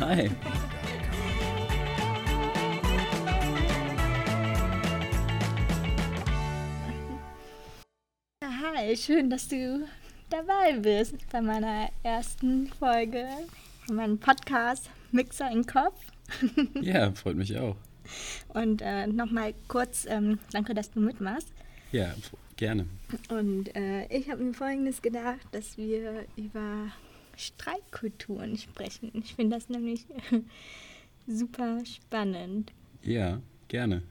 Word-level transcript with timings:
Hi. 0.00 0.30
Hi, 8.42 8.96
schön, 8.96 9.30
dass 9.30 9.48
du 9.48 9.86
dabei 10.28 10.78
bist 10.80 11.14
bei 11.30 11.40
meiner 11.40 11.88
ersten 12.02 12.68
Folge 12.68 13.26
von 13.86 13.96
meinem 13.96 14.18
Podcast 14.18 14.90
Mixer 15.12 15.50
im 15.50 15.64
Kopf. 15.66 16.00
Ja, 16.80 17.12
freut 17.12 17.36
mich 17.36 17.56
auch. 17.56 17.76
Und 18.48 18.82
äh, 18.82 19.06
nochmal 19.06 19.54
kurz, 19.68 20.06
ähm, 20.08 20.38
danke, 20.52 20.74
dass 20.74 20.90
du 20.90 21.00
mitmachst. 21.00 21.48
Ja, 21.92 22.14
gerne. 22.56 22.86
Und 23.28 23.74
äh, 23.76 24.06
ich 24.08 24.30
habe 24.30 24.42
mir 24.42 24.52
Folgendes 24.54 25.00
gedacht, 25.00 25.46
dass 25.52 25.76
wir 25.76 26.24
über 26.36 26.90
Streitkulturen 27.36 28.56
sprechen. 28.56 29.10
Ich 29.14 29.34
finde 29.34 29.56
das 29.56 29.68
nämlich 29.68 30.06
super 31.26 31.84
spannend. 31.84 32.72
Ja, 33.02 33.40
gerne. 33.68 34.02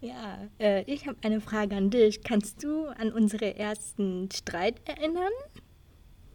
Ja, 0.00 0.48
äh, 0.58 0.82
ich 0.84 1.06
habe 1.06 1.16
eine 1.22 1.40
Frage 1.40 1.76
an 1.76 1.90
dich. 1.90 2.22
Kannst 2.22 2.62
du 2.62 2.86
an 2.86 3.10
unsere 3.10 3.56
ersten 3.56 4.30
Streit 4.30 4.80
erinnern? 4.86 5.32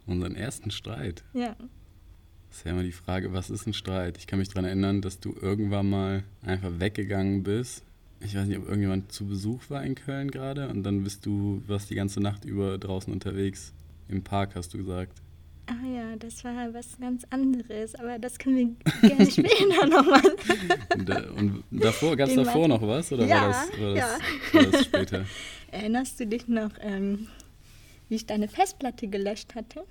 Unseren 0.07 0.35
ersten 0.35 0.71
Streit. 0.71 1.23
Ja. 1.33 1.55
Das 2.49 2.57
ist 2.57 2.65
ja 2.65 2.71
immer 2.71 2.81
die 2.81 2.91
Frage, 2.91 3.31
was 3.31 3.51
ist 3.51 3.67
ein 3.67 3.73
Streit? 3.73 4.17
Ich 4.17 4.25
kann 4.25 4.39
mich 4.39 4.49
daran 4.49 4.65
erinnern, 4.65 5.01
dass 5.01 5.19
du 5.19 5.35
irgendwann 5.39 5.87
mal 5.87 6.23
einfach 6.41 6.79
weggegangen 6.79 7.43
bist. 7.43 7.83
Ich 8.21 8.35
weiß 8.35 8.47
nicht, 8.47 8.57
ob 8.57 8.65
irgendjemand 8.65 9.11
zu 9.11 9.27
Besuch 9.27 9.69
war 9.69 9.83
in 9.83 9.93
Köln 9.95 10.31
gerade 10.31 10.67
und 10.67 10.81
dann 10.83 11.03
bist 11.03 11.25
du, 11.25 11.61
warst 11.67 11.89
die 11.91 11.95
ganze 11.95 12.19
Nacht 12.19 12.45
über 12.45 12.77
draußen 12.77 13.13
unterwegs. 13.13 13.73
Im 14.07 14.23
Park 14.23 14.55
hast 14.55 14.73
du 14.73 14.79
gesagt. 14.79 15.21
Ah 15.71 15.85
ja, 15.87 16.15
das 16.17 16.43
war 16.43 16.73
was 16.73 16.97
ganz 16.99 17.23
anderes, 17.29 17.93
aber 17.93 18.17
das 18.17 18.39
können 18.39 18.75
wir 19.01 19.09
gerne 19.09 19.29
später 19.29 19.85
nochmal. 19.87 20.21
Und, 20.95 21.09
äh, 21.09 21.27
und 21.37 21.63
davor, 21.69 22.15
gab 22.17 22.27
es 22.29 22.35
davor 22.35 22.67
noch 22.67 22.81
was 22.81 23.11
oder 23.11 23.25
Ja, 23.25 23.41
war, 23.41 23.49
das, 23.49 23.79
war, 23.79 23.93
das, 23.93 23.97
ja. 24.53 24.59
war 24.63 24.71
das 24.71 24.85
später? 24.85 25.25
Erinnerst 25.71 26.19
du 26.19 26.25
dich 26.25 26.47
noch, 26.47 26.71
ähm, 26.81 27.27
wie 28.07 28.15
ich 28.15 28.25
deine 28.25 28.47
Festplatte 28.47 29.07
gelöscht 29.07 29.53
hatte? 29.53 29.83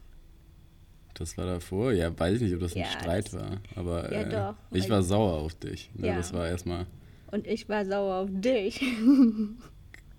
Das 1.14 1.36
war 1.38 1.46
davor? 1.46 1.92
Ja, 1.92 2.16
weiß 2.18 2.36
ich 2.36 2.42
nicht, 2.42 2.54
ob 2.54 2.60
das 2.60 2.74
ein 2.74 2.80
Ja, 2.80 2.86
Streit 2.90 3.26
das- 3.26 3.34
war. 3.34 3.58
Aber 3.76 4.12
Ja, 4.12 4.20
äh, 4.22 4.28
doch, 4.30 4.54
ich 4.76 4.90
war 4.90 5.02
sauer 5.04 5.34
auf 5.34 5.54
dich. 5.54 5.90
Ne? 5.94 6.08
Ja. 6.08 6.16
Das 6.16 6.32
war 6.32 6.48
erstmal, 6.48 6.86
Und 7.30 7.46
ich 7.46 7.68
war 7.68 7.84
sauer 7.84 8.16
auf 8.24 8.30
dich. 8.32 8.80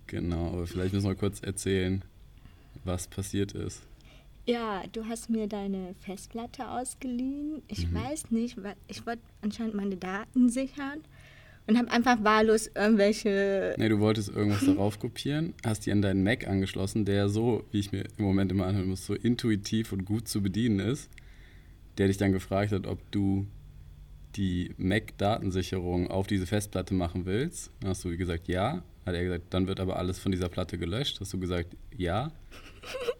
genau, 0.06 0.48
aber 0.54 0.66
vielleicht 0.66 0.94
müssen 0.94 1.08
wir 1.08 1.14
kurz 1.14 1.40
erzählen, 1.42 2.02
was 2.84 3.06
passiert 3.08 3.52
ist. 3.52 3.82
Ja, 4.50 4.82
du 4.92 5.04
hast 5.06 5.30
mir 5.30 5.46
deine 5.46 5.94
Festplatte 6.00 6.68
ausgeliehen. 6.68 7.62
Ich 7.68 7.88
Mhm. 7.88 7.94
weiß 7.94 8.30
nicht, 8.32 8.56
ich 8.88 9.06
wollte 9.06 9.22
anscheinend 9.42 9.74
meine 9.74 9.96
Daten 9.96 10.48
sichern 10.48 11.00
und 11.68 11.78
habe 11.78 11.90
einfach 11.92 12.24
wahllos 12.24 12.68
irgendwelche. 12.74 13.76
Nee, 13.78 13.88
du 13.88 14.00
wolltest 14.00 14.28
irgendwas 14.30 14.64
darauf 14.66 14.98
kopieren, 14.98 15.54
hast 15.64 15.86
die 15.86 15.92
an 15.92 16.02
deinen 16.02 16.24
Mac 16.24 16.48
angeschlossen, 16.48 17.04
der 17.04 17.28
so, 17.28 17.64
wie 17.70 17.78
ich 17.78 17.92
mir 17.92 18.04
im 18.16 18.24
Moment 18.24 18.50
immer 18.50 18.66
anhören 18.66 18.88
muss, 18.88 19.06
so 19.06 19.14
intuitiv 19.14 19.92
und 19.92 20.04
gut 20.04 20.26
zu 20.26 20.42
bedienen 20.42 20.80
ist, 20.80 21.08
der 21.98 22.08
dich 22.08 22.16
dann 22.16 22.32
gefragt 22.32 22.72
hat, 22.72 22.86
ob 22.88 22.98
du 23.12 23.46
die 24.36 24.74
Mac-Datensicherung 24.78 26.08
auf 26.10 26.26
diese 26.26 26.46
Festplatte 26.46 26.94
machen 26.94 27.24
willst. 27.26 27.70
Dann 27.80 27.90
hast 27.90 28.04
du 28.04 28.16
gesagt, 28.16 28.48
ja. 28.48 28.82
Hat 29.06 29.14
er 29.14 29.24
gesagt, 29.24 29.44
dann 29.50 29.66
wird 29.66 29.80
aber 29.80 29.96
alles 29.96 30.18
von 30.18 30.30
dieser 30.30 30.48
Platte 30.48 30.76
gelöscht. 30.78 31.20
Hast 31.20 31.32
du 31.32 31.38
gesagt, 31.40 31.74
ja. 31.96 32.30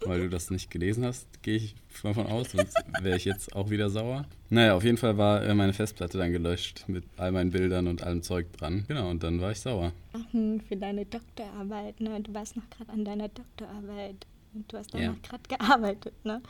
Weil 0.06 0.20
du 0.22 0.28
das 0.30 0.50
nicht 0.50 0.70
gelesen 0.70 1.04
hast, 1.04 1.26
gehe 1.42 1.56
ich 1.56 1.74
mal 2.02 2.14
von 2.14 2.26
aus, 2.26 2.52
sonst 2.52 2.74
wäre 3.02 3.16
ich 3.16 3.24
jetzt 3.24 3.54
auch 3.54 3.70
wieder 3.70 3.90
sauer. 3.90 4.24
Naja, 4.48 4.74
auf 4.74 4.84
jeden 4.84 4.96
Fall 4.96 5.18
war 5.18 5.42
äh, 5.44 5.54
meine 5.54 5.72
Festplatte 5.72 6.18
dann 6.18 6.32
gelöscht 6.32 6.84
mit 6.88 7.04
all 7.16 7.32
meinen 7.32 7.50
Bildern 7.50 7.86
und 7.86 8.02
allem 8.02 8.22
Zeug 8.22 8.50
dran. 8.56 8.84
Genau, 8.88 9.10
und 9.10 9.22
dann 9.22 9.40
war 9.40 9.50
ich 9.52 9.60
sauer. 9.60 9.92
Machen 10.12 10.60
für 10.62 10.76
deine 10.76 11.04
Doktorarbeit, 11.04 12.00
ne? 12.00 12.20
Du 12.22 12.32
warst 12.34 12.56
noch 12.56 12.68
gerade 12.70 12.90
an 12.92 13.04
deiner 13.04 13.28
Doktorarbeit. 13.28 14.26
Und 14.54 14.72
du 14.72 14.78
hast 14.78 14.92
Ja. 14.94 15.00
danach 15.00 15.22
gerade 15.22 15.42
gearbeitet, 15.48 16.14
ne? 16.24 16.42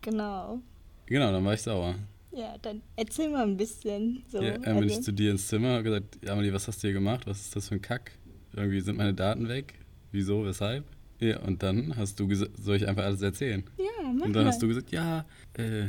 Genau. 0.00 0.60
Genau, 1.06 1.32
dann 1.32 1.44
war 1.44 1.54
ich 1.54 1.62
sauer. 1.62 1.94
Ja, 2.32 2.56
dann 2.62 2.82
erzähl 2.96 3.28
mal 3.30 3.42
ein 3.44 3.56
bisschen. 3.56 4.24
So, 4.28 4.42
ja, 4.42 4.58
dann 4.58 4.80
bin 4.80 4.88
ich 4.88 5.00
zu 5.02 5.12
dir 5.12 5.30
ins 5.30 5.46
Zimmer 5.48 5.78
und 5.78 5.84
gesagt, 5.84 6.28
Amelie, 6.28 6.52
was 6.52 6.66
hast 6.66 6.82
du 6.82 6.88
hier 6.88 6.94
gemacht? 6.94 7.26
Was 7.26 7.40
ist 7.40 7.54
das 7.56 7.68
für 7.68 7.74
ein 7.76 7.82
Kack? 7.82 8.12
Irgendwie 8.54 8.80
sind 8.80 8.96
meine 8.96 9.14
Daten 9.14 9.48
weg. 9.48 9.74
Wieso, 10.12 10.44
weshalb? 10.44 10.84
Ja, 11.30 11.40
und 11.40 11.62
dann 11.62 11.96
hast 11.96 12.20
du 12.20 12.26
gesagt, 12.28 12.52
soll 12.58 12.76
ich 12.76 12.86
einfach 12.88 13.04
alles 13.04 13.22
erzählen? 13.22 13.64
ja, 13.78 13.84
mach 14.12 14.26
Und 14.26 14.32
dann 14.34 14.44
mal. 14.44 14.46
hast 14.46 14.62
du 14.62 14.68
gesagt, 14.68 14.90
ja, 14.92 15.24
äh, 15.54 15.84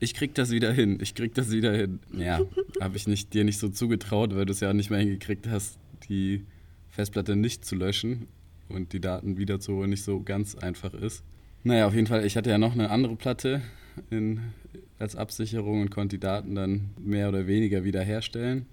ich 0.00 0.14
krieg 0.14 0.34
das 0.34 0.50
wieder 0.50 0.72
hin, 0.72 0.98
ich 1.00 1.14
krieg 1.14 1.34
das 1.34 1.50
wieder 1.50 1.72
hin. 1.74 2.00
Ja, 2.12 2.40
habe 2.80 2.96
ich 2.96 3.06
nicht, 3.06 3.34
dir 3.34 3.44
nicht 3.44 3.58
so 3.58 3.68
zugetraut, 3.68 4.34
weil 4.34 4.46
du 4.46 4.52
es 4.52 4.60
ja 4.60 4.72
nicht 4.72 4.90
mehr 4.90 4.98
hingekriegt 5.00 5.46
hast, 5.48 5.78
die 6.08 6.44
Festplatte 6.90 7.36
nicht 7.36 7.64
zu 7.64 7.76
löschen 7.76 8.26
und 8.68 8.92
die 8.92 9.00
Daten 9.00 9.36
wiederzuholen 9.38 9.90
nicht 9.90 10.02
so 10.04 10.22
ganz 10.22 10.54
einfach 10.56 10.94
ist. 10.94 11.22
Naja, 11.64 11.86
auf 11.86 11.94
jeden 11.94 12.06
Fall, 12.06 12.24
ich 12.24 12.36
hatte 12.36 12.50
ja 12.50 12.58
noch 12.58 12.72
eine 12.72 12.90
andere 12.90 13.14
Platte 13.16 13.62
in, 14.10 14.40
als 14.98 15.14
Absicherung 15.16 15.82
und 15.82 15.90
konnte 15.90 16.16
die 16.16 16.20
Daten 16.20 16.54
dann 16.54 16.90
mehr 16.98 17.28
oder 17.28 17.46
weniger 17.46 17.84
wiederherstellen. 17.84 18.66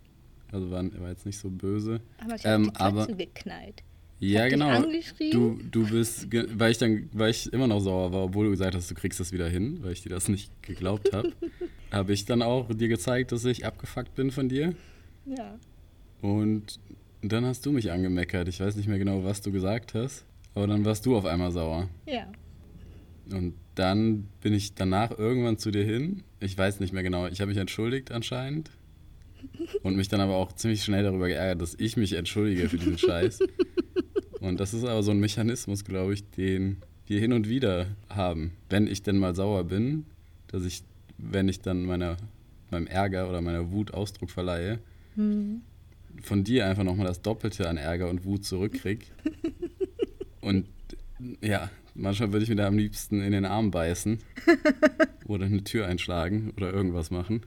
Also 0.52 0.72
war, 0.72 0.84
war 1.00 1.10
jetzt 1.10 1.28
nicht 1.28 1.38
so 1.38 1.50
böse. 1.52 2.02
aber 2.18 2.36
ich 2.36 2.46
habe 2.46 2.56
ähm, 2.64 2.72
die 2.74 2.80
aber- 2.80 3.06
geknallt. 3.08 3.84
Ja, 4.20 4.44
hab 4.44 4.50
genau. 4.50 4.84
Du, 5.32 5.60
du 5.72 5.90
bist, 5.90 6.28
weil 6.32 6.72
ich 6.72 6.78
dann, 6.78 7.10
weil 7.14 7.32
ich 7.32 7.52
immer 7.54 7.68
noch 7.68 7.80
sauer 7.80 8.12
war, 8.12 8.24
obwohl 8.24 8.46
du 8.46 8.52
gesagt 8.52 8.76
hast, 8.76 8.92
du 8.92 8.96
kriegst 8.96 9.20
das 9.20 9.32
wieder 9.32 9.48
hin, 9.48 9.80
weil 9.82 9.94
ich 9.94 10.02
dir 10.02 10.10
das 10.10 10.28
nicht 10.28 10.52
geglaubt 10.62 11.14
habe, 11.14 11.32
habe 11.92 12.14
ich 12.14 12.26
dann 12.26 12.42
auch 12.42 12.68
dir 12.74 12.90
gezeigt, 12.90 13.32
dass 13.32 13.46
ich 13.46 13.66
abgefuckt 13.66 14.16
bin 14.16 14.32
von 14.32 14.50
dir. 14.50 14.74
Ja. 15.26 15.58
Und 16.22 16.80
dann 17.22 17.46
hast 17.46 17.66
du 17.66 17.72
mich 17.72 17.92
angemeckert. 17.92 18.48
Ich 18.50 18.60
weiß 18.60 18.76
nicht 18.76 18.88
mehr 18.88 19.00
genau, 19.00 19.24
was 19.24 19.42
du 19.42 19.52
gesagt 19.52 19.94
hast, 19.94 20.26
aber 20.54 20.68
dann 20.68 20.84
warst 20.84 21.06
du 21.06 21.16
auf 21.16 21.26
einmal 21.26 21.52
sauer. 21.52 21.88
Ja. 22.06 22.28
Und 23.32 23.54
dann 23.76 24.28
bin 24.42 24.54
ich 24.54 24.74
danach 24.74 25.18
irgendwann 25.18 25.58
zu 25.58 25.72
dir 25.72 25.84
hin. 25.84 26.24
Ich 26.42 26.58
weiß 26.58 26.82
nicht 26.82 26.94
mehr 26.94 27.04
genau. 27.04 27.28
Ich 27.28 27.40
habe 27.40 27.50
mich 27.50 27.58
entschuldigt 27.58 28.12
anscheinend. 28.12 28.72
Und 29.84 29.96
mich 29.96 30.10
dann 30.10 30.20
aber 30.20 30.36
auch 30.36 30.52
ziemlich 30.52 30.84
schnell 30.84 31.04
darüber 31.04 31.30
geärgert, 31.30 31.62
dass 31.62 31.76
ich 31.76 31.96
mich 31.96 32.14
entschuldige 32.14 32.68
für 32.68 32.78
diesen 32.78 32.98
Scheiß. 32.98 33.40
Und 34.40 34.60
das 34.60 34.74
ist 34.74 34.84
aber 34.86 35.04
so 35.04 35.12
ein 35.12 35.20
Mechanismus, 35.20 35.84
glaube 35.84 36.14
ich, 36.14 36.30
den 36.32 36.78
wir 37.08 37.20
hin 37.20 37.34
und 37.34 37.50
wieder 37.50 37.88
haben. 38.10 38.52
Wenn 38.70 38.88
ich 38.88 39.02
denn 39.04 39.18
mal 39.18 39.36
sauer 39.36 39.64
bin, 39.66 40.06
dass 40.48 40.64
ich, 40.64 40.84
wenn 41.18 41.50
ich 41.50 41.62
dann 41.62 41.84
meiner, 41.86 42.18
meinem 42.72 42.88
Ärger 42.88 43.30
oder 43.30 43.42
meiner 43.42 43.72
Wut 43.72 43.94
Ausdruck 43.94 44.30
verleihe, 44.30 44.80
Hm. 45.16 45.62
von 46.22 46.44
dir 46.44 46.68
einfach 46.68 46.84
nochmal 46.84 47.08
das 47.08 47.22
Doppelte 47.22 47.68
an 47.68 47.78
Ärger 47.78 48.10
und 48.10 48.24
Wut 48.26 48.46
zurückkrieg. 48.46 49.08
und 50.42 50.66
ja, 51.42 51.70
manchmal 51.96 52.32
würde 52.32 52.44
ich 52.44 52.50
mir 52.50 52.56
da 52.56 52.68
am 52.68 52.78
liebsten 52.78 53.22
in 53.22 53.32
den 53.34 53.44
Arm 53.46 53.72
beißen 53.72 54.20
oder 55.26 55.46
eine 55.48 55.64
Tür 55.64 55.88
einschlagen 55.88 56.54
oder 56.56 56.72
irgendwas 56.72 57.12
machen. 57.12 57.42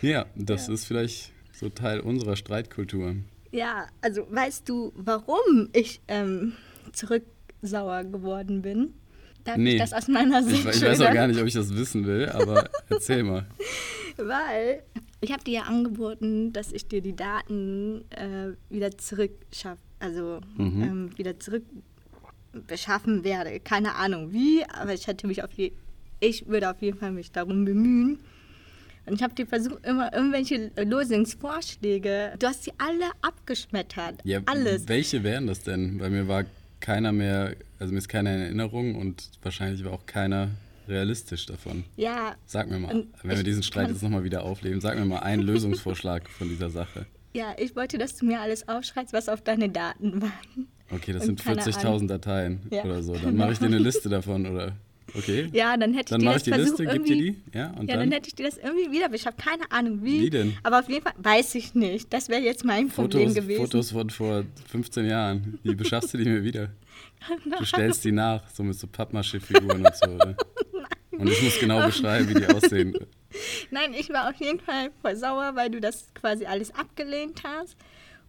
Ja, 0.00 0.26
das 0.34 0.66
Ja. 0.66 0.74
ist 0.74 0.86
vielleicht 0.86 1.30
so 1.52 1.68
Teil 1.68 2.00
unserer 2.00 2.34
Streitkultur. 2.36 3.16
Ja, 3.52 3.86
also 4.00 4.26
weißt 4.30 4.68
du, 4.68 4.92
warum 4.96 5.68
ich 5.72 6.00
ähm, 6.08 6.54
zurücksauer 6.92 8.04
geworden 8.04 8.62
bin? 8.62 8.94
Darf 9.44 9.56
Nee. 9.56 9.74
ich 9.74 9.78
das 9.80 9.92
aus 9.92 10.08
meiner 10.08 10.42
Sicht 10.42 10.64
Ich, 10.64 10.76
ich 10.76 10.82
weiß 10.82 11.00
auch 11.02 11.12
gar 11.12 11.26
nicht, 11.26 11.40
ob 11.40 11.46
ich 11.46 11.54
das 11.54 11.74
wissen 11.76 12.06
will, 12.06 12.28
aber 12.28 12.70
erzähl 12.88 13.22
mal. 13.24 13.46
Weil 14.16 14.82
ich 15.20 15.32
habe 15.32 15.42
dir 15.44 15.52
ja 15.54 15.62
angeboten, 15.62 16.52
dass 16.52 16.72
ich 16.72 16.86
dir 16.86 17.00
die 17.02 17.14
Daten 17.16 18.04
äh, 18.10 18.52
wieder 18.70 18.90
zurückschaffe, 18.96 19.80
also 19.98 20.40
Mhm. 20.56 20.82
ähm, 20.82 21.10
wieder 21.18 21.38
zurück 21.40 21.64
beschaffen 22.66 23.24
werde. 23.24 23.60
Keine 23.60 23.94
Ahnung 23.96 24.32
wie, 24.32 24.64
aber 24.64 24.92
ich 24.94 25.06
hätte 25.06 25.26
mich 25.26 25.42
auf 25.42 25.52
je 25.52 25.72
ich 26.20 26.46
würde 26.46 26.70
auf 26.70 26.80
jeden 26.80 26.98
Fall 26.98 27.10
mich 27.10 27.32
darum 27.32 27.64
bemühen. 27.64 28.20
Und 29.06 29.14
ich 29.14 29.22
habe 29.22 29.34
dir 29.34 29.46
versucht, 29.46 29.84
immer 29.84 30.12
irgendwelche 30.12 30.70
Lösungsvorschläge. 30.76 32.34
Du 32.38 32.46
hast 32.46 32.64
sie 32.64 32.72
alle 32.78 33.10
abgeschmettert. 33.20 34.20
Ja, 34.24 34.40
Alles. 34.46 34.88
welche 34.88 35.22
wären 35.22 35.46
das 35.46 35.60
denn? 35.60 35.98
Bei 35.98 36.08
mir 36.10 36.28
war 36.28 36.44
keiner 36.80 37.12
mehr, 37.12 37.54
also 37.78 37.92
mir 37.92 37.98
ist 37.98 38.08
keiner 38.08 38.34
in 38.34 38.40
Erinnerung 38.42 38.96
und 38.96 39.30
wahrscheinlich 39.42 39.84
war 39.84 39.92
auch 39.92 40.06
keiner 40.06 40.50
realistisch 40.88 41.46
davon. 41.46 41.84
Ja, 41.96 42.34
Sag 42.46 42.68
mir 42.68 42.78
mal, 42.78 43.06
wenn 43.22 43.36
wir 43.36 43.44
diesen 43.44 43.62
Streit 43.62 43.88
jetzt 43.88 44.02
nochmal 44.02 44.24
wieder 44.24 44.42
aufleben, 44.42 44.80
sag 44.80 44.98
mir 44.98 45.04
mal 45.04 45.20
einen 45.20 45.42
Lösungsvorschlag 45.46 46.28
von 46.28 46.48
dieser 46.48 46.70
Sache. 46.70 47.06
ja, 47.34 47.54
ich 47.56 47.76
wollte, 47.76 47.98
dass 47.98 48.16
du 48.16 48.26
mir 48.26 48.40
alles 48.40 48.68
aufschreibst, 48.68 49.12
was 49.12 49.28
auf 49.28 49.42
deine 49.42 49.68
Daten 49.68 50.20
waren. 50.22 50.66
Okay, 50.90 51.12
das 51.12 51.26
Und 51.26 51.40
sind 51.40 51.44
keine 51.44 51.62
40.000 51.62 52.06
Dateien 52.08 52.60
Ja, 52.70 52.84
oder 52.84 53.02
so. 53.02 53.14
Dann 53.14 53.36
mache 53.36 53.52
ich 53.52 53.58
dir 53.58 53.66
eine 53.66 53.78
Liste 53.78 54.08
davon, 54.08 54.46
oder? 54.46 54.72
Okay. 55.14 55.48
Ja, 55.52 55.76
dann 55.76 55.94
hätte 55.94 56.14
ich 56.14 56.20
Dann 56.20 56.20
dir 56.20 56.26
das 56.26 56.36
ich 56.38 56.42
die 56.44 56.50
versucht, 56.50 56.78
Liste, 56.78 56.92
gib 56.94 57.04
dir 57.04 57.14
irgendwie 57.14 57.42
die. 57.52 57.58
Ja, 57.58 57.70
und 57.70 57.88
ja, 57.88 57.96
dann, 57.96 58.10
dann 58.10 58.12
hätte 58.12 58.28
ich 58.28 58.34
dir 58.34 58.46
das 58.46 58.56
irgendwie 58.56 58.90
wieder 58.90 59.08
beschafft. 59.08 59.38
Keine 59.38 59.70
Ahnung 59.70 60.02
wie. 60.02 60.22
Wie 60.22 60.30
denn? 60.30 60.56
Aber 60.62 60.80
auf 60.80 60.88
jeden 60.88 61.02
Fall 61.02 61.14
weiß 61.18 61.54
ich 61.56 61.74
nicht. 61.74 62.12
Das 62.12 62.28
wäre 62.28 62.40
jetzt 62.40 62.64
mein 62.64 62.88
Problem 62.88 63.28
Fotos, 63.28 63.34
gewesen. 63.34 63.60
Fotos 63.60 63.90
von 63.90 64.10
vor 64.10 64.44
15 64.70 65.06
Jahren. 65.06 65.58
Wie 65.62 65.74
beschaffst 65.74 66.14
du 66.14 66.18
die 66.18 66.24
mir 66.24 66.42
wieder? 66.42 66.70
Du 67.58 67.64
stellst 67.64 68.04
die 68.04 68.12
nach, 68.12 68.48
so 68.50 68.62
mit 68.62 68.78
so 68.78 68.86
Pappmaché-Figuren 68.86 69.84
und 69.84 69.96
so, 69.96 70.10
oder? 70.10 70.36
Und 71.12 71.28
ich 71.28 71.42
muss 71.42 71.58
genau 71.60 71.84
beschreiben, 71.84 72.28
wie 72.30 72.34
die 72.34 72.46
aussehen. 72.46 72.94
Nein, 73.70 73.92
ich 73.92 74.08
war 74.10 74.30
auf 74.30 74.36
jeden 74.36 74.60
Fall 74.60 74.90
voll 75.02 75.14
sauer, 75.14 75.52
weil 75.54 75.70
du 75.70 75.78
das 75.78 76.08
quasi 76.14 76.46
alles 76.46 76.74
abgelehnt 76.74 77.42
hast. 77.44 77.76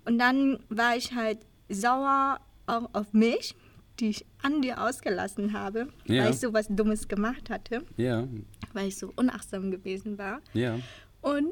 Und 0.06 0.20
dann 0.20 0.60
war 0.70 0.98
ich 0.98 1.14
halt 1.14 1.40
sauer 1.70 2.40
auch 2.68 2.90
auf 2.94 3.14
mich, 3.14 3.56
die 4.00 4.10
ich 4.10 4.26
an 4.42 4.62
dir 4.62 4.82
ausgelassen 4.84 5.54
habe, 5.54 5.88
Ja. 6.06 6.24
weil 6.24 6.32
ich 6.32 6.40
so 6.40 6.52
was 6.54 6.68
Dummes 6.70 7.08
gemacht 7.08 7.50
hatte, 7.50 7.84
Ja, 7.98 8.28
weil 8.74 8.88
ich 8.88 8.98
so 8.98 9.12
unachtsam 9.16 9.70
gewesen 9.72 10.18
war. 10.18 10.42
ja. 10.54 10.80
Und 11.22 11.48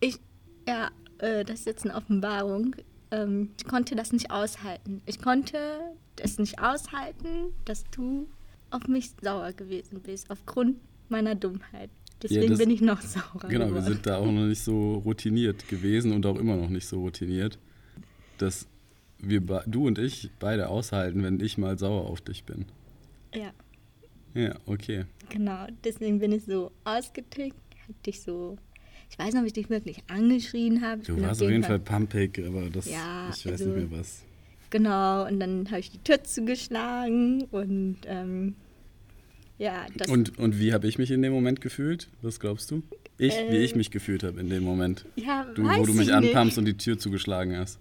ich, 0.00 0.18
ja, 0.68 0.90
äh, 1.18 1.44
das 1.44 1.60
ist 1.60 1.66
jetzt 1.66 1.84
eine 1.86 1.94
Offenbarung. 1.94 2.76
Ähm, 3.10 3.50
ich 3.56 3.64
konnte 3.64 3.96
das 3.96 4.12
nicht 4.12 4.30
aushalten. 4.30 5.00
Ich 5.06 5.20
konnte 5.22 5.58
es 6.20 6.38
nicht 6.38 6.58
aushalten, 6.60 7.54
dass 7.64 7.84
du 7.90 8.28
auf 8.70 8.86
mich 8.86 9.12
sauer 9.22 9.52
gewesen 9.52 10.00
bist, 10.02 10.30
aufgrund 10.30 10.76
meiner 11.08 11.34
Dummheit. 11.34 11.88
Deswegen 12.22 12.50
das- 12.50 12.58
bin 12.58 12.70
ich 12.70 12.80
noch 12.82 13.00
saurer. 13.00 13.48
Genau, 13.48 13.66
wir 13.66 13.68
geworden. 13.68 13.84
sind 13.94 14.04
da 14.06 14.18
auch 14.18 14.26
noch 14.26 14.46
nicht 14.46 14.62
so 14.62 14.94
routiniert 14.96 15.66
gewesen 15.68 16.12
und 16.12 16.26
auch 16.26 16.36
immer 16.36 16.56
noch 16.56 16.68
nicht 16.68 16.86
so 16.86 17.00
routiniert, 17.00 17.58
dass 18.36 18.66
wir, 19.20 19.40
du 19.66 19.86
und 19.86 19.98
ich, 19.98 20.30
beide 20.38 20.68
aushalten, 20.68 21.22
wenn 21.22 21.40
ich 21.40 21.58
mal 21.58 21.78
sauer 21.78 22.08
auf 22.08 22.20
dich 22.20 22.44
bin. 22.44 22.66
Ja, 23.34 23.50
Ja, 24.34 24.54
okay. 24.66 25.04
genau. 25.28 25.66
Deswegen 25.84 26.18
bin 26.18 26.32
ich 26.32 26.44
so 26.44 26.70
ausgetickt, 26.84 27.56
hab 27.86 28.02
dich 28.04 28.20
so. 28.22 28.56
Ich 29.10 29.18
weiß 29.18 29.32
noch, 29.34 29.40
ob 29.40 29.46
ich 29.46 29.54
dich 29.54 29.70
wirklich 29.70 30.02
angeschrien 30.08 30.82
habe. 30.82 31.02
Du 31.02 31.20
warst 31.20 31.42
auf 31.42 31.50
jeden 31.50 31.64
Fall 31.64 31.78
pumpig, 31.78 32.38
aber 32.46 32.68
das, 32.70 32.90
Ja, 32.90 33.30
ich 33.34 33.44
weiß 33.46 33.52
also- 33.62 33.66
nicht 33.74 33.90
mehr 33.90 33.98
was. 34.00 34.24
Genau, 34.70 35.26
und 35.26 35.40
dann 35.40 35.66
habe 35.70 35.80
ich 35.80 35.90
die 35.90 35.98
Tür 35.98 36.22
zugeschlagen 36.24 37.44
und 37.50 37.96
ähm, 38.04 38.54
ja, 39.56 39.86
das. 39.96 40.08
Und, 40.08 40.38
und 40.38 40.60
wie 40.60 40.74
habe 40.74 40.86
ich 40.86 40.98
mich 40.98 41.10
in 41.10 41.22
dem 41.22 41.32
Moment 41.32 41.62
gefühlt? 41.62 42.08
Was 42.20 42.38
glaubst 42.38 42.70
du? 42.70 42.82
Ich, 43.16 43.32
wie 43.32 43.56
Äh, 43.56 43.64
ich 43.64 43.74
mich 43.74 43.90
gefühlt 43.90 44.22
habe 44.22 44.38
in 44.38 44.50
dem 44.50 44.62
Moment. 44.64 45.06
ja, 45.16 45.44
Du, 45.54 45.64
weiß 45.64 45.78
wo 45.78 45.86
du 45.86 45.94
mich 45.94 46.12
anpamst 46.12 46.58
und 46.58 46.66
die 46.66 46.76
Tür 46.76 46.98
zugeschlagen 46.98 47.56
hast. 47.56 47.78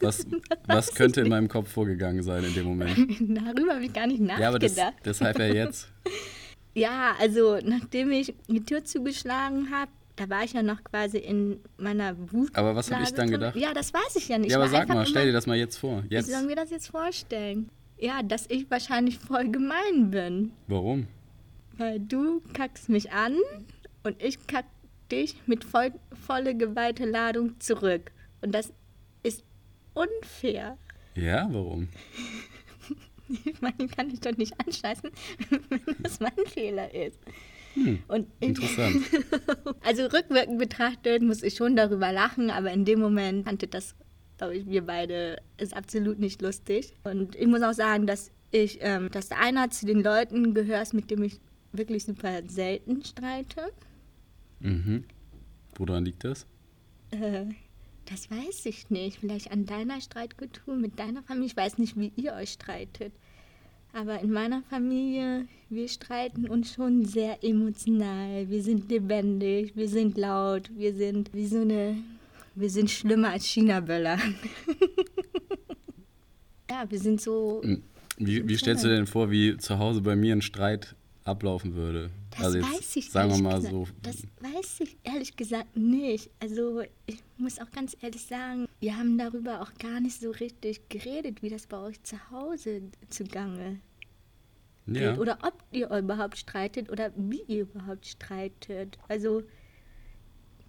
Was, 0.00 0.26
was 0.66 0.94
könnte 0.94 1.22
in 1.22 1.28
meinem 1.28 1.48
Kopf 1.48 1.70
vorgegangen 1.70 2.22
sein 2.22 2.44
in 2.44 2.54
dem 2.54 2.66
Moment? 2.66 2.96
Darüber 3.20 3.74
habe 3.74 3.84
ich 3.84 3.92
gar 3.92 4.06
nicht 4.06 4.20
nachgedacht. 4.20 4.40
Ja, 4.40 4.48
aber 4.48 4.58
das, 4.58 4.76
deshalb 5.04 5.38
ja 5.38 5.46
jetzt. 5.46 5.88
Ja, 6.74 7.16
also 7.18 7.58
nachdem 7.64 8.12
ich 8.12 8.34
die 8.46 8.62
Tür 8.62 8.84
zugeschlagen 8.84 9.70
habe, 9.72 9.90
da 10.14 10.28
war 10.28 10.44
ich 10.44 10.52
ja 10.52 10.62
noch 10.62 10.84
quasi 10.84 11.18
in 11.18 11.58
meiner 11.76 12.14
Wut. 12.32 12.54
Aber 12.54 12.76
was 12.76 12.92
habe 12.92 13.02
ich 13.02 13.12
dann 13.14 13.30
gedacht? 13.30 13.56
Ja, 13.56 13.74
das 13.74 13.92
weiß 13.92 14.14
ich 14.14 14.28
ja 14.28 14.38
nicht. 14.38 14.52
Ja, 14.52 14.58
aber 14.58 14.68
sag 14.68 14.88
mal, 14.88 15.04
stell 15.04 15.26
dir 15.26 15.32
das 15.32 15.46
mal 15.46 15.56
jetzt 15.56 15.76
vor. 15.76 16.04
Wie 16.08 16.14
Jetzt. 16.14 16.30
sollen 16.30 16.46
wir 16.46 16.54
das 16.54 16.70
jetzt 16.70 16.88
vorstellen? 16.88 17.68
Ja, 17.98 18.22
dass 18.22 18.46
ich 18.48 18.70
wahrscheinlich 18.70 19.18
voll 19.18 19.48
gemein 19.48 20.10
bin. 20.10 20.52
Warum? 20.68 21.08
Weil 21.78 21.98
du 21.98 22.42
kackst 22.52 22.88
mich 22.88 23.10
an 23.10 23.36
und 24.04 24.22
ich 24.22 24.46
kack 24.46 24.66
dich 25.10 25.36
mit 25.46 25.64
voll, 25.64 25.92
volle 26.26 26.56
geweihte 26.56 27.06
Ladung 27.06 27.58
zurück. 27.60 28.12
Und 28.40 28.54
das 28.54 28.72
unfair. 29.98 30.78
Ja, 31.14 31.48
warum? 31.50 31.88
Ich 33.44 33.60
meine, 33.60 33.74
ich 33.80 33.90
kann 33.90 34.08
dich 34.08 34.20
doch 34.20 34.34
nicht 34.38 34.54
anscheißen, 34.58 35.10
wenn 35.68 35.96
das 35.98 36.18
mein 36.18 36.32
Fehler 36.46 36.94
ist. 36.94 37.18
und 38.08 38.26
ich, 38.40 38.48
Interessant. 38.48 39.02
also 39.84 40.06
rückwirkend 40.06 40.58
betrachtet 40.58 41.20
muss 41.20 41.42
ich 41.42 41.54
schon 41.54 41.76
darüber 41.76 42.10
lachen, 42.10 42.48
aber 42.48 42.72
in 42.72 42.86
dem 42.86 43.00
Moment 43.00 43.44
fand 43.44 43.62
ich 43.62 43.68
das, 43.68 43.94
glaube 44.38 44.56
ich, 44.56 44.66
wir 44.66 44.80
beide 44.86 45.42
ist 45.58 45.76
absolut 45.76 46.18
nicht 46.18 46.40
lustig. 46.40 46.94
Und 47.04 47.36
ich 47.36 47.46
muss 47.46 47.60
auch 47.60 47.74
sagen, 47.74 48.06
dass 48.06 48.30
ich, 48.50 48.78
ähm, 48.80 49.10
dass 49.10 49.30
einer 49.30 49.68
zu 49.68 49.84
den 49.84 50.02
Leuten 50.02 50.54
gehörst, 50.54 50.94
mit 50.94 51.10
dem 51.10 51.22
ich 51.22 51.38
wirklich 51.72 52.04
super 52.04 52.40
selten 52.48 53.04
streite. 53.04 53.72
Mhm. 54.60 55.04
Woran 55.76 56.06
liegt 56.06 56.24
das? 56.24 56.46
Äh, 57.10 57.44
das 58.10 58.30
weiß 58.30 58.66
ich 58.66 58.90
nicht. 58.90 59.18
Vielleicht 59.20 59.50
an 59.50 59.66
deiner 59.66 60.00
Streitkultur 60.00 60.76
mit 60.76 60.98
deiner 60.98 61.22
Familie. 61.22 61.48
Ich 61.48 61.56
weiß 61.56 61.78
nicht, 61.78 61.96
wie 61.96 62.12
ihr 62.16 62.32
euch 62.34 62.50
streitet. 62.50 63.12
Aber 63.92 64.20
in 64.20 64.30
meiner 64.30 64.62
Familie, 64.62 65.46
wir 65.70 65.88
streiten 65.88 66.48
uns 66.48 66.74
schon 66.74 67.04
sehr 67.04 67.42
emotional. 67.42 68.48
Wir 68.48 68.62
sind 68.62 68.90
lebendig, 68.90 69.74
wir 69.74 69.88
sind 69.88 70.16
laut, 70.16 70.70
wir 70.76 70.94
sind 70.94 71.32
wie 71.32 71.46
so 71.46 71.60
eine. 71.60 71.96
Wir 72.54 72.70
sind 72.70 72.90
schlimmer 72.90 73.30
als 73.30 73.44
China-Böller. 73.46 74.18
ja, 76.70 76.90
wir 76.90 76.98
sind 76.98 77.20
so. 77.20 77.60
Hm. 77.62 77.82
Wie, 78.16 78.48
wie 78.48 78.56
stellst 78.56 78.82
du 78.82 78.88
dir 78.88 78.96
denn 78.96 79.06
vor, 79.06 79.30
wie 79.30 79.56
zu 79.58 79.78
Hause 79.78 80.00
bei 80.00 80.16
mir 80.16 80.34
ein 80.34 80.42
Streit 80.42 80.96
ablaufen 81.24 81.74
würde? 81.74 82.10
Das 82.30 82.40
also 82.44 82.58
jetzt, 82.58 82.72
weiß 82.72 82.96
ich 82.96 83.10
sagen 83.10 83.28
wir 83.30 83.34
ehrlich 83.36 83.42
mal 83.42 83.56
gesagt, 83.56 83.72
so. 83.72 83.88
Das 84.02 84.22
weiß 84.52 84.80
ich 84.80 84.96
ehrlich 85.02 85.36
gesagt 85.36 85.76
nicht. 85.76 86.30
Also 86.40 86.82
ich 87.06 87.22
muss 87.36 87.58
auch 87.58 87.70
ganz 87.70 87.96
ehrlich 88.00 88.22
sagen, 88.22 88.66
wir 88.80 88.96
haben 88.96 89.16
darüber 89.18 89.62
auch 89.62 89.72
gar 89.78 90.00
nicht 90.00 90.20
so 90.20 90.30
richtig 90.30 90.88
geredet, 90.88 91.42
wie 91.42 91.48
das 91.48 91.66
bei 91.66 91.78
euch 91.78 92.02
zu 92.02 92.16
Hause 92.30 92.82
zugange 93.08 93.80
Ja. 94.86 95.12
geht. 95.12 95.20
Oder 95.20 95.38
ob 95.42 95.62
ihr 95.72 95.90
überhaupt 95.90 96.36
streitet 96.38 96.90
oder 96.90 97.12
wie 97.16 97.42
ihr 97.46 97.62
überhaupt 97.62 98.06
streitet. 98.06 98.98
Also 99.08 99.42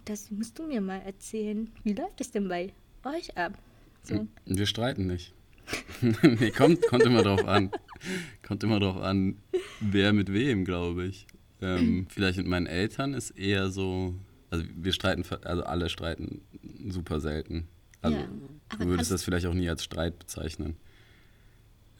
das 0.05 0.31
musst 0.31 0.57
du 0.57 0.63
mir 0.63 0.81
mal 0.81 1.01
erzählen. 1.01 1.69
Wie 1.83 1.93
läuft 1.93 2.21
es 2.21 2.31
denn 2.31 2.47
bei 2.47 2.73
euch 3.03 3.37
ab? 3.37 3.57
So. 4.03 4.27
Wir 4.45 4.65
streiten 4.65 5.07
nicht. 5.07 5.33
nee, 6.01 6.51
kommt, 6.51 6.81
kommt 6.87 7.03
immer 7.03 7.21
drauf 7.21 7.45
an. 7.45 7.69
Kommt 8.41 8.63
immer 8.63 8.79
drauf 8.79 8.97
an, 8.97 9.37
wer 9.81 10.13
mit 10.13 10.33
wem, 10.33 10.65
glaube 10.65 11.05
ich. 11.05 11.27
Ähm, 11.61 12.07
vielleicht 12.09 12.37
mit 12.37 12.47
meinen 12.47 12.67
Eltern 12.67 13.13
ist 13.13 13.31
eher 13.31 13.69
so, 13.69 14.15
also 14.49 14.63
wir 14.75 14.93
streiten, 14.93 15.23
also 15.43 15.63
alle 15.63 15.89
streiten 15.89 16.41
super 16.87 17.19
selten. 17.19 17.67
Also 18.01 18.17
Ja, 18.17 18.27
du 18.79 18.87
würdest 18.87 19.11
das 19.11 19.23
vielleicht 19.23 19.45
auch 19.45 19.53
nie 19.53 19.69
als 19.69 19.83
Streit 19.83 20.17
bezeichnen. 20.19 20.77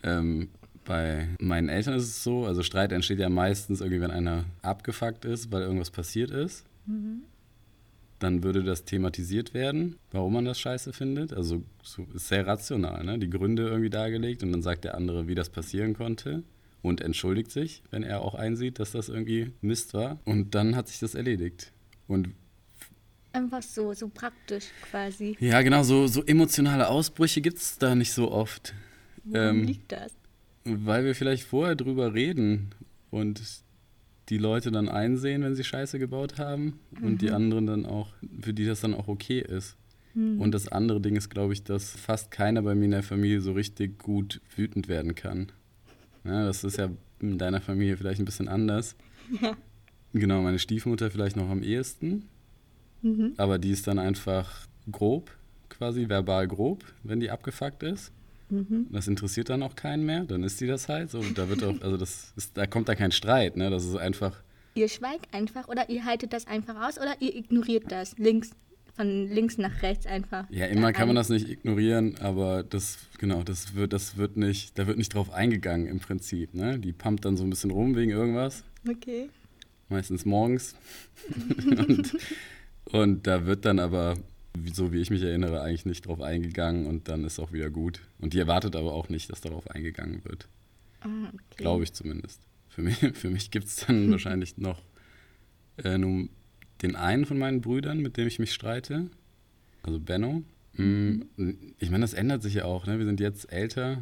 Ähm, 0.04 0.50
bei 0.86 1.28
meinen 1.40 1.70
Eltern 1.70 1.94
ist 1.94 2.06
es 2.06 2.24
so, 2.24 2.46
also 2.46 2.64
Streit 2.64 2.92
entsteht 2.92 3.20
ja 3.20 3.30
meistens 3.30 3.82
irgendwie, 3.82 4.02
wenn 4.02 4.12
einer 4.12 4.46
abgefuckt 4.62 5.26
ist, 5.26 5.52
weil 5.52 5.62
irgendwas 5.62 5.92
passiert 5.92 6.32
ist. 6.32 6.66
Dann 8.20 8.44
würde 8.44 8.64
das 8.64 8.86
thematisiert 8.86 9.54
werden, 9.54 9.98
warum 10.12 10.34
man 10.34 10.46
das 10.46 10.60
scheiße 10.60 10.92
findet. 10.94 11.34
Also 11.34 11.64
so, 11.84 12.08
ist 12.16 12.30
sehr 12.30 12.48
rational, 12.48 13.04
ne? 13.04 13.20
die 13.20 13.30
Gründe 13.30 13.68
irgendwie 13.68 13.90
dargelegt 13.90 14.42
und 14.42 14.52
dann 14.52 14.62
sagt 14.62 14.84
der 14.86 14.96
andere, 14.96 15.28
wie 15.28 15.36
das 15.36 15.50
passieren 15.50 15.94
konnte 15.94 16.44
und 16.82 17.02
entschuldigt 17.02 17.52
sich, 17.52 17.84
wenn 17.92 18.04
er 18.04 18.22
auch 18.22 18.36
einsieht, 18.36 18.80
dass 18.80 18.92
das 18.92 19.10
irgendwie 19.10 19.52
Mist 19.62 19.94
war. 19.94 20.20
Und 20.26 20.56
dann 20.56 20.76
hat 20.76 20.88
sich 20.88 21.00
das 21.00 21.16
erledigt. 21.16 21.72
Und 22.08 22.30
Einfach 23.32 23.62
so, 23.62 23.94
so 23.94 24.08
praktisch 24.08 24.66
quasi. 24.90 25.38
ja, 25.40 25.62
genau, 25.62 25.84
so, 25.84 26.08
so 26.08 26.24
emotionale 26.24 26.88
Ausbrüche 26.90 27.42
gibt 27.42 27.58
es 27.58 27.78
da 27.78 27.94
nicht 27.94 28.12
so 28.12 28.32
oft. 28.32 28.74
Woran 29.24 29.60
Ähm, 29.60 29.64
liegt 29.66 29.92
das? 29.92 30.14
Weil 30.66 31.06
wir 31.06 31.14
vielleicht 31.14 31.44
vorher 31.44 31.76
drüber 31.76 32.14
reden 32.16 32.70
und 33.12 33.42
die 34.30 34.38
Leute 34.38 34.72
dann 34.72 34.90
einsehen, 34.90 35.44
wenn 35.44 35.56
sie 35.56 35.64
Scheiße 35.64 36.00
gebaut 36.00 36.38
haben 36.40 36.80
und 37.02 37.22
die 37.22 37.30
anderen 37.32 37.66
dann 37.68 37.86
auch, 37.86 38.14
für 38.42 38.54
die 38.54 38.66
das 38.66 38.82
dann 38.82 38.94
auch 38.94 39.08
okay 39.08 39.40
ist. 39.42 39.76
Und 40.16 40.52
das 40.52 40.68
andere 40.68 41.00
Ding 41.00 41.16
ist, 41.16 41.30
glaube 41.30 41.54
ich, 41.54 41.64
dass 41.64 41.92
fast 41.92 42.30
keiner 42.32 42.62
bei 42.64 42.76
mir 42.76 42.86
in 42.86 42.92
der 42.92 43.04
Familie 43.04 43.42
so 43.42 43.54
richtig 43.54 44.00
gut 44.00 44.42
wütend 44.56 44.88
werden 44.88 45.16
kann. 45.16 45.52
Ja, 46.24 46.46
das 46.46 46.64
ist 46.64 46.78
ja 46.78 46.90
in 47.20 47.38
deiner 47.38 47.62
Familie 47.62 47.98
vielleicht 47.98 48.20
ein 48.22 48.26
bisschen 48.26 48.48
anders. 48.48 48.96
Ja. 49.42 49.56
Genau, 50.14 50.42
meine 50.42 50.58
Stiefmutter 50.60 51.12
vielleicht 51.12 51.36
noch 51.36 51.50
am 51.50 51.62
ehesten, 51.64 52.26
Mhm. 53.02 53.34
aber 53.38 53.60
die 53.60 53.72
ist 53.72 53.88
dann 53.88 54.00
einfach 54.00 54.68
grob, 54.92 55.32
quasi 55.70 56.10
verbal 56.10 56.48
grob, 56.48 56.84
wenn 57.04 57.20
die 57.20 57.30
abgefuckt 57.30 57.84
ist. 57.84 58.12
Mhm. 58.50 58.88
Das 58.92 59.08
interessiert 59.08 59.50
dann 59.50 59.62
auch 59.64 59.76
keinen 59.76 60.06
mehr, 60.06 60.24
dann 60.26 60.44
ist 60.44 60.60
die 60.60 60.68
das 60.68 60.90
halt. 60.90 61.12
So, 61.12 61.22
da 61.36 61.48
wird 61.48 61.64
auch, 61.64 61.80
also 61.82 61.96
das 61.98 62.34
ist, 62.36 62.58
da 62.58 62.66
kommt 62.66 62.90
da 62.90 62.96
kein 62.96 63.12
Streit, 63.12 63.56
ne? 63.56 63.70
Das 63.70 63.86
ist 63.86 63.96
einfach, 63.96 64.42
Ihr 64.76 64.88
schweigt 64.90 65.34
einfach 65.34 65.68
oder 65.68 65.90
ihr 65.90 66.06
haltet 66.06 66.32
das 66.34 66.48
einfach 66.48 66.88
aus 66.88 66.98
oder 66.98 67.16
ihr 67.20 67.36
ignoriert 67.36 67.92
das 67.92 68.18
links 68.18 68.52
von 69.00 69.30
links 69.30 69.58
nach 69.58 69.82
rechts 69.82 70.06
einfach. 70.06 70.46
ja, 70.50 70.66
immer 70.66 70.92
kann 70.92 71.08
man 71.08 71.16
An- 71.16 71.22
das 71.22 71.30
nicht 71.30 71.48
ignorieren, 71.50 72.18
aber 72.20 72.64
das, 72.64 72.98
genau, 73.18 73.44
das 73.44 73.74
wird, 73.74 73.94
das 73.94 74.18
wird 74.18 74.36
nicht, 74.36 74.78
da 74.78 74.88
wird 74.88 74.98
nicht 74.98 75.14
drauf 75.14 75.32
eingegangen 75.32 75.88
im 75.88 76.00
Prinzip, 76.02 76.54
ne? 76.54 76.78
Die 76.80 76.92
pumpt 76.92 77.24
dann 77.24 77.38
so 77.38 77.46
ein 77.46 77.50
bisschen 77.50 77.72
rum 77.72 77.96
wegen 77.96 78.12
irgendwas, 78.12 78.66
Okay. 78.90 79.30
meistens 79.88 80.26
morgens. 80.26 80.76
und, 81.88 82.18
und 82.92 83.26
da 83.26 83.46
wird 83.46 83.64
dann 83.64 83.80
aber, 83.80 84.16
so 84.74 84.92
wie 84.92 85.00
ich 85.00 85.10
mich 85.12 85.24
erinnere, 85.24 85.62
eigentlich 85.62 85.86
nicht 85.86 86.06
drauf 86.06 86.20
eingegangen 86.20 86.86
und 86.86 87.08
dann 87.08 87.24
ist 87.24 87.40
auch 87.40 87.54
wieder 87.54 87.70
gut. 87.70 88.02
Und 88.20 88.34
die 88.34 88.40
erwartet 88.40 88.76
aber 88.76 88.92
auch 88.94 89.08
nicht, 89.08 89.32
dass 89.32 89.40
darauf 89.40 89.70
eingegangen 89.72 90.26
wird. 90.26 90.50
Ah, 91.00 91.08
okay. 91.30 91.40
Glaube 91.56 91.84
ich 91.86 91.94
zumindest. 91.94 92.42
Für 92.68 92.82
mich, 92.82 92.98
für 93.14 93.30
mich 93.30 93.50
gibt 93.50 93.68
es 93.68 93.78
dann 93.88 94.12
wahrscheinlich 94.12 94.58
noch 94.58 94.82
äh, 95.84 95.98
nur 95.98 96.28
den 96.82 96.96
einen 96.96 97.26
von 97.26 97.38
meinen 97.38 97.62
Brüdern, 97.62 98.00
mit 98.00 98.18
dem 98.18 98.28
ich 98.28 98.40
mich 98.40 98.54
streite. 98.54 99.10
Also 99.84 100.00
Benno. 100.00 100.44
Mm, 100.74 101.22
Ich 101.80 101.90
meine, 101.90 102.02
das 102.04 102.14
ändert 102.14 102.44
sich 102.44 102.56
ja 102.56 102.66
auch. 102.66 102.86
Ne? 102.86 103.00
Wir 103.00 103.06
sind 103.06 103.20
jetzt 103.20 103.52
älter. 103.52 104.02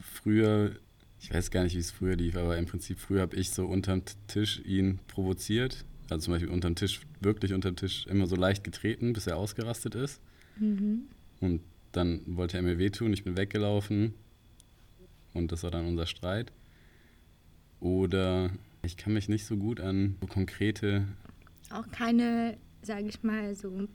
Früher 0.00 0.72
ich 1.20 1.32
weiß 1.32 1.50
gar 1.50 1.64
nicht, 1.64 1.74
wie 1.74 1.80
es 1.80 1.90
früher 1.90 2.16
lief, 2.16 2.36
aber 2.36 2.56
im 2.58 2.66
Prinzip 2.66 2.98
früher 2.98 3.22
habe 3.22 3.36
ich 3.36 3.50
so 3.50 3.66
unterm 3.66 4.02
Tisch 4.28 4.60
ihn 4.64 5.00
provoziert. 5.08 5.84
Also 6.10 6.24
zum 6.26 6.34
Beispiel 6.34 6.50
unterm 6.50 6.74
Tisch, 6.74 7.00
wirklich 7.20 7.52
unterm 7.52 7.76
Tisch, 7.76 8.06
immer 8.06 8.26
so 8.26 8.36
leicht 8.36 8.64
getreten, 8.64 9.12
bis 9.12 9.26
er 9.26 9.36
ausgerastet 9.36 9.94
ist. 9.94 10.20
Mhm. 10.58 11.02
Und 11.40 11.60
dann 11.92 12.20
wollte 12.26 12.56
er 12.56 12.62
mir 12.62 12.78
wehtun, 12.78 13.12
ich 13.12 13.24
bin 13.24 13.36
weggelaufen. 13.36 14.14
Und 15.34 15.52
das 15.52 15.64
war 15.64 15.70
dann 15.70 15.86
unser 15.86 16.06
Streit. 16.06 16.52
Oder 17.80 18.50
ich 18.82 18.96
kann 18.96 19.12
mich 19.12 19.28
nicht 19.28 19.44
so 19.44 19.56
gut 19.56 19.80
an 19.80 20.16
so 20.20 20.26
konkrete. 20.26 21.06
Auch 21.70 21.88
keine, 21.90 22.56
sage 22.82 23.06
ich 23.08 23.22
mal, 23.22 23.54
so 23.54 23.88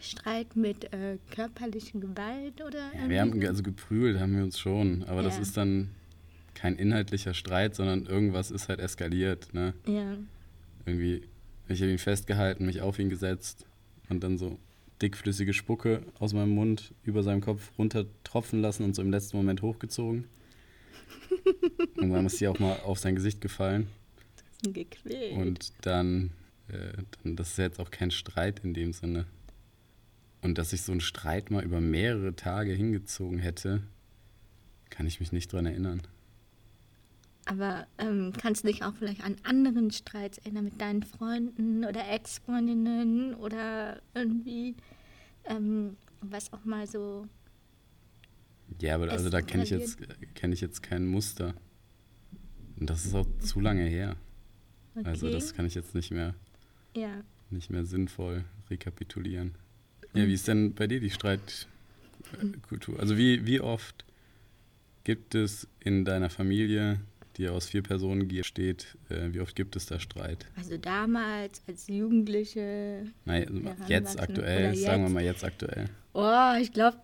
Streit 0.00 0.54
mit 0.56 0.92
äh, 0.92 1.18
körperlicher 1.30 1.98
Gewalt 1.98 2.60
oder 2.62 2.90
Ja, 2.94 3.08
wir 3.08 3.20
haben 3.20 3.46
also 3.46 3.62
geprügelt, 3.62 4.20
haben 4.20 4.36
wir 4.36 4.44
uns 4.44 4.58
schon. 4.58 5.02
Aber 5.04 5.22
das 5.22 5.36
Ja. 5.36 5.42
ist 5.42 5.56
dann 5.56 5.90
kein 6.54 6.76
inhaltlicher 6.76 7.34
Streit, 7.34 7.74
sondern 7.74 8.06
irgendwas 8.06 8.50
ist 8.50 8.68
halt 8.68 8.80
eskaliert. 8.80 9.52
Ne? 9.54 9.74
Ja. 9.86 10.16
Irgendwie, 10.86 11.22
ich 11.68 11.80
habe 11.80 11.90
ihn 11.90 11.98
festgehalten, 11.98 12.66
mich 12.66 12.80
auf 12.80 12.98
ihn 12.98 13.08
gesetzt 13.08 13.66
und 14.08 14.22
dann 14.22 14.38
so 14.38 14.58
dickflüssige 15.02 15.52
Spucke 15.52 16.02
aus 16.18 16.32
meinem 16.34 16.50
Mund 16.54 16.92
über 17.02 17.22
seinem 17.22 17.40
Kopf 17.40 17.72
runter 17.78 18.06
tropfen 18.22 18.60
lassen 18.60 18.84
und 18.84 18.94
so 18.94 19.02
im 19.02 19.10
letzten 19.10 19.36
Moment 19.36 19.62
hochgezogen. 19.62 20.24
und 21.96 22.10
dann 22.10 22.26
ist 22.26 22.38
sie 22.38 22.48
auch 22.48 22.58
mal 22.58 22.78
auf 22.84 22.98
sein 22.98 23.14
Gesicht 23.14 23.40
gefallen. 23.40 23.88
gequält. 24.62 25.36
Und 25.36 25.72
dann, 25.82 26.26
äh, 26.26 26.28
dann, 26.30 26.30
das 27.24 27.50
ist 27.50 27.58
jetzt 27.58 27.80
auch 27.80 27.90
kein 27.90 28.10
Streit 28.10 28.60
in 28.64 28.74
dem 28.74 28.92
Sinne. 28.92 29.26
Und 30.42 30.58
dass 30.58 30.72
ich 30.72 30.82
so 30.82 30.92
einen 30.92 31.00
Streit 31.00 31.50
mal 31.50 31.64
über 31.64 31.80
mehrere 31.80 32.36
Tage 32.36 32.72
hingezogen 32.72 33.38
hätte, 33.38 33.82
kann 34.90 35.06
ich 35.06 35.20
mich 35.20 35.32
nicht 35.32 35.52
dran 35.52 35.66
erinnern. 35.66 36.02
Aber 37.46 37.86
ähm, 37.98 38.32
kannst 38.38 38.64
du 38.64 38.68
dich 38.68 38.82
auch 38.84 38.94
vielleicht 38.94 39.22
an 39.22 39.36
anderen 39.42 39.90
Streits 39.90 40.38
erinnern 40.38 40.64
mit 40.64 40.80
deinen 40.80 41.02
Freunden 41.02 41.84
oder 41.84 42.08
Ex-Freundinnen 42.08 43.34
oder 43.34 44.00
irgendwie, 44.14 44.74
ähm, 45.44 45.96
was 46.20 46.52
auch 46.52 46.64
mal 46.64 46.86
so. 46.86 47.26
Ja, 48.80 48.94
aber 48.94 49.10
also 49.10 49.28
da 49.28 49.42
kenne 49.42 49.64
ich, 49.64 49.70
jetzt, 49.70 49.98
kenn 50.34 50.52
ich 50.52 50.62
jetzt 50.62 50.82
kein 50.82 51.06
Muster. 51.06 51.54
Und 52.80 52.88
das 52.88 53.04
ist 53.04 53.14
auch 53.14 53.26
zu 53.40 53.60
lange 53.60 53.84
her. 53.84 54.16
Okay. 54.94 55.06
Also 55.06 55.30
das 55.30 55.54
kann 55.54 55.66
ich 55.66 55.74
jetzt 55.74 55.94
nicht 55.94 56.10
mehr, 56.10 56.34
ja. 56.94 57.22
nicht 57.50 57.70
mehr 57.70 57.84
sinnvoll 57.84 58.44
rekapitulieren. 58.70 59.54
Ja, 60.14 60.26
wie 60.26 60.34
ist 60.34 60.48
denn 60.48 60.74
bei 60.74 60.86
dir 60.86 61.00
die 61.00 61.10
Streitkultur? 61.10 63.00
Also 63.00 63.16
wie, 63.16 63.46
wie 63.46 63.60
oft 63.60 64.04
gibt 65.02 65.34
es 65.34 65.68
in 65.80 66.04
deiner 66.04 66.30
Familie, 66.30 67.00
die 67.36 67.48
aus 67.48 67.66
vier 67.66 67.82
Personen 67.82 68.28
besteht, 68.28 68.96
äh, 69.10 69.32
wie 69.32 69.40
oft 69.40 69.56
gibt 69.56 69.76
es 69.76 69.86
da 69.86 69.98
Streit? 69.98 70.46
Also 70.56 70.76
damals 70.76 71.62
als 71.66 71.88
Jugendliche. 71.88 73.06
Nein, 73.24 73.66
also 73.66 73.92
jetzt 73.92 74.20
aktuell, 74.20 74.70
oder 74.70 74.76
sagen 74.76 75.02
wir 75.02 75.06
jetzt? 75.06 75.14
mal 75.14 75.24
jetzt 75.24 75.44
aktuell. 75.44 75.88
Oh, 76.12 76.54
ich 76.60 76.72
glaube, 76.72 76.96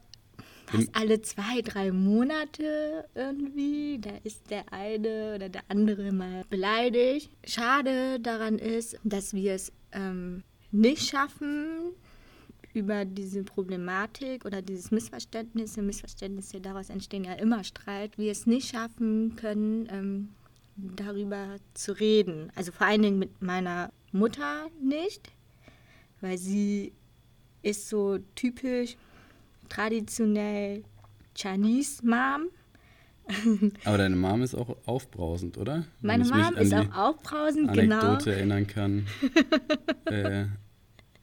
fast 0.66 0.88
alle 0.92 1.20
zwei, 1.23 1.62
drei 1.62 1.90
Monate 1.90 3.06
irgendwie. 3.14 3.99
Da 4.00 4.11
ist 4.23 4.50
der 4.50 4.73
eine 4.73 5.35
oder 5.35 5.49
der 5.49 5.62
andere 5.68 6.12
mal 6.12 6.44
beleidigt. 6.49 7.30
Schade 7.44 8.20
daran 8.20 8.59
ist, 8.59 8.99
dass 9.02 9.35
wir 9.35 9.54
es 9.54 9.73
ähm, 9.92 10.42
nicht 10.70 11.09
schaffen, 11.09 11.94
über 12.73 13.04
diese 13.04 13.42
Problematik 13.42 14.44
oder 14.44 14.62
dieses 14.62 14.90
Missverständnisse, 14.90 15.82
Missverständnisse, 15.82 16.61
daraus 16.61 16.88
entstehen 16.90 17.25
ja 17.25 17.35
immer 17.35 17.64
Streit, 17.64 18.16
wir 18.16 18.30
es 18.30 18.47
nicht 18.47 18.70
schaffen 18.70 19.35
können, 19.37 19.88
ähm, 19.90 20.28
darüber 20.76 21.56
zu 21.75 21.99
reden. 21.99 22.50
Also 22.54 22.73
vor 22.73 22.87
allen 22.87 23.02
Dingen 23.02 23.18
mit 23.18 23.42
meiner 23.42 23.92
Mutter 24.12 24.68
nicht, 24.80 25.32
weil 26.20 26.38
sie 26.38 26.92
ist 27.62 27.88
so 27.88 28.18
typisch 28.35 28.97
traditionell 29.68 30.85
Chinese 31.35 32.06
Mom. 32.06 32.49
Aber 33.84 33.99
deine 33.99 34.16
Mom 34.16 34.42
ist 34.42 34.54
auch 34.54 34.76
aufbrausend, 34.87 35.58
oder? 35.58 35.84
Meine 36.00 36.25
Mom 36.25 36.56
ist 36.56 36.75
auch 36.75 36.92
aufbrausend, 36.96 37.72
genau. 37.72 37.99
Anekdote 38.00 38.32
erinnern 38.34 38.66
kann. 38.66 39.06
äh, 40.06 40.46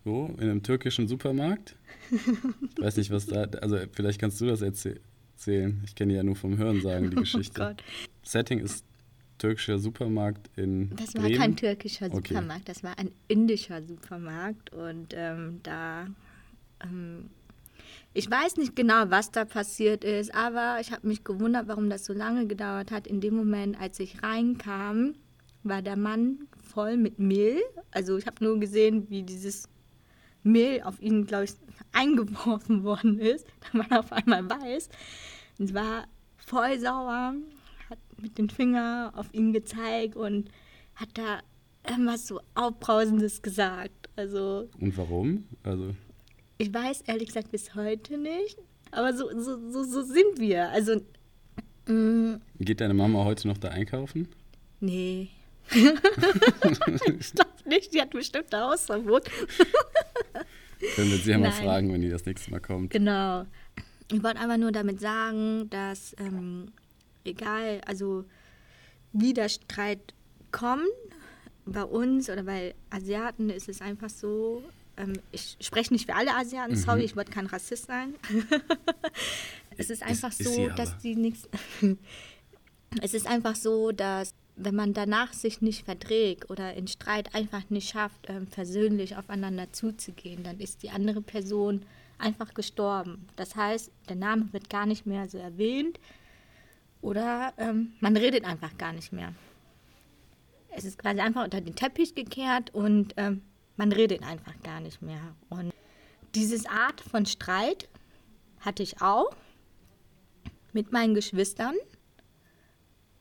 wo? 0.04 0.28
In 0.38 0.44
einem 0.50 0.64
türkischen 0.64 1.08
Supermarkt? 1.08 1.76
Ich 2.12 2.82
weiß 2.82 2.98
nicht, 2.98 3.12
was 3.12 3.26
da. 3.26 3.44
Also, 3.62 3.78
vielleicht 3.92 4.20
kannst 4.20 4.40
du 4.40 4.46
das 4.46 4.62
erzäh- 4.62 5.00
erzählen. 5.34 5.82
Ich 5.86 5.96
kenne 5.96 6.12
die 6.14 6.18
ja 6.18 6.24
nur 6.24 6.36
vom 6.36 6.58
Hörensagen, 6.58 7.10
die 7.12 7.16
Geschichte. 7.24 7.62
Oh 7.62 7.66
Gott. 7.68 7.84
Setting 8.24 8.60
ist 8.60 8.86
türkischer 9.38 9.78
Supermarkt 9.80 10.50
in. 10.56 10.96
Das 10.96 11.14
war 11.16 11.24
Bremen. 11.24 11.38
kein 11.38 11.56
türkischer 11.56 12.08
Okay. 12.08 12.34
Supermarkt, 12.34 12.70
das 12.70 12.84
war 12.84 12.98
ein 12.98 13.12
indischer 13.28 13.84
Supermarkt 13.84 14.72
und 14.74 15.14
ähm, 15.16 15.60
da. 15.64 16.08
Ähm, 16.84 17.30
ich 18.14 18.30
weiß 18.30 18.58
nicht 18.58 18.76
genau, 18.76 19.10
was 19.10 19.32
da 19.32 19.46
passiert 19.46 20.04
ist, 20.04 20.34
aber 20.34 20.78
ich 20.82 20.92
habe 20.92 21.08
mich 21.08 21.24
gewundert, 21.24 21.68
warum 21.68 21.90
das 21.90 22.06
so 22.06 22.14
lange 22.14 22.48
gedauert 22.48 22.92
hat. 22.92 23.08
In 23.08 23.22
dem 23.22 23.36
Moment, 23.36 23.80
als 23.80 24.00
ich 24.00 24.24
reinkam, 24.24 25.14
war 25.64 25.82
der 25.82 25.98
Mann 25.98 26.48
voll 26.72 26.98
mit 26.98 27.20
Mehl. 27.20 27.62
Also 27.92 28.18
ich 28.18 28.26
habe 28.26 28.44
nur 28.44 28.60
gesehen, 28.60 29.10
wie 29.10 29.24
dieses 29.24 29.70
Mehl 30.44 30.82
auf 30.84 31.02
ihn, 31.02 31.26
glaube 31.26 31.46
ich, 31.46 31.54
eingeworfen 31.92 32.84
worden 32.84 33.20
ist. 33.20 33.48
War 33.74 33.86
er 33.90 34.00
auf 34.00 34.12
einmal 34.12 34.50
weiß. 34.50 34.90
Und 35.60 35.74
war 35.74 36.08
voll 36.38 36.80
sauer, 36.80 37.36
hat 37.90 38.00
mit 38.18 38.38
dem 38.38 38.50
Finger 38.50 39.12
auf 39.16 39.34
ihn 39.34 39.54
gezeigt 39.54 40.16
und 40.16 40.50
hat 40.96 41.10
da 41.16 41.40
irgendwas 41.88 42.28
so 42.28 42.40
Aufbrausendes 42.56 43.42
gesagt. 43.42 44.10
Also 44.16 44.70
Und 44.80 44.98
warum? 44.98 45.46
Also, 45.64 45.96
ich 46.58 46.74
weiß 46.74 47.02
ehrlich 47.02 47.28
gesagt 47.28 47.52
bis 47.52 47.76
heute 47.76 48.18
nicht, 48.18 48.58
aber 48.92 49.14
so, 49.14 49.30
so, 49.40 49.72
so, 49.72 49.84
so 49.84 50.02
sind 50.02 50.40
wir. 50.40 50.70
Also, 50.70 51.02
mm, 51.88 52.36
geht 52.60 52.82
deine 52.82 52.94
Mama 52.94 53.24
heute 53.26 53.48
noch 53.48 53.58
da 53.58 53.70
einkaufen? 53.70 54.28
nee. 54.80 55.30
ich 55.70 57.34
glaube 57.34 57.52
nicht, 57.66 57.94
die 57.94 58.02
hat 58.02 58.12
bestimmt 58.12 58.54
ein 58.54 58.62
Hausverbot. 58.62 59.30
Können 60.96 61.12
wir 61.12 61.18
sie 61.18 61.32
ja 61.32 61.38
mal 61.38 61.50
Nein. 61.50 61.64
fragen, 61.64 61.94
wenn 61.94 62.02
die 62.02 62.10
das 62.10 62.26
nächste 62.26 62.52
Mal 62.52 62.62
kommt. 62.62 62.92
Genau. 62.92 63.46
Ich 64.10 64.24
wollte 64.24 64.40
einfach 64.40 64.58
nur 64.58 64.72
damit 64.72 65.02
sagen, 65.02 65.70
dass 65.70 66.16
ähm, 66.20 66.72
egal, 67.26 67.82
also 67.86 68.24
wie 69.12 69.34
der 69.34 69.50
Streit 69.50 70.14
kommt, 70.52 70.86
bei 71.66 71.84
uns 71.84 72.30
oder 72.30 72.44
bei 72.44 72.76
Asiaten 72.90 73.50
ist 73.50 73.68
es 73.68 73.82
einfach 73.82 74.10
so, 74.10 74.64
ähm, 74.98 75.14
ich 75.32 75.58
spreche 75.62 75.94
nicht 75.94 76.06
für 76.08 76.16
alle 76.16 76.34
Asiaten, 76.36 76.74
Mhm. 76.74 76.78
sorry, 76.78 77.04
ich 77.04 77.16
wollte 77.16 77.32
kein 77.32 77.46
Rassist 77.46 77.86
sein. 77.86 78.16
es 79.78 79.90
ist 79.90 80.04
einfach 80.04 80.32
ist 80.32 80.44
so, 80.44 80.52
sie 80.52 80.70
dass 80.76 80.98
die 80.98 81.16
nichts. 81.16 81.48
es 83.02 83.14
ist 83.14 83.28
einfach 83.28 83.56
so, 83.56 83.92
dass 83.92 84.34
wenn 84.56 84.76
man 84.76 84.94
danach 84.94 85.34
sich 85.34 85.62
nicht 85.62 85.86
verträgt 85.86 86.50
oder 86.50 86.74
in 86.74 86.88
Streit 86.88 87.36
einfach 87.36 87.70
nicht 87.70 87.90
schafft, 87.90 88.28
ähm, 88.28 88.48
versöhnlich 88.48 89.16
aufeinander 89.16 89.72
zuzugehen, 89.72 90.44
dann 90.44 90.60
ist 90.60 90.82
die 90.82 90.90
andere 90.90 91.22
Person 91.22 91.84
einfach 92.18 92.56
gestorben. 92.56 93.28
Das 93.36 93.56
heißt, 93.56 93.92
der 94.10 94.16
Name 94.16 94.52
wird 94.52 94.70
gar 94.70 94.88
nicht 94.88 95.06
mehr 95.06 95.30
so 95.30 95.38
erwähnt 95.38 96.00
oder 97.02 97.54
ähm, 97.58 97.94
man 98.00 98.18
redet 98.18 98.46
einfach 98.46 98.76
gar 98.80 98.94
nicht 98.94 99.14
mehr. 99.14 99.34
Es 100.76 100.86
ist 100.86 100.98
quasi 100.98 101.20
einfach 101.20 101.44
unter 101.44 101.62
den 101.62 101.76
Teppich 101.76 102.16
gekehrt 102.16 102.74
und 102.74 103.14
ähm, 103.18 103.42
man 103.78 103.92
redet 103.92 104.24
einfach 104.24 104.54
gar 104.64 104.82
nicht 104.82 105.02
mehr. 105.02 105.22
Und 105.50 105.72
dieses 106.36 106.66
Art 106.66 107.02
von 107.02 107.26
Streit 107.26 107.88
hatte 108.60 108.84
ich 108.84 109.02
auch 109.02 109.30
mit 110.74 110.92
meinen 110.92 111.14
Geschwistern, 111.14 111.76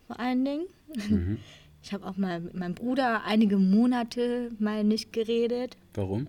vor 0.07 0.19
allen 0.19 0.45
Dingen. 0.45 0.67
Mhm. 1.09 1.39
Ich 1.83 1.93
habe 1.93 2.05
auch 2.05 2.17
mal 2.17 2.41
mit 2.41 2.55
meinem 2.55 2.75
Bruder 2.75 3.23
einige 3.23 3.59
Monate 3.59 4.51
mal 4.59 4.83
nicht 4.83 5.13
geredet. 5.13 5.77
Warum? 5.95 6.27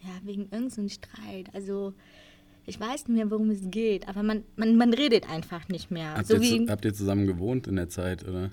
Ja, 0.00 0.10
wegen 0.22 0.42
irgendeinem 0.42 0.88
Streit. 0.88 1.52
Also 1.52 1.92
ich 2.64 2.78
weiß 2.78 3.08
nicht 3.08 3.16
mehr, 3.16 3.32
worum 3.32 3.50
es 3.50 3.68
geht, 3.72 4.06
aber 4.06 4.22
man, 4.22 4.44
man, 4.54 4.76
man 4.76 4.94
redet 4.94 5.28
einfach 5.28 5.66
nicht 5.66 5.90
mehr. 5.90 6.14
Habt, 6.14 6.28
so 6.28 6.36
ihr, 6.36 6.70
habt 6.70 6.84
ihr 6.84 6.94
zusammen 6.94 7.26
gewohnt 7.26 7.66
in 7.66 7.74
der 7.74 7.88
Zeit, 7.88 8.28
oder? 8.28 8.52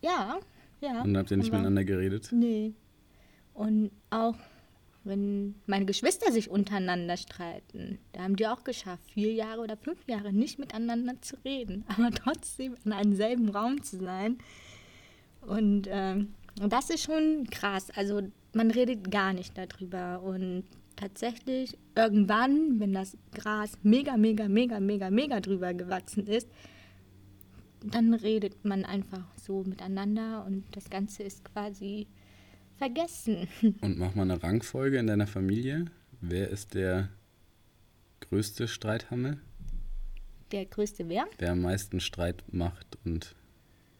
ja, 0.00 0.38
ja. 0.80 1.02
Und 1.02 1.16
habt 1.16 1.30
ihr 1.32 1.38
nicht 1.38 1.50
miteinander 1.50 1.84
geredet? 1.84 2.30
Nee. 2.30 2.74
Und 3.54 3.90
auch 4.10 4.36
wenn 5.04 5.54
meine 5.66 5.86
Geschwister 5.86 6.30
sich 6.30 6.50
untereinander 6.50 7.16
streiten, 7.16 7.98
da 8.12 8.22
haben 8.22 8.36
die 8.36 8.46
auch 8.46 8.64
geschafft, 8.64 9.10
vier 9.12 9.32
Jahre 9.32 9.62
oder 9.62 9.76
fünf 9.76 10.06
Jahre 10.06 10.32
nicht 10.32 10.58
miteinander 10.58 11.20
zu 11.22 11.36
reden, 11.44 11.84
aber 11.88 12.10
trotzdem 12.10 12.74
in 12.84 12.92
einem 12.92 13.14
selben 13.14 13.48
Raum 13.48 13.82
zu 13.82 13.98
sein. 13.98 14.38
Und 15.40 15.88
ähm, 15.90 16.34
das 16.56 16.90
ist 16.90 17.04
schon 17.04 17.46
krass. 17.50 17.90
Also 17.90 18.22
man 18.52 18.70
redet 18.70 19.10
gar 19.10 19.32
nicht 19.32 19.56
darüber. 19.56 20.22
Und 20.22 20.64
tatsächlich 20.96 21.78
irgendwann, 21.96 22.78
wenn 22.78 22.92
das 22.92 23.16
Gras 23.32 23.78
mega, 23.82 24.16
mega, 24.16 24.48
mega, 24.48 24.80
mega, 24.80 25.10
mega 25.10 25.40
drüber 25.40 25.72
gewachsen 25.72 26.26
ist, 26.26 26.48
dann 27.82 28.12
redet 28.12 28.64
man 28.64 28.84
einfach 28.84 29.24
so 29.36 29.64
miteinander 29.64 30.44
und 30.46 30.64
das 30.72 30.90
Ganze 30.90 31.22
ist 31.22 31.44
quasi 31.46 32.06
vergessen. 32.80 33.46
Und 33.82 33.98
mach 33.98 34.14
mal 34.14 34.22
eine 34.22 34.42
Rangfolge 34.42 34.98
in 34.98 35.06
deiner 35.06 35.26
Familie. 35.26 35.84
Wer 36.22 36.48
ist 36.48 36.74
der 36.74 37.10
größte 38.20 38.68
Streithammel? 38.68 39.38
Der 40.50 40.64
größte 40.64 41.08
wer? 41.08 41.26
Wer 41.38 41.52
am 41.52 41.60
meisten 41.60 42.00
Streit 42.00 42.42
macht 42.50 42.98
und 43.04 43.36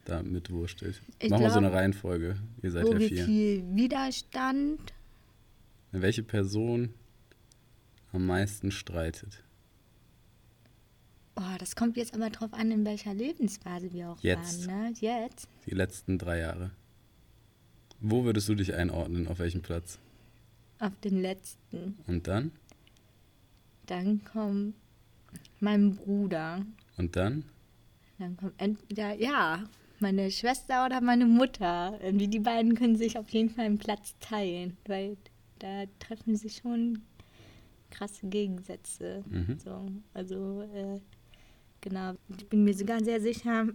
da 0.05 0.23
mitwurstelt. 0.23 1.01
Ich 1.21 1.31
Mach 1.31 1.39
mal 1.39 1.51
so 1.51 1.61
glaub, 1.61 1.71
eine 1.71 1.73
Reihenfolge. 1.73 2.37
Ihr 2.63 2.71
seid 2.73 2.89
ja 2.89 2.99
wir 2.99 3.09
vier. 3.09 3.25
viel 3.25 3.65
Widerstand. 3.77 4.93
Welche 5.93 6.23
Person 6.23 6.95
am 8.13 8.27
meisten 8.27 8.71
streitet? 8.71 9.45
Oh, 11.37 11.57
das 11.59 11.77
kommt 11.77 11.97
jetzt 11.97 12.15
aber 12.15 12.31
drauf 12.31 12.53
an, 12.53 12.71
in 12.71 12.85
welcher 12.85 13.15
Lebensphase 13.15 13.93
wir 13.93 14.11
auch 14.11 14.21
Jetzt. 14.21 14.67
waren. 14.67 14.93
Ne? 14.93 14.95
Jetzt. 15.01 15.49
Die 15.67 15.75
letzten 15.75 16.19
drei 16.19 16.41
Jahre. 16.41 16.73
Wo 18.00 18.25
würdest 18.25 18.49
du 18.49 18.54
dich 18.54 18.75
einordnen? 18.75 19.28
Auf 19.28 19.38
welchem 19.38 19.61
Platz? 19.62 19.99
Auf 20.78 20.92
den 21.04 21.21
letzten. 21.21 21.99
Und 22.07 22.26
dann? 22.26 22.52
Dann 23.87 24.25
kommt 24.25 24.75
mein 25.61 25.95
Bruder. 25.97 26.64
Und 26.97 27.16
dann? 27.16 27.45
Dann 28.19 28.37
kommt 28.37 28.54
entweder, 28.59 29.14
ja, 29.14 29.64
meine 29.99 30.30
Schwester 30.30 30.87
oder 30.87 31.00
meine 31.00 31.26
Mutter. 31.26 31.99
Irgendwie 32.02 32.28
die 32.28 32.40
beiden 32.40 32.75
können 32.75 32.97
sich 32.97 33.19
auf 33.19 33.28
jeden 33.30 33.50
Fall 33.50 33.66
einen 33.66 33.78
Platz 33.78 34.14
teilen, 34.21 34.76
weil 34.87 35.16
da 35.59 35.85
treffen 35.99 36.37
sich 36.37 36.57
schon 36.62 37.02
krasse 37.90 38.26
Gegensätze. 38.26 39.23
Mhm. 39.28 39.59
So, 39.62 39.87
also, 40.14 40.62
äh, 40.62 41.00
genau. 41.83 42.14
Ich 42.38 42.49
bin 42.49 42.64
mir 42.64 42.75
sogar 42.75 43.04
sehr 43.04 43.21
sicher, 43.21 43.69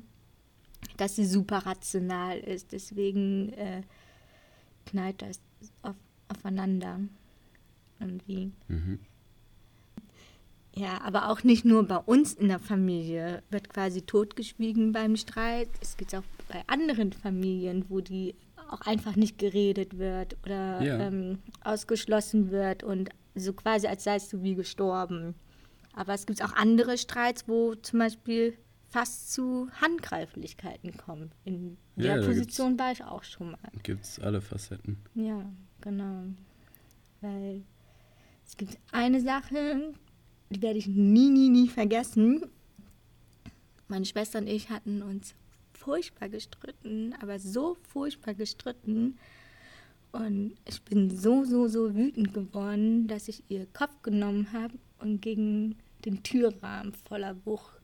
dass 0.97 1.15
sie 1.15 1.25
super 1.25 1.59
rational 1.59 2.39
ist. 2.39 2.71
Deswegen 2.71 3.53
äh, 3.53 3.81
knallt 4.85 5.21
das 5.21 5.39
auf, 5.81 5.95
aufeinander. 6.29 6.99
Irgendwie. 7.99 8.51
Mhm. 8.67 8.99
Ja, 10.75 10.99
aber 11.01 11.29
auch 11.29 11.43
nicht 11.43 11.63
nur 11.63 11.87
bei 11.87 11.97
uns 11.97 12.33
in 12.33 12.49
der 12.49 12.59
Familie 12.59 13.41
wird 13.49 13.69
quasi 13.69 14.01
totgeschwiegen 14.01 14.91
beim 14.91 15.15
Streit. 15.15 15.69
Es 15.81 15.95
gibt 15.95 16.13
auch 16.13 16.23
bei 16.49 16.61
anderen 16.67 17.13
Familien, 17.13 17.85
wo 17.87 18.01
die 18.01 18.35
auch 18.69 18.81
einfach 18.81 19.15
nicht 19.15 19.37
geredet 19.37 19.97
wird 19.97 20.35
oder 20.43 20.81
Ja. 20.83 20.99
ähm, 21.07 21.39
ausgeschlossen 21.63 22.51
wird 22.51 22.83
und 22.83 23.09
so 23.35 23.53
quasi 23.53 23.87
als 23.87 24.03
seist 24.03 24.33
du 24.33 24.43
wie 24.43 24.55
gestorben. 24.55 25.35
Aber 25.93 26.13
es 26.13 26.25
gibt 26.25 26.43
auch 26.43 26.51
andere 26.53 26.97
Streits, 26.97 27.47
wo 27.47 27.75
zum 27.75 27.99
Beispiel 27.99 28.57
fast 28.95 29.33
zu 29.33 29.69
Handgreiflichkeiten 29.81 30.95
kommen. 30.95 31.29
In 31.43 31.75
Ja, 31.97 32.15
der 32.15 32.25
Position 32.25 32.79
war 32.79 32.93
ich 32.93 33.03
auch 33.03 33.25
schon 33.25 33.51
mal. 33.51 33.59
Gibt's 33.83 34.21
alle 34.21 34.39
Facetten. 34.39 34.95
Ja, 35.15 35.43
genau. 35.81 36.23
Weil 37.19 37.63
es 38.47 38.55
gibt 38.55 38.77
eine 38.93 39.19
Sache, 39.19 39.93
die 40.49 40.61
werde 40.61 40.79
ich 40.79 40.87
nie, 40.87 41.29
nie, 41.29 41.49
nie 41.49 41.67
vergessen. 41.67 42.45
Meine 43.89 44.05
Schwester 44.05 44.39
und 44.39 44.47
ich 44.47 44.69
hatten 44.69 45.01
uns 45.01 45.35
furchtbar 45.73 46.29
gestritten, 46.29 47.13
aber 47.21 47.37
so 47.37 47.75
furchtbar 47.89 48.33
gestritten. 48.33 49.17
Und 50.13 50.55
ich 50.69 50.81
bin 50.83 51.09
so, 51.09 51.43
so, 51.43 51.67
so 51.67 51.93
wütend 51.93 52.33
geworden, 52.33 53.07
dass 53.07 53.27
ich 53.27 53.43
ihr 53.49 53.67
Kopf 53.73 54.01
genommen 54.03 54.53
habe 54.53 54.75
und 54.99 55.21
gegen 55.21 55.75
den 56.05 56.23
Türrahmen 56.23 56.93
voller 56.93 57.35
Wucht 57.45 57.75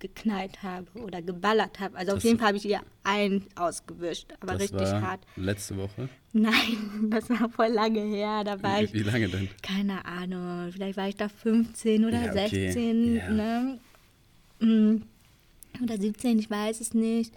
geknallt 0.00 0.62
habe 0.62 0.86
oder 1.02 1.22
geballert 1.22 1.78
habe. 1.78 1.96
Also 1.96 2.12
auf 2.12 2.16
Das- 2.18 2.24
jeden 2.24 2.38
Fall 2.38 2.48
habe 2.48 2.56
ich 2.56 2.64
ihr 2.66 2.80
einen 3.04 3.44
ausgewischt, 3.54 4.32
aber 4.40 4.58
richtig 4.58 4.80
hart. 4.80 5.20
letzte 5.36 5.76
Woche. 5.76 6.08
Nein, 6.32 6.50
das 7.10 7.30
war 7.30 7.48
voll 7.50 7.68
lange 7.68 8.00
her. 8.00 8.42
Da 8.44 8.62
war 8.62 8.80
Wie, 8.80 8.84
ich, 8.84 8.94
wie 8.94 9.02
lange 9.02 9.28
denn? 9.28 9.48
keine 9.62 10.04
Ahnung, 10.04 10.70
vielleicht 10.72 10.96
war 10.96 11.08
ich 11.08 11.16
da 11.16 11.28
15 11.28 12.04
oder 12.04 12.22
Ja, 12.24 12.30
okay. 12.32 12.48
16, 12.72 13.16
Ja. 13.16 13.30
ne? 13.30 13.78
Mm, 14.60 15.02
Oder 15.82 15.96
17, 15.98 16.38
ich 16.38 16.50
weiß 16.50 16.80
es 16.80 16.92
nicht. 16.94 17.32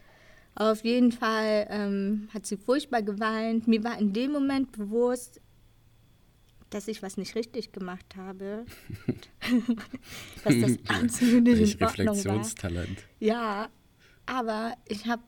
Auf 0.56 0.84
jeden 0.84 1.12
Fall 1.12 1.68
ähm, 1.70 2.28
hat 2.34 2.46
sie 2.46 2.58
furchtbar 2.58 3.02
geweint. 3.02 3.68
Mir 3.68 3.84
war 3.84 3.98
in 4.00 4.12
dem 4.14 4.32
Moment 4.32 4.72
bewusst, 4.72 5.40
dass 6.74 6.88
ich 6.88 7.02
was 7.04 7.18
nicht 7.18 7.36
richtig 7.36 7.72
gemacht 7.72 8.16
habe. 8.16 8.66
dass 10.44 10.54
das 10.60 10.78
absolut 10.88 11.44
nicht 11.44 11.80
in 11.80 11.86
Ordnung 11.86 12.08
war. 12.08 12.14
Reflexionstalent. 12.16 13.04
Ja, 13.20 13.70
aber 14.26 14.76
ich 14.88 15.06
habe 15.06 15.24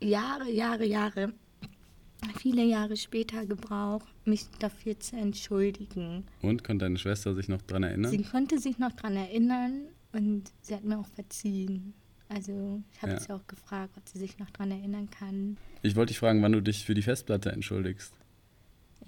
Jahre, 0.00 0.50
Jahre, 0.50 0.86
Jahre, 0.86 1.32
viele 2.38 2.64
Jahre 2.64 2.96
später 2.96 3.46
gebraucht, 3.46 4.06
mich 4.24 4.46
dafür 4.58 4.98
zu 5.00 5.16
entschuldigen. 5.16 6.24
Und 6.42 6.64
konnte 6.64 6.84
deine 6.84 6.98
Schwester 6.98 7.34
sich 7.34 7.48
noch 7.48 7.62
dran 7.62 7.82
erinnern? 7.82 8.10
Sie 8.10 8.22
konnte 8.22 8.58
sich 8.58 8.78
noch 8.78 8.92
daran 8.92 9.16
erinnern 9.16 9.82
und 10.12 10.44
sie 10.60 10.74
hat 10.74 10.84
mir 10.84 10.98
auch 10.98 11.08
verziehen. 11.08 11.94
Also 12.28 12.82
ich 12.92 13.02
habe 13.02 13.12
Ja. 13.12 13.20
sie 13.20 13.30
auch 13.32 13.46
gefragt, 13.46 13.94
ob 13.96 14.06
sie 14.08 14.18
sich 14.18 14.38
noch 14.38 14.50
daran 14.50 14.70
erinnern 14.70 15.08
kann. 15.10 15.56
Ich 15.82 15.96
wollte 15.96 16.10
dich 16.10 16.18
fragen, 16.18 16.42
wann 16.42 16.52
du 16.52 16.60
dich 16.60 16.84
für 16.84 16.94
die 16.94 17.02
Festplatte 17.02 17.50
entschuldigst. 17.52 18.12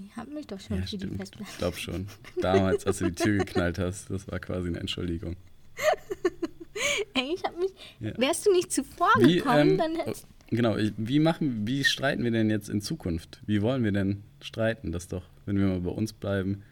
Ich 0.05 0.17
habe 0.17 0.31
mich 0.31 0.47
doch 0.47 0.61
schon 0.61 0.79
ja, 0.79 0.83
für 0.83 0.91
die 0.91 0.97
stimmt. 0.99 1.17
Festplatte. 1.17 1.51
Ich 1.51 1.59
glaube 1.59 1.77
schon. 1.77 2.07
Damals, 2.41 2.87
als 2.87 2.99
du 2.99 3.11
die 3.11 3.15
Tür 3.15 3.39
geknallt 3.39 3.79
hast, 3.79 4.11
das 4.11 4.29
war 4.29 4.39
quasi 4.39 4.69
eine 4.69 4.81
Entschuldigung. 4.81 5.37
Ey, 7.15 7.35
ich 7.35 7.45
habe 7.45 7.59
mich. 7.59 7.73
Ja. 8.01 8.17
Wärst 8.17 8.47
du 8.47 8.53
nicht 8.53 8.73
zuvor 8.73 9.11
Wie, 9.19 9.37
gekommen, 9.37 9.71
ähm, 9.71 9.79
dann 9.79 9.97
hättest 9.97 10.27
genau, 10.49 10.77
ich, 10.77 10.93
wie 10.97 11.19
machen, 11.19 11.67
wie 11.67 11.85
streiten 11.85 12.25
wir 12.25 12.31
denn 12.31 12.51
jetzt 12.51 12.69
in 12.69 12.81
Zukunft? 12.81 13.41
Wie 13.47 13.63
wollen 13.63 13.85
wir 13.85 13.93
denn 13.93 14.23
streiten? 14.41 14.93
Das 14.93 15.09
doch, 15.09 15.25
wenn 15.47 15.59
wir 15.59 15.67
mal 15.67 15.81
bei 15.81 15.91
uns 15.91 16.13
bleiben, 16.13 16.63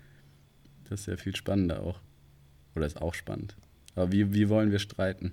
das 0.89 1.01
ist 1.01 1.07
ja 1.07 1.17
viel 1.17 1.37
spannender 1.37 1.83
auch. 1.83 2.01
Oder 2.75 2.87
ist 2.87 3.01
auch 3.01 3.15
spannend. 3.15 3.57
Aber 3.95 4.13
wie, 4.13 4.33
wie 4.33 4.49
wollen 4.49 4.71
wir 4.71 4.79
streiten? 4.79 5.33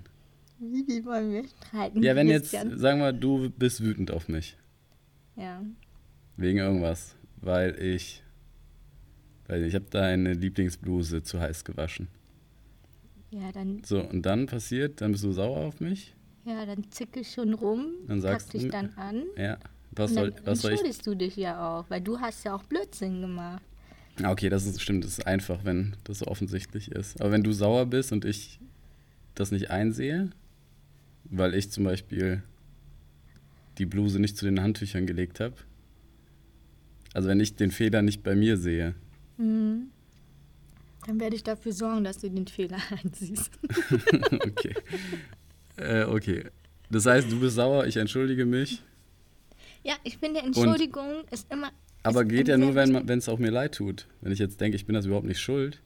wie, 0.58 0.86
wie 0.86 1.04
wollen 1.04 1.32
wir 1.32 1.44
streiten? 1.44 2.02
Ja, 2.02 2.16
wenn 2.16 2.28
jetzt, 2.28 2.50
sagen 2.50 3.00
wir, 3.00 3.12
du 3.12 3.50
bist 3.50 3.82
wütend 3.82 4.10
auf 4.10 4.28
mich. 4.28 4.56
Ja. 5.36 5.62
Wegen 6.36 6.58
irgendwas. 6.58 7.15
Weil 7.40 7.80
ich, 7.80 8.22
weil 9.46 9.64
ich 9.64 9.74
habe 9.74 9.86
deine 9.90 10.32
Lieblingsbluse 10.32 11.22
zu 11.22 11.40
heiß 11.40 11.64
gewaschen. 11.64 12.08
Ja, 13.30 13.52
dann 13.52 13.82
So, 13.84 14.00
und 14.00 14.22
dann 14.22 14.46
passiert, 14.46 15.00
dann 15.00 15.12
bist 15.12 15.24
du 15.24 15.32
sauer 15.32 15.58
auf 15.58 15.80
mich. 15.80 16.14
Ja, 16.44 16.64
dann 16.64 16.90
zicke 16.90 17.20
ich 17.20 17.32
schon 17.32 17.54
rum, 17.54 17.86
Dann 18.06 18.20
sagst 18.20 18.52
pack 18.52 18.60
dich 18.60 18.70
dann 18.70 18.90
an. 18.94 19.24
Ja. 19.36 19.58
Was 19.90 20.12
soll, 20.12 20.30
dann 20.30 20.46
was 20.46 20.60
soll 20.60 20.72
ich 20.72 20.98
du 20.98 21.14
dich 21.14 21.36
ja 21.36 21.78
auch, 21.78 21.88
weil 21.88 22.00
du 22.00 22.20
hast 22.20 22.44
ja 22.44 22.54
auch 22.54 22.62
Blödsinn 22.64 23.20
gemacht. 23.20 23.62
Ah, 24.22 24.30
Okay, 24.30 24.48
das 24.48 24.64
ist 24.66 24.80
stimmt, 24.80 25.04
das 25.04 25.12
ist 25.18 25.26
einfach, 25.26 25.64
wenn 25.64 25.96
das 26.04 26.20
so 26.20 26.26
offensichtlich 26.26 26.90
ist. 26.92 27.20
Aber 27.20 27.32
wenn 27.32 27.42
du 27.42 27.52
sauer 27.52 27.86
bist 27.86 28.12
und 28.12 28.24
ich 28.24 28.60
das 29.34 29.50
nicht 29.50 29.70
einsehe, 29.70 30.30
weil 31.24 31.54
ich 31.54 31.70
zum 31.70 31.84
Beispiel 31.84 32.42
die 33.78 33.86
Bluse 33.86 34.20
nicht 34.20 34.36
zu 34.36 34.44
den 34.44 34.62
Handtüchern 34.62 35.06
gelegt 35.06 35.40
habe, 35.40 35.54
also 37.16 37.28
wenn 37.28 37.40
ich 37.40 37.56
den 37.56 37.70
Fehler 37.70 38.02
nicht 38.02 38.22
bei 38.22 38.34
mir 38.34 38.56
sehe, 38.58 38.94
Mhm. 39.38 39.90
Dann 41.06 41.20
werde 41.20 41.36
ich 41.36 41.44
dafür 41.44 41.72
sorgen, 41.72 42.04
dass 42.04 42.18
du 42.18 42.28
den 42.30 42.46
Fehler 42.46 42.78
einsiehst. 43.02 43.50
okay. 44.32 44.74
äh, 45.76 46.04
okay. 46.04 46.44
Das 46.90 47.06
heißt, 47.06 47.30
du 47.30 47.38
bist 47.40 47.56
sauer, 47.56 47.86
ich 47.86 47.96
entschuldige 47.96 48.44
mich, 48.46 48.82
ja, 49.82 49.94
ich 50.04 50.18
finde, 50.18 50.40
Entschuldigung 50.40 51.24
ist 51.30 51.50
immer. 51.52 51.70
aber 52.02 52.22
ist 52.22 52.28
geht 52.28 52.48
ja 52.48 52.56
nur, 52.56 52.74
wenn 52.74 53.18
es 53.18 53.28
auch 53.28 53.38
mir 53.38 53.50
leid 53.50 53.74
tut. 53.76 54.08
Wenn 54.20 54.32
ich 54.32 54.38
jetzt 54.40 54.60
denke, 54.60 54.76
ich 54.76 54.84
bin 54.86 54.94
das 54.94 55.06
überhaupt 55.06 55.26
nicht 55.26 55.38
schuld. 55.40 55.80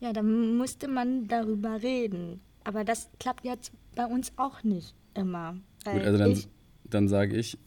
Ja, 0.00 0.12
dann 0.12 0.56
musste 0.56 0.88
man 0.88 1.28
darüber 1.28 1.82
reden. 1.82 2.40
Aber 2.64 2.82
das 2.84 3.08
klappt 3.20 3.44
jetzt 3.44 3.72
bei 3.94 4.06
uns 4.06 4.32
auch 4.36 4.62
nicht 4.62 4.94
immer. 5.14 5.58
Gut, 5.84 6.02
also 6.02 6.18
dann, 6.18 6.42
dann 6.84 7.08
sage 7.08 7.36
ich, 7.36 7.58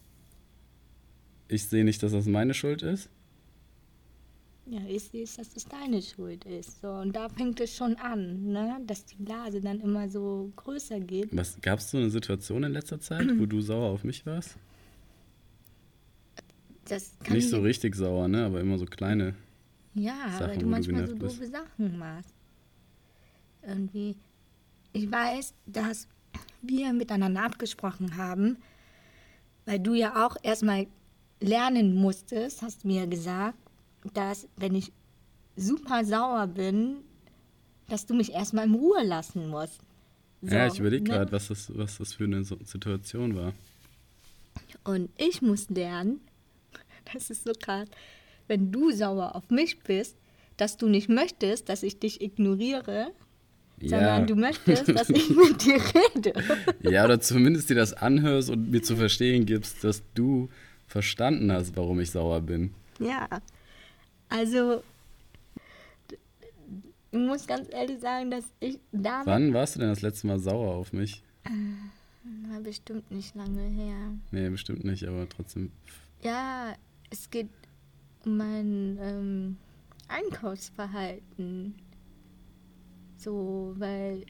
ich 1.49 1.65
sehe 1.67 1.83
nicht, 1.83 2.01
dass 2.03 2.11
das 2.13 2.25
meine 2.27 2.53
Schuld 2.53 2.81
ist. 2.83 3.09
ja, 4.67 4.79
ich 4.87 5.03
sehe, 5.03 5.25
dass 5.25 5.49
das 5.49 5.65
deine 5.65 6.01
Schuld 6.01 6.45
ist. 6.45 6.81
So, 6.81 6.89
und 6.89 7.15
da 7.15 7.27
fängt 7.29 7.59
es 7.59 7.75
schon 7.75 7.95
an, 7.97 8.51
ne? 8.51 8.79
dass 8.85 9.03
die 9.05 9.15
Blase 9.15 9.59
dann 9.61 9.79
immer 9.81 10.07
so 10.07 10.51
größer 10.55 10.99
geht. 10.99 11.35
Was 11.35 11.59
gab 11.61 11.79
es 11.79 11.89
so 11.89 11.97
eine 11.97 12.09
Situation 12.09 12.63
in 12.63 12.71
letzter 12.73 12.99
Zeit, 12.99 13.27
wo 13.39 13.45
du 13.47 13.61
sauer 13.61 13.89
auf 13.89 14.03
mich 14.03 14.25
warst? 14.25 14.57
Das 16.85 17.13
kann 17.23 17.33
Nicht 17.35 17.45
ich 17.45 17.49
so 17.51 17.61
richtig 17.61 17.95
sauer, 17.95 18.27
ne? 18.27 18.45
Aber 18.45 18.59
immer 18.61 18.77
so 18.77 18.85
kleine. 18.85 19.35
Ja, 19.93 20.13
Sachen, 20.31 20.47
weil 20.47 20.57
du 20.57 20.65
du 20.65 20.65
manchmal 20.67 21.07
so 21.07 21.13
genervt 21.13 21.39
doofe 21.39 21.47
Sachen 21.47 21.97
machst. 21.97 22.33
Irgendwie. 23.61 24.15
Ich 24.93 25.11
weiß, 25.11 25.53
dass 25.67 26.07
wir 26.61 26.93
miteinander 26.93 27.43
abgesprochen 27.43 28.17
haben, 28.17 28.57
weil 29.65 29.79
du 29.79 29.93
ja 29.93 30.25
auch 30.25 30.35
erstmal 30.41 30.87
lernen 31.39 31.95
musstest, 31.95 32.61
hast 32.61 32.83
du 32.83 32.87
mir 32.87 33.07
gesagt, 33.07 33.57
dass 34.13 34.47
wenn 34.57 34.75
ich 34.75 34.91
super 35.55 36.03
sauer 36.05 36.47
bin, 36.47 36.97
dass 37.87 38.05
du 38.05 38.13
mich 38.13 38.31
erstmal 38.31 38.65
in 38.65 38.75
Ruhe 38.75 39.03
lassen 39.03 39.49
musst. 39.49 39.79
So, 40.41 40.55
ja, 40.55 40.67
ich 40.67 40.79
überlege 40.79 41.03
ne? 41.03 41.09
gerade, 41.09 41.31
was 41.31 41.49
das, 41.49 41.71
was 41.75 41.97
das 41.97 42.13
für 42.13 42.23
eine 42.23 42.43
Situation 42.43 43.35
war. 43.35 43.53
Und 44.83 45.09
ich 45.17 45.41
muss 45.41 45.69
lernen, 45.69 46.21
das 47.13 47.29
ist 47.29 47.43
so 47.43 47.51
krass, 47.59 47.89
wenn 48.47 48.71
du 48.71 48.91
sauer 48.91 49.35
auf 49.35 49.49
mich 49.49 49.79
bist, 49.79 50.15
dass 50.57 50.77
du 50.77 50.87
nicht 50.87 51.09
möchtest, 51.09 51.69
dass 51.69 51.83
ich 51.83 51.99
dich 51.99 52.21
ignoriere, 52.21 53.11
sondern 53.81 54.27
du 54.27 54.35
möchtest, 54.35 54.89
dass 54.89 55.09
ich 55.09 55.29
mit 55.29 55.63
dir 55.63 55.79
rede. 56.15 56.33
ja, 56.81 57.05
oder 57.05 57.21
zumindest 57.21 57.69
dir 57.69 57.75
das 57.75 57.93
anhörst 57.93 58.49
und 58.49 58.71
mir 58.71 58.81
zu 58.81 58.95
verstehen 58.95 59.45
gibst, 59.45 59.83
dass 59.83 60.03
du 60.15 60.49
verstanden 60.89 61.51
hast, 61.51 61.77
warum 61.77 61.99
ich 61.99 62.11
sauer 62.11 62.41
bin. 62.41 62.73
Ja, 62.99 63.27
also 64.27 64.83
ich 67.11 67.17
muss 67.19 67.47
ganz 67.47 67.71
ehrlich 67.71 67.99
sagen, 67.99 68.29
dass 68.31 68.45
ich 68.59 68.79
damals 68.91 69.27
Wann 69.27 69.53
warst 69.53 69.75
du 69.75 69.79
denn 69.79 69.89
das 69.89 70.01
letzte 70.01 70.27
Mal 70.27 70.39
sauer 70.39 70.75
auf 70.75 70.91
mich? 70.91 71.23
war 72.49 72.59
bestimmt 72.61 73.09
nicht 73.11 73.35
lange 73.35 73.61
her. 73.61 74.11
Nee, 74.31 74.49
bestimmt 74.49 74.83
nicht, 74.83 75.07
aber 75.07 75.27
trotzdem. 75.29 75.71
Ja, 76.21 76.75
es 77.09 77.29
geht 77.29 77.49
um 78.25 78.37
mein 78.37 78.97
ähm, 79.01 79.57
Einkaufsverhalten. 80.07 81.75
So, 83.17 83.73
weil 83.77 84.25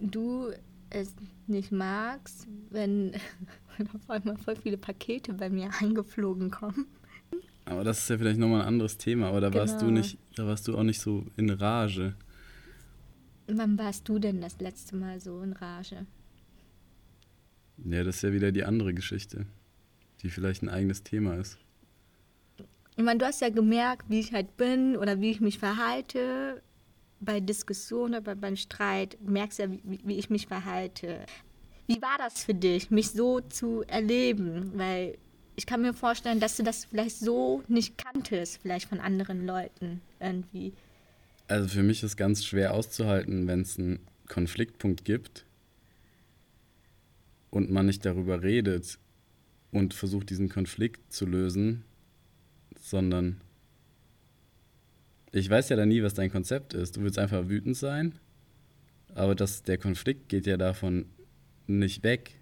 du 0.00 0.52
es 0.90 1.14
nicht 1.46 1.72
magst, 1.72 2.46
wenn, 2.70 3.12
wenn 3.76 3.88
auf 3.90 4.08
einmal 4.10 4.36
voll 4.36 4.56
viele 4.56 4.76
Pakete 4.78 5.34
bei 5.34 5.50
mir 5.50 5.70
eingeflogen 5.80 6.50
kommen. 6.50 6.86
Aber 7.64 7.84
das 7.84 7.98
ist 7.98 8.08
ja 8.08 8.16
vielleicht 8.16 8.38
nochmal 8.38 8.62
ein 8.62 8.68
anderes 8.68 8.96
Thema, 8.96 9.28
aber 9.28 9.40
da 9.42 9.52
warst 9.52 9.80
du 9.82 9.86
Genau. 9.86 9.98
nicht, 9.98 10.18
da 10.36 10.46
warst 10.46 10.66
du 10.68 10.76
auch 10.78 10.82
nicht 10.82 11.00
so 11.00 11.26
in 11.36 11.50
Rage. 11.50 12.14
Wann 13.46 13.78
warst 13.78 14.08
du 14.08 14.18
denn 14.18 14.40
das 14.40 14.58
letzte 14.60 14.96
Mal 14.96 15.20
so 15.20 15.42
in 15.42 15.52
Rage? 15.52 16.06
Ja, 17.84 18.04
das 18.04 18.16
ist 18.16 18.22
ja 18.22 18.32
wieder 18.32 18.52
die 18.52 18.64
andere 18.64 18.94
Geschichte, 18.94 19.46
die 20.22 20.30
vielleicht 20.30 20.62
ein 20.62 20.68
eigenes 20.68 21.02
Thema 21.02 21.34
ist. 21.36 21.58
Ich 22.96 23.04
meine, 23.04 23.18
du 23.18 23.26
hast 23.26 23.40
ja 23.40 23.50
gemerkt, 23.50 24.06
wie 24.10 24.18
ich 24.20 24.32
halt 24.32 24.56
bin 24.56 24.96
oder 24.96 25.20
wie 25.20 25.30
ich 25.30 25.40
mich 25.40 25.58
verhalte 25.58 26.62
bei 27.20 27.40
Diskussionen 27.40 28.20
oder 28.20 28.34
beim 28.34 28.56
Streit. 28.56 29.18
Du 29.20 29.30
merkst 29.30 29.58
ja, 29.58 29.70
wie, 29.70 30.00
wie 30.04 30.18
ich 30.18 30.30
mich 30.30 30.46
verhalte. 30.46 31.24
Wie 31.86 32.00
war 32.02 32.18
das 32.18 32.44
für 32.44 32.54
dich, 32.54 32.90
mich 32.90 33.10
so 33.10 33.40
zu 33.40 33.82
erleben? 33.86 34.72
Weil 34.74 35.18
ich 35.56 35.66
kann 35.66 35.82
mir 35.82 35.94
vorstellen, 35.94 36.38
dass 36.38 36.56
du 36.56 36.62
das 36.62 36.84
vielleicht 36.84 37.18
so 37.18 37.62
nicht 37.66 37.98
kanntest, 37.98 38.60
vielleicht 38.62 38.88
von 38.88 39.00
anderen 39.00 39.46
Leuten 39.46 40.00
irgendwie. 40.20 40.72
Also 41.48 41.68
für 41.68 41.82
mich 41.82 42.02
ist 42.02 42.16
ganz 42.16 42.44
schwer 42.44 42.74
auszuhalten, 42.74 43.46
wenn 43.46 43.62
es 43.62 43.78
einen 43.78 44.00
Konfliktpunkt 44.28 45.04
gibt 45.04 45.46
und 47.50 47.70
man 47.70 47.86
nicht 47.86 48.04
darüber 48.04 48.42
redet 48.42 48.98
und 49.72 49.94
versucht, 49.94 50.30
diesen 50.30 50.48
Konflikt 50.48 51.12
zu 51.12 51.26
lösen, 51.26 51.84
sondern 52.78 53.40
ich 55.32 55.48
weiß 55.48 55.68
ja 55.68 55.76
dann 55.76 55.88
nie, 55.88 56.02
was 56.02 56.14
dein 56.14 56.30
Konzept 56.30 56.74
ist. 56.74 56.96
Du 56.96 57.02
willst 57.02 57.18
einfach 57.18 57.48
wütend 57.48 57.76
sein, 57.76 58.14
aber 59.14 59.34
das, 59.34 59.62
der 59.62 59.78
Konflikt 59.78 60.28
geht 60.28 60.46
ja 60.46 60.56
davon 60.56 61.06
nicht 61.66 62.02
weg, 62.02 62.40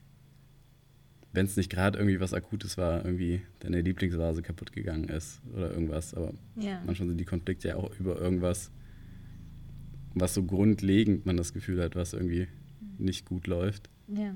wenn 1.32 1.46
es 1.46 1.56
nicht 1.56 1.68
gerade 1.70 1.98
irgendwie 1.98 2.20
was 2.20 2.32
Akutes 2.32 2.78
war, 2.78 3.04
irgendwie 3.04 3.42
deine 3.60 3.80
Lieblingsvase 3.82 4.42
kaputt 4.42 4.72
gegangen 4.72 5.08
ist 5.08 5.42
oder 5.52 5.70
irgendwas. 5.70 6.14
Aber 6.14 6.32
Ja. 6.56 6.80
manchmal 6.86 7.08
sind 7.08 7.18
die 7.18 7.24
Konflikte 7.24 7.68
ja 7.68 7.76
auch 7.76 7.92
über 7.98 8.18
irgendwas, 8.18 8.70
was 10.14 10.32
so 10.32 10.42
grundlegend 10.44 11.26
man 11.26 11.36
das 11.36 11.52
Gefühl 11.52 11.82
hat, 11.82 11.94
was 11.94 12.14
irgendwie 12.14 12.48
nicht 12.98 13.26
gut 13.26 13.46
läuft. 13.46 13.90
Ja. 14.08 14.34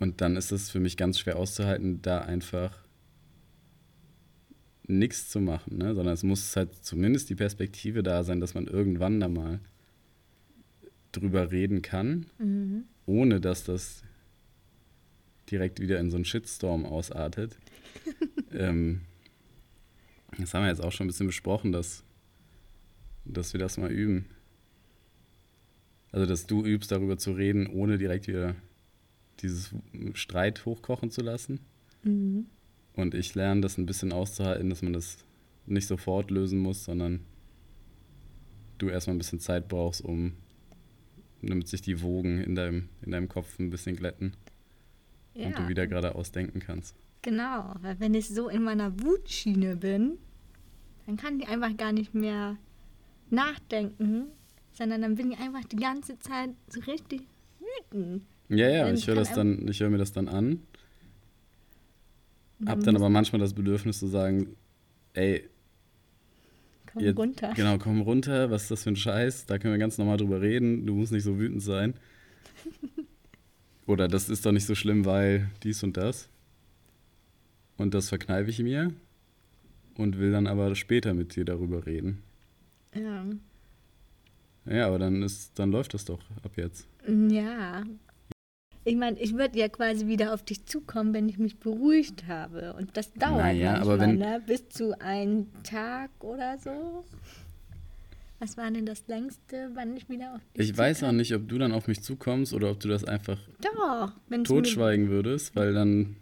Und 0.00 0.20
dann 0.20 0.34
ist 0.36 0.50
es 0.50 0.68
für 0.70 0.80
mich 0.80 0.96
ganz 0.96 1.18
schwer 1.20 1.36
auszuhalten, 1.36 2.02
da 2.02 2.22
einfach 2.22 2.82
nichts 4.86 5.28
zu 5.30 5.40
machen, 5.40 5.78
ne? 5.78 5.94
sondern 5.94 6.14
es 6.14 6.22
muss 6.22 6.54
halt 6.56 6.74
zumindest 6.84 7.30
die 7.30 7.34
Perspektive 7.34 8.02
da 8.02 8.24
sein, 8.24 8.40
dass 8.40 8.54
man 8.54 8.66
irgendwann 8.66 9.20
da 9.20 9.28
mal 9.28 9.60
drüber 11.12 11.50
reden 11.52 11.82
kann, 11.82 12.26
Mhm. 12.38 12.84
ohne 13.06 13.40
dass 13.40 13.64
das 13.64 14.02
direkt 15.50 15.80
wieder 15.80 16.00
in 16.00 16.10
so 16.10 16.16
einen 16.16 16.24
Shitstorm 16.24 16.86
ausartet. 16.86 17.56
ähm, 18.52 19.02
das 20.38 20.54
haben 20.54 20.62
wir 20.62 20.70
jetzt 20.70 20.82
auch 20.82 20.92
schon 20.92 21.04
ein 21.04 21.08
bisschen 21.08 21.26
besprochen, 21.26 21.72
dass, 21.72 22.02
dass 23.24 23.52
wir 23.52 23.60
das 23.60 23.76
mal 23.76 23.92
üben. 23.92 24.24
Also, 26.10 26.26
dass 26.26 26.46
du 26.46 26.64
übst, 26.64 26.90
darüber 26.90 27.18
zu 27.18 27.32
reden, 27.32 27.66
ohne 27.66 27.98
direkt 27.98 28.26
wieder 28.28 28.54
dieses 29.40 29.74
Streit 30.14 30.64
hochkochen 30.64 31.10
zu 31.10 31.20
lassen. 31.22 31.60
Mhm. 32.02 32.46
Und 32.94 33.14
ich 33.14 33.34
lerne 33.34 33.60
das 33.60 33.78
ein 33.78 33.86
bisschen 33.86 34.12
auszuhalten, 34.12 34.70
dass 34.70 34.82
man 34.82 34.92
das 34.92 35.18
nicht 35.66 35.86
sofort 35.86 36.30
lösen 36.30 36.58
muss, 36.58 36.84
sondern 36.84 37.20
du 38.78 38.88
erstmal 38.88 39.16
ein 39.16 39.18
bisschen 39.18 39.40
Zeit 39.40 39.68
brauchst, 39.68 40.02
um 40.02 40.32
damit 41.42 41.68
sich 41.68 41.82
die 41.82 42.02
Wogen 42.02 42.38
in 42.40 42.54
deinem, 42.54 42.88
in 43.02 43.12
deinem 43.12 43.28
Kopf 43.28 43.58
ein 43.58 43.70
bisschen 43.70 43.96
glätten 43.96 44.34
ja. 45.34 45.46
und 45.46 45.58
du 45.58 45.68
wieder 45.68 45.86
geradeaus 45.86 46.32
denken 46.32 46.60
kannst. 46.60 46.94
Genau, 47.22 47.74
weil 47.80 47.98
wenn 48.00 48.14
ich 48.14 48.28
so 48.28 48.48
in 48.48 48.62
meiner 48.62 49.00
Wutschiene 49.00 49.76
bin, 49.76 50.18
dann 51.06 51.16
kann 51.16 51.40
ich 51.40 51.48
einfach 51.48 51.76
gar 51.76 51.92
nicht 51.92 52.14
mehr 52.14 52.56
nachdenken, 53.30 54.26
sondern 54.72 55.02
dann 55.02 55.14
bin 55.14 55.32
ich 55.32 55.38
einfach 55.38 55.64
die 55.64 55.76
ganze 55.76 56.18
Zeit 56.18 56.50
so 56.68 56.80
richtig 56.80 57.22
wütend. 57.58 58.24
Ja, 58.48 58.68
ja, 58.68 58.84
Dann 58.84 58.94
ich 58.94 59.06
höre 59.06 59.14
kann 59.14 59.24
das 59.24 59.34
dann, 59.34 59.68
ich 59.68 59.80
höre 59.80 59.90
mir 59.90 59.98
das 59.98 60.12
dann 60.12 60.28
an, 60.28 60.62
Hab 62.66 62.82
dann 62.84 62.96
aber 62.96 63.08
manchmal 63.08 63.40
das 63.40 63.54
Bedürfnis 63.54 63.98
zu 63.98 64.06
sagen, 64.06 64.54
ey, 65.14 65.48
Komm 66.92 67.02
jetzt, 67.02 67.18
runter. 67.18 67.52
genau, 67.54 67.78
komm 67.78 68.02
runter, 68.02 68.50
was 68.50 68.62
ist 68.62 68.70
das 68.70 68.82
für 68.84 68.90
ein 68.90 68.96
Scheiß? 68.96 69.46
Da 69.46 69.58
können 69.58 69.72
wir 69.74 69.78
ganz 69.78 69.96
normal 69.98 70.18
drüber 70.18 70.40
reden, 70.40 70.86
du 70.86 70.94
musst 70.94 71.12
nicht 71.12 71.24
so 71.24 71.38
wütend 71.38 71.62
sein. 71.62 71.94
Oder 73.86 74.08
das 74.08 74.28
ist 74.28 74.44
doch 74.46 74.52
nicht 74.52 74.66
so 74.66 74.74
schlimm, 74.74 75.04
weil 75.04 75.48
dies 75.62 75.82
und 75.82 75.96
das. 75.96 76.28
Und 77.78 77.94
das 77.94 78.10
verkneife 78.10 78.50
ich 78.50 78.58
mir 78.60 78.92
und 79.96 80.18
will 80.18 80.30
dann 80.32 80.46
aber 80.46 80.74
später 80.74 81.14
mit 81.14 81.34
dir 81.34 81.44
darüber 81.44 81.86
reden. 81.86 82.22
Ja. 82.94 83.24
Ja, 84.66 84.86
aber 84.86 84.98
dann 85.00 85.22
ist, 85.22 85.58
dann 85.58 85.72
läuft 85.72 85.94
das 85.94 86.04
doch 86.04 86.20
ab 86.44 86.52
jetzt. 86.56 86.86
ja. 87.28 87.82
Ich 88.84 88.96
meine, 88.96 89.18
ich 89.20 89.34
würde 89.36 89.58
ja 89.58 89.68
quasi 89.68 90.06
wieder 90.08 90.34
auf 90.34 90.42
dich 90.42 90.64
zukommen, 90.66 91.14
wenn 91.14 91.28
ich 91.28 91.38
mich 91.38 91.58
beruhigt 91.58 92.26
habe. 92.26 92.74
Und 92.74 92.96
das 92.96 93.12
dauert 93.12 93.38
Naja, 93.38 93.72
manchmal, 93.72 93.94
aber 93.94 94.00
wenn- 94.02 94.18
ne? 94.18 94.42
bis 94.46 94.68
zu 94.70 95.00
einem 95.00 95.46
Tag 95.62 96.10
oder 96.20 96.58
so. 96.58 97.04
Was 98.40 98.56
war 98.56 98.68
denn 98.72 98.84
das 98.86 99.06
längste, 99.06 99.70
wann 99.74 99.96
ich 99.96 100.08
wieder 100.08 100.34
auf 100.34 100.40
dich 100.56 100.70
Ich 100.70 100.76
weiß 100.76 101.04
auch 101.04 101.12
nicht, 101.12 101.32
ob 101.32 101.46
du 101.48 101.58
dann 101.58 101.70
auf 101.70 101.86
mich 101.86 102.02
zukommst 102.02 102.52
oder 102.52 102.72
ob 102.72 102.80
du 102.80 102.88
das 102.88 103.04
einfach 103.04 103.38
Doch, 103.60 104.12
totschweigen 104.42 105.10
würdest, 105.10 105.54
weil 105.54 105.72
dann 105.74 106.16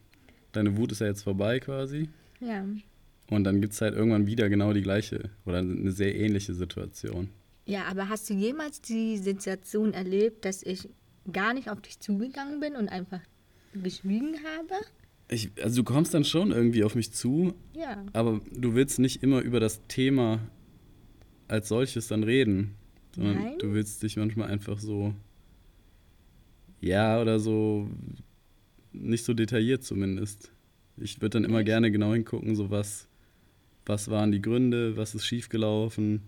deine 0.52 0.76
Wut 0.76 0.92
ist 0.92 1.00
ja 1.00 1.06
jetzt 1.06 1.22
vorbei 1.22 1.60
quasi. 1.60 2.10
Ja. 2.40 2.62
Und 3.30 3.44
dann 3.44 3.62
gibt 3.62 3.72
es 3.72 3.80
halt 3.80 3.94
irgendwann 3.94 4.26
wieder 4.26 4.50
genau 4.50 4.74
die 4.74 4.82
gleiche 4.82 5.30
oder 5.46 5.58
eine 5.58 5.92
sehr 5.92 6.14
ähnliche 6.14 6.52
Situation. 6.52 7.30
Ja, 7.64 7.84
aber 7.84 8.10
hast 8.10 8.28
du 8.28 8.34
jemals 8.34 8.82
die 8.82 9.16
Situation 9.16 9.94
erlebt, 9.94 10.44
dass 10.44 10.62
ich 10.62 10.90
gar 11.32 11.54
nicht 11.54 11.68
auf 11.70 11.80
dich 11.80 12.00
zugegangen 12.00 12.60
bin 12.60 12.76
und 12.76 12.88
einfach 12.88 13.20
geschwiegen 13.72 14.34
habe? 14.44 14.74
Ich, 15.28 15.50
also 15.62 15.82
du 15.82 15.84
kommst 15.84 16.12
dann 16.12 16.24
schon 16.24 16.50
irgendwie 16.50 16.82
auf 16.82 16.94
mich 16.94 17.12
zu, 17.12 17.54
Ja. 17.74 18.04
aber 18.12 18.40
du 18.52 18.74
willst 18.74 18.98
nicht 18.98 19.22
immer 19.22 19.40
über 19.40 19.60
das 19.60 19.80
Thema 19.86 20.40
als 21.46 21.68
solches 21.68 22.08
dann 22.08 22.24
reden, 22.24 22.74
sondern 23.14 23.34
Nein? 23.36 23.58
du 23.58 23.72
willst 23.72 24.02
dich 24.02 24.16
manchmal 24.16 24.48
einfach 24.50 24.78
so, 24.80 25.14
ja, 26.80 27.20
oder 27.20 27.38
so, 27.38 27.88
nicht 28.92 29.24
so 29.24 29.34
detailliert 29.34 29.84
zumindest. 29.84 30.50
Ich 30.96 31.20
würde 31.20 31.30
dann 31.40 31.44
immer 31.44 31.58
Echt? 31.60 31.66
gerne 31.66 31.90
genau 31.92 32.12
hingucken, 32.12 32.56
so 32.56 32.70
was, 32.70 33.06
was 33.86 34.08
waren 34.10 34.32
die 34.32 34.42
Gründe, 34.42 34.96
was 34.96 35.14
ist 35.14 35.26
schiefgelaufen, 35.26 36.22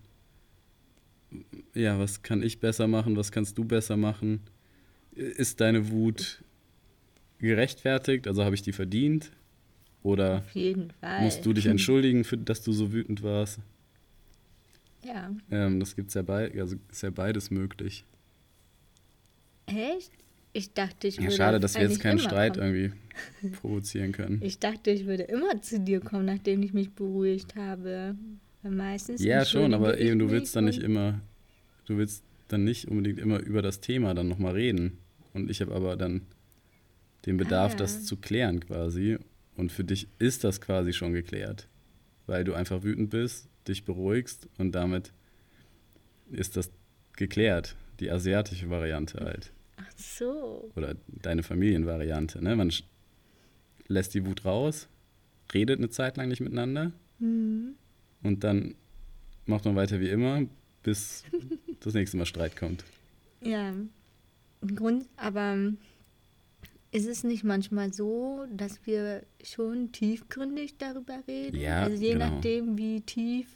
ja, 1.73 1.99
was 1.99 2.21
kann 2.21 2.41
ich 2.43 2.59
besser 2.59 2.87
machen, 2.87 3.17
was 3.17 3.31
kannst 3.31 3.57
du 3.57 3.65
besser 3.65 3.97
machen, 3.97 4.41
ist 5.15 5.61
deine 5.61 5.89
Wut 5.89 6.43
gerechtfertigt, 7.39 8.27
also 8.27 8.43
habe 8.43 8.55
ich 8.55 8.61
die 8.61 8.71
verdient 8.71 9.31
oder 10.01 10.39
Auf 10.39 10.51
jeden 10.55 10.91
Fall. 10.91 11.21
musst 11.23 11.45
du 11.45 11.53
dich 11.53 11.65
entschuldigen, 11.65 12.23
für, 12.23 12.37
dass 12.37 12.61
du 12.61 12.71
so 12.73 12.91
wütend 12.93 13.23
warst. 13.23 13.59
Ja. 15.03 15.31
Ähm, 15.51 15.79
das 15.79 15.95
gibt's 15.95 16.13
ja 16.13 16.21
bei, 16.21 16.51
also 16.59 16.77
ist 16.89 17.03
ja 17.03 17.09
beides 17.09 17.51
möglich. 17.51 18.05
Echt? 19.65 20.11
Ich 20.53 20.73
dachte, 20.73 21.07
ich 21.07 21.15
Ja, 21.15 21.23
würde. 21.23 21.35
schade, 21.35 21.59
dass 21.59 21.75
wir 21.75 21.81
jetzt 21.81 21.99
keinen 21.99 22.19
Streit 22.19 22.57
kommen. 22.57 22.75
irgendwie 22.75 23.51
provozieren 23.61 24.11
können. 24.11 24.39
Ich 24.43 24.59
dachte, 24.59 24.91
ich 24.91 25.05
würde 25.05 25.23
immer 25.23 25.61
zu 25.61 25.79
dir 25.79 25.99
kommen, 25.99 26.25
nachdem 26.25 26.61
ich 26.63 26.73
mich 26.73 26.91
beruhigt 26.91 27.55
habe. 27.55 28.15
Weil 28.61 28.71
meistens. 28.71 29.21
Ja, 29.23 29.43
schon, 29.45 29.73
aber 29.73 29.97
eben, 29.99 30.19
du 30.19 30.29
willst 30.29 30.55
dann 30.55 30.65
nicht 30.65 30.81
immer, 30.81 31.19
du 31.85 31.97
willst 31.97 32.23
dann 32.49 32.63
nicht 32.63 32.87
unbedingt 32.87 33.19
immer 33.19 33.39
über 33.39 33.61
das 33.61 33.81
Thema 33.81 34.13
dann 34.13 34.27
nochmal 34.27 34.53
reden. 34.53 34.99
Und 35.33 35.49
ich 35.49 35.61
habe 35.61 35.73
aber 35.73 35.95
dann 35.95 36.21
den 37.25 37.37
Bedarf, 37.37 37.73
Ah. 37.73 37.77
das 37.77 38.05
zu 38.05 38.17
klären 38.17 38.59
quasi. 38.59 39.17
Und 39.55 39.71
für 39.71 39.83
dich 39.83 40.07
ist 40.19 40.43
das 40.43 40.61
quasi 40.61 40.93
schon 40.93 41.13
geklärt, 41.13 41.67
weil 42.27 42.43
du 42.43 42.53
einfach 42.53 42.83
wütend 42.83 43.09
bist, 43.11 43.47
dich 43.67 43.85
beruhigst 43.85 44.47
und 44.57 44.73
damit 44.73 45.13
ist 46.31 46.57
das 46.57 46.71
geklärt. 47.15 47.75
Die 47.99 48.09
asiatische 48.09 48.69
Variante 48.69 49.19
halt. 49.19 49.51
Ach 49.77 49.91
so. 49.97 50.71
Oder 50.75 50.95
deine 51.07 51.43
Familienvariante. 51.43 52.43
Ne? 52.43 52.55
Man 52.55 52.71
lässt 53.87 54.13
die 54.15 54.25
Wut 54.25 54.43
raus, 54.45 54.87
redet 55.53 55.77
eine 55.79 55.89
Zeit 55.89 56.17
lang 56.17 56.27
nicht 56.29 56.41
miteinander 56.41 56.91
Mhm. 57.19 57.75
und 58.23 58.43
dann 58.43 58.75
macht 59.45 59.65
man 59.65 59.75
weiter 59.75 59.99
wie 59.99 60.09
immer, 60.09 60.43
bis 60.81 61.23
das 61.81 61.93
nächste 61.93 62.17
Mal 62.17 62.25
Streit 62.25 62.55
kommt. 62.57 62.83
Ja, 63.41 63.73
Grund, 64.67 65.05
aber 65.17 65.73
ist 66.91 67.07
es 67.07 67.23
nicht 67.23 67.43
manchmal 67.43 67.91
so, 67.91 68.45
dass 68.55 68.85
wir 68.85 69.23
schon 69.43 69.91
tiefgründig 69.91 70.77
darüber 70.77 71.23
reden? 71.27 71.57
Ja, 71.59 71.83
also 71.83 72.01
je 72.01 72.13
genau. 72.13 72.29
nachdem, 72.29 72.77
wie 72.77 73.01
tief 73.01 73.47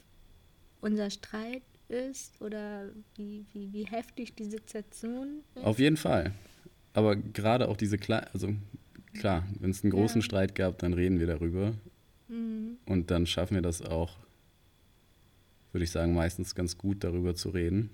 unser 0.80 1.10
Streit 1.10 1.62
ist 1.88 2.40
oder 2.40 2.90
wie, 3.16 3.44
wie, 3.52 3.72
wie 3.72 3.86
heftig 3.86 4.34
die 4.34 4.44
Situation 4.44 5.42
ist. 5.54 5.64
Auf 5.64 5.78
jeden 5.78 5.96
Fall. 5.96 6.32
Aber 6.92 7.16
gerade 7.16 7.68
auch 7.68 7.76
diese 7.76 7.96
kleinen, 7.96 8.26
also 8.32 8.54
klar, 9.14 9.46
wenn 9.60 9.70
es 9.70 9.82
einen 9.84 9.92
großen 9.92 10.20
Ja. 10.20 10.24
Streit 10.24 10.54
gab, 10.54 10.78
dann 10.78 10.92
reden 10.92 11.20
wir 11.20 11.26
darüber. 11.26 11.74
Mhm. 12.28 12.78
Und 12.86 13.10
dann 13.10 13.26
schaffen 13.26 13.54
wir 13.54 13.62
das 13.62 13.82
auch, 13.82 14.16
würde 15.72 15.84
ich 15.84 15.90
sagen, 15.90 16.14
meistens 16.14 16.54
ganz 16.54 16.76
gut 16.76 17.04
darüber 17.04 17.34
zu 17.34 17.50
reden. 17.50 17.90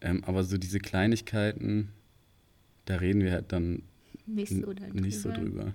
Ähm, 0.00 0.22
aber 0.24 0.44
so 0.44 0.58
diese 0.58 0.78
Kleinigkeiten, 0.78 1.88
da 2.84 2.96
reden 2.96 3.22
wir 3.22 3.32
halt 3.32 3.52
dann 3.52 3.82
Nicht 4.26 4.52
so 4.52 4.72
nicht 4.92 5.20
so 5.20 5.32
drüber. 5.32 5.72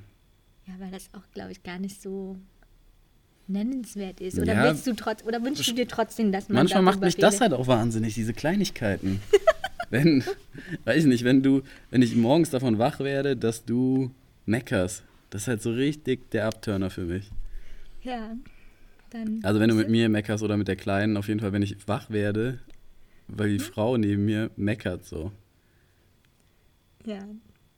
Ja, 0.67 0.73
weil 0.79 0.91
das 0.91 1.09
auch, 1.13 1.23
glaube 1.33 1.51
ich, 1.51 1.63
gar 1.63 1.79
nicht 1.79 2.01
so 2.01 2.37
nennenswert 3.47 4.21
ist. 4.21 4.39
Oder 4.39 4.53
Ja. 4.53 4.63
willst 4.63 4.87
du 4.87 4.93
trotz 4.95 5.23
oder 5.23 5.43
wünschst 5.43 5.67
du 5.67 5.73
dir 5.73 5.87
trotzdem, 5.87 6.31
dass 6.31 6.47
man 6.49 6.57
Manchmal 6.57 6.83
macht 6.83 7.01
mich 7.01 7.15
das 7.15 7.35
redet? 7.35 7.41
halt 7.41 7.53
auch 7.53 7.67
wahnsinnig, 7.67 8.13
diese 8.13 8.33
Kleinigkeiten. 8.33 9.19
wenn, 9.89 10.23
weiß 10.85 11.03
ich 11.03 11.05
nicht, 11.05 11.23
wenn 11.23 11.43
du, 11.43 11.63
wenn 11.89 12.01
ich 12.01 12.15
morgens 12.15 12.49
davon 12.49 12.77
wach 12.77 12.99
werde, 12.99 13.35
dass 13.35 13.65
du 13.65 14.11
meckerst, 14.45 15.03
das 15.29 15.43
ist 15.43 15.47
halt 15.47 15.61
so 15.61 15.71
richtig 15.71 16.29
der 16.31 16.45
Abturner 16.47 16.89
für 16.89 17.03
mich. 17.05 17.29
Ja, 18.03 18.35
dann. 19.09 19.39
Also 19.43 19.59
wenn 19.59 19.69
du 19.69 19.75
mit 19.75 19.89
mir 19.89 20.07
meckerst 20.09 20.43
oder 20.43 20.57
mit 20.57 20.67
der 20.67 20.75
Kleinen, 20.75 21.17
auf 21.17 21.27
jeden 21.27 21.39
Fall, 21.39 21.51
wenn 21.53 21.61
ich 21.61 21.87
wach 21.87 22.09
werde, 22.09 22.59
weil 23.35 23.49
die 23.49 23.59
Frau 23.59 23.97
neben 23.97 24.25
mir 24.25 24.51
meckert 24.55 25.05
so. 25.05 25.31
Ja, 27.05 27.19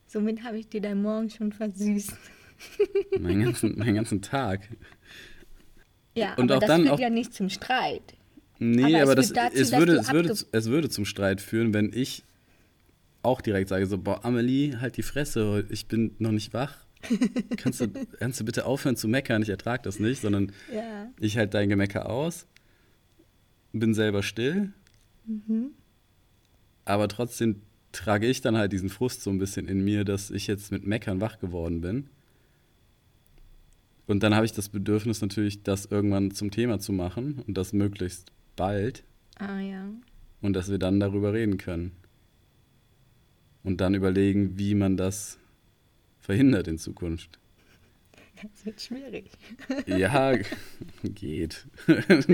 somit 0.08 0.44
habe 0.44 0.58
ich 0.60 0.68
dir 0.68 0.82
dein 0.82 1.02
Morgen 1.02 1.30
schon 1.30 1.52
versüßt. 1.52 2.14
Meinen 3.20 3.44
ganzen, 3.46 3.78
meinen 3.78 3.96
ganzen 3.96 4.22
Tag. 4.22 4.70
Ja, 6.16 6.36
Und 6.36 6.52
aber 6.52 6.58
auch 6.58 6.60
das 6.60 6.68
dann 6.68 6.82
führt 6.84 6.94
auch- 6.94 7.00
ja 7.00 7.10
nicht 7.10 7.34
zum 7.34 7.50
Streit. 7.50 8.16
Nee, 8.60 8.96
Aber 9.02 9.12
aber, 9.12 9.22
es 9.22 9.30
das, 9.30 9.34
dazu, 9.54 9.58
es, 9.62 9.72
würde, 9.72 9.94
es, 9.98 10.12
würde, 10.14 10.36
es 10.52 10.66
würde 10.70 10.90
zum 10.90 11.06
Streit 11.06 11.42
führen, 11.42 11.74
wenn 11.74 11.92
ich 11.94 12.24
auch 13.24 13.42
direkt 13.42 13.70
sage, 13.70 13.88
so, 13.88 13.98
boah, 13.98 14.24
Amelie, 14.24 14.80
halt 14.80 14.96
die 14.98 15.02
Fresse, 15.04 15.66
ich 15.70 15.88
bin 15.88 16.16
noch 16.20 16.32
nicht 16.32 16.54
wach. 16.54 16.78
Kannst 17.58 17.82
du, 17.82 17.88
kannst 18.20 18.40
du 18.40 18.46
bitte 18.46 18.66
aufhören 18.66 18.96
zu 18.96 19.08
meckern? 19.08 19.42
Ich 19.42 19.50
ertrage 19.50 19.82
das 19.84 20.00
nicht, 20.00 20.22
sondern 20.22 20.52
Ja. 20.74 21.08
ich 21.20 21.38
halte 21.38 21.52
dein 21.58 21.68
Gemecker 21.70 22.10
aus, 22.10 22.46
bin 23.74 23.94
selber 23.94 24.24
still, 24.24 24.72
Mhm. 25.26 25.72
aber 26.86 27.08
trotzdem 27.08 27.62
trage 27.92 28.28
ich 28.28 28.42
dann 28.42 28.58
halt 28.58 28.74
diesen 28.74 28.90
Frust 28.90 29.22
so 29.22 29.30
ein 29.30 29.38
bisschen 29.38 29.68
in 29.68 29.84
mir, 29.84 30.04
dass 30.04 30.32
ich 30.32 30.48
jetzt 30.48 30.72
mit 30.72 30.86
Meckern 30.86 31.22
wach 31.22 31.40
geworden 31.40 31.80
bin. 31.82 32.10
Und 34.08 34.22
dann 34.24 34.36
habe 34.36 34.46
ich 34.46 34.52
das 34.52 34.68
Bedürfnis 34.70 35.22
natürlich, 35.22 35.64
das 35.64 35.86
irgendwann 35.86 36.32
zum 36.32 36.52
Thema 36.52 36.80
zu 36.80 36.92
machen 36.92 37.42
und 37.48 37.56
das 37.56 37.72
möglichst 37.72 38.32
bald 38.56 39.04
Ah 39.38 39.60
ja. 39.60 39.86
und 40.42 40.54
dass 40.54 40.70
wir 40.70 40.78
dann 40.80 41.00
darüber 41.00 41.34
reden 41.34 41.58
können. 41.58 41.92
Und 43.64 43.80
dann 43.80 43.94
überlegen, 43.94 44.58
wie 44.58 44.76
man 44.76 44.98
das 44.98 45.38
verhindert 46.20 46.68
in 46.68 46.78
Zukunft. 46.78 47.40
Das 48.42 48.66
wird 48.66 48.82
schwierig. 48.82 49.30
Ja, 49.86 50.34
geht. 51.04 51.66
Das, 51.88 52.28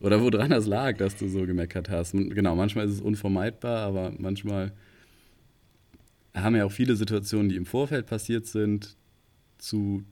oder 0.00 0.20
woran 0.22 0.50
das 0.50 0.66
lag, 0.66 0.96
dass 0.96 1.16
du 1.16 1.28
so 1.28 1.46
gemeckert 1.46 1.90
hast. 1.90 2.12
Genau, 2.12 2.56
manchmal 2.56 2.86
ist 2.86 2.92
es 2.94 3.00
unvermeidbar, 3.00 3.78
aber 3.86 4.12
manchmal 4.18 4.72
haben 6.34 6.56
ja 6.56 6.64
auch 6.64 6.72
viele 6.72 6.96
Situationen, 6.96 7.48
die 7.48 7.56
im 7.56 7.66
Vorfeld 7.66 8.06
passiert 8.06 8.46
sind, 8.46 8.96
zu 9.58 10.02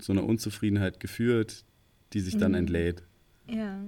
so 0.00 0.12
einer 0.12 0.24
Unzufriedenheit 0.24 1.00
geführt, 1.00 1.64
die 2.12 2.20
sich 2.20 2.36
dann 2.36 2.52
Mhm. 2.52 2.58
entlädt. 2.58 3.02
Ja. 3.50 3.78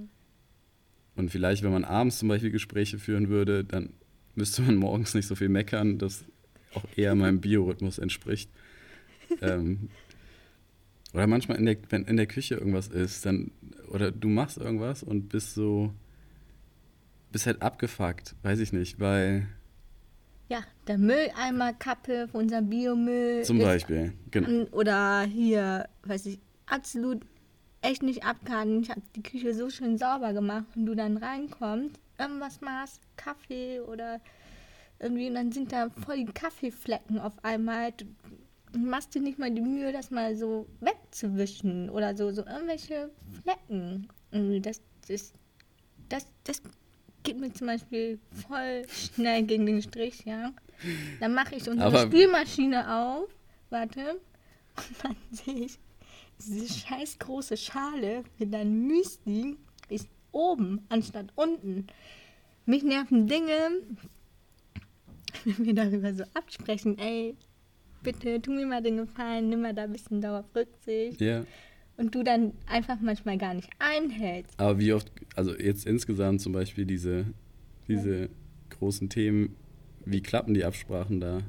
Und 1.15 1.31
vielleicht, 1.31 1.63
wenn 1.63 1.71
man 1.71 1.83
abends 1.83 2.19
zum 2.19 2.27
Beispiel 2.27 2.51
Gespräche 2.51 2.99
führen 2.99 3.29
würde, 3.29 3.63
dann 3.63 3.93
müsste 4.35 4.61
man 4.61 4.75
morgens 4.75 5.13
nicht 5.13 5.27
so 5.27 5.35
viel 5.35 5.49
meckern, 5.49 5.97
das 5.97 6.25
auch 6.73 6.83
eher 6.95 7.15
meinem 7.15 7.41
Biorhythmus 7.41 7.97
entspricht. 7.97 8.49
ähm, 9.41 9.89
oder 11.17 11.25
manchmal 11.25 11.57
in 11.57 11.65
der, 11.65 11.77
wenn 11.89 12.03
in 12.05 12.15
der 12.15 12.27
Küche 12.27 12.53
irgendwas 12.53 12.89
ist, 12.89 13.25
dann, 13.25 13.49
oder 13.89 14.11
du 14.11 14.27
machst 14.27 14.59
irgendwas 14.59 15.01
und 15.01 15.29
bist 15.29 15.55
so, 15.55 15.91
bist 17.31 17.47
halt 17.47 17.63
abgefuckt, 17.63 18.35
weiß 18.43 18.59
ich 18.59 18.71
nicht, 18.71 18.99
weil, 18.99 19.47
Ja, 20.47 20.59
der 20.85 20.99
Mülleimer 20.99 21.73
Kappe 21.73 22.27
von 22.27 22.41
unserem 22.41 22.69
Biomüll. 22.69 23.41
zum 23.43 23.57
Beispiel, 23.57 24.13
genau. 24.29 24.67
Oder 24.69 25.23
hier, 25.23 25.89
weiß 26.03 26.27
ich, 26.27 26.39
absolut 26.67 27.25
echt 27.81 28.03
nicht 28.03 28.23
abgehalten. 28.23 28.83
Ich 28.83 28.91
habe 28.91 29.01
die 29.15 29.23
Küche 29.23 29.55
so 29.55 29.71
schön 29.71 29.97
sauber 29.97 30.33
gemacht 30.33 30.67
und 30.75 30.85
du 30.85 30.93
dann 30.93 31.17
reinkommst, 31.17 31.99
irgendwas 32.19 32.61
machst, 32.61 33.01
Kaffee 33.15 33.79
oder 33.79 34.21
irgendwie, 34.99 35.29
und 35.29 35.33
dann 35.33 35.51
sind 35.51 35.71
da 35.71 35.89
voll 35.89 36.17
die 36.17 36.31
Kaffeeflecken 36.31 37.17
auf 37.17 37.33
einmal. 37.43 37.91
Du 37.93 38.05
machst 38.75 39.13
dir 39.15 39.21
nicht 39.21 39.39
mal 39.39 39.51
die 39.51 39.61
Mühe, 39.61 39.91
das 39.91 40.11
mal 40.11 40.35
so 40.35 40.67
wegzuwischen 40.81 41.89
oder 41.89 42.15
so, 42.15 42.31
so 42.31 42.45
irgendwelche 42.45 43.09
Flecken. 43.41 44.07
Das, 44.61 44.81
das, 45.07 45.33
das, 46.09 46.25
das 46.43 46.61
geht 47.23 47.39
mir 47.39 47.51
zum 47.53 47.67
Beispiel 47.67 48.19
voll 48.47 48.85
schnell 48.89 49.43
gegen 49.43 49.65
den 49.65 49.81
Strich, 49.81 50.25
ja. 50.25 50.51
Dann 51.19 51.33
mache 51.33 51.55
ich 51.55 51.67
unsere 51.69 51.87
Aber- 51.87 52.01
Spülmaschine 52.01 52.93
auf, 52.93 53.29
warte, 53.69 54.19
und 54.75 55.03
dann 55.03 55.15
sehe 55.31 55.65
ich, 55.65 55.79
diese 56.39 56.71
scheiß 56.71 57.17
große 57.19 57.57
Schale 57.57 58.23
mit 58.37 58.53
deinem 58.53 58.85
Müsli 58.87 59.57
ist 59.89 60.07
oben 60.31 60.85
anstatt 60.89 61.27
unten. 61.35 61.87
Mich 62.65 62.83
nerven 62.83 63.25
Dinge, 63.27 63.71
wenn 65.45 65.65
wir 65.65 65.73
darüber 65.73 66.13
so 66.13 66.23
absprechen, 66.33 66.97
ey, 66.99 67.35
bitte 68.03 68.41
tu 68.41 68.51
mir 68.51 68.65
mal 68.65 68.81
den 68.81 68.97
Gefallen, 68.97 69.49
nimm 69.49 69.61
mal 69.61 69.73
da 69.73 69.83
ein 69.83 69.91
bisschen 69.91 70.21
darauf 70.21 70.45
Rücksicht. 70.55 71.19
Ja, 71.21 71.43
Und 71.97 72.13
du 72.15 72.23
dann 72.23 72.53
einfach 72.67 72.97
manchmal 73.01 73.37
gar 73.37 73.53
nicht 73.53 73.69
einhältst. 73.79 74.59
aber 74.59 74.79
wie 74.79 74.93
oft, 74.93 75.11
also 75.35 75.55
jetzt 75.57 75.85
insgesamt 75.87 76.41
zum 76.41 76.53
Beispiel 76.53 76.85
diese, 76.85 77.25
diese 77.87 78.29
großen 78.69 79.09
Themen, 79.09 79.55
wie 80.05 80.21
klappen 80.21 80.53
die 80.53 80.63
Absprachen 80.65 81.19
da? 81.19 81.39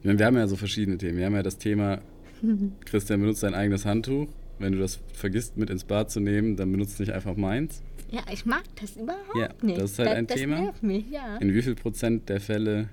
Ich 0.00 0.04
meine, 0.06 0.18
wir 0.18 0.26
haben 0.26 0.36
ja 0.36 0.46
so 0.48 0.56
verschiedene 0.56 0.98
Themen. 0.98 1.18
Wir 1.18 1.26
haben 1.26 1.34
ja 1.34 1.42
das 1.42 1.58
Thema, 1.58 2.00
Christian 2.84 3.20
benutzt 3.20 3.42
dein 3.42 3.54
eigenes 3.54 3.84
Handtuch. 3.86 4.28
Wenn 4.58 4.72
du 4.72 4.78
das 4.78 5.00
vergisst, 5.14 5.56
mit 5.56 5.70
ins 5.70 5.84
Bad 5.84 6.10
zu 6.10 6.20
nehmen, 6.20 6.56
dann 6.56 6.70
benutzt 6.70 7.00
nicht 7.00 7.12
einfach 7.12 7.36
meins. 7.36 7.82
Ja, 8.10 8.20
ich 8.32 8.44
mag 8.46 8.62
das 8.80 8.96
überhaupt 8.96 9.36
Ja, 9.36 9.48
nicht. 9.62 9.80
das 9.80 9.92
ist 9.92 9.98
halt 9.98 10.08
ein 10.10 10.26
das 10.26 10.36
Thema. 10.36 10.60
nervt 10.60 10.82
mich, 10.82 11.10
ja. 11.10 11.36
In 11.38 11.54
wie 11.54 11.62
viel 11.62 11.74
Prozent 11.74 12.28
der 12.28 12.40
Fälle 12.40 12.88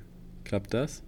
klappt 0.45 0.73
das? 0.73 1.03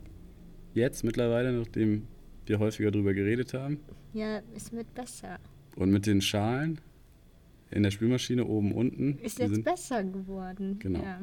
Jetzt 0.73 1.03
mittlerweile, 1.03 1.51
nachdem 1.51 2.07
wir 2.45 2.59
häufiger 2.59 2.91
darüber 2.91 3.13
geredet 3.13 3.53
haben. 3.53 3.79
Ja, 4.13 4.41
es 4.55 4.71
wird 4.71 4.93
besser. 4.93 5.39
Und 5.75 5.91
mit 5.91 6.05
den 6.05 6.21
Schalen 6.21 6.79
in 7.71 7.83
der 7.83 7.91
Spülmaschine 7.91 8.45
oben, 8.45 8.73
unten. 8.73 9.17
Ist 9.19 9.39
die 9.39 9.43
jetzt 9.43 9.63
besser 9.63 10.03
geworden. 10.03 10.77
Genau. 10.79 11.01
Ja. 11.01 11.21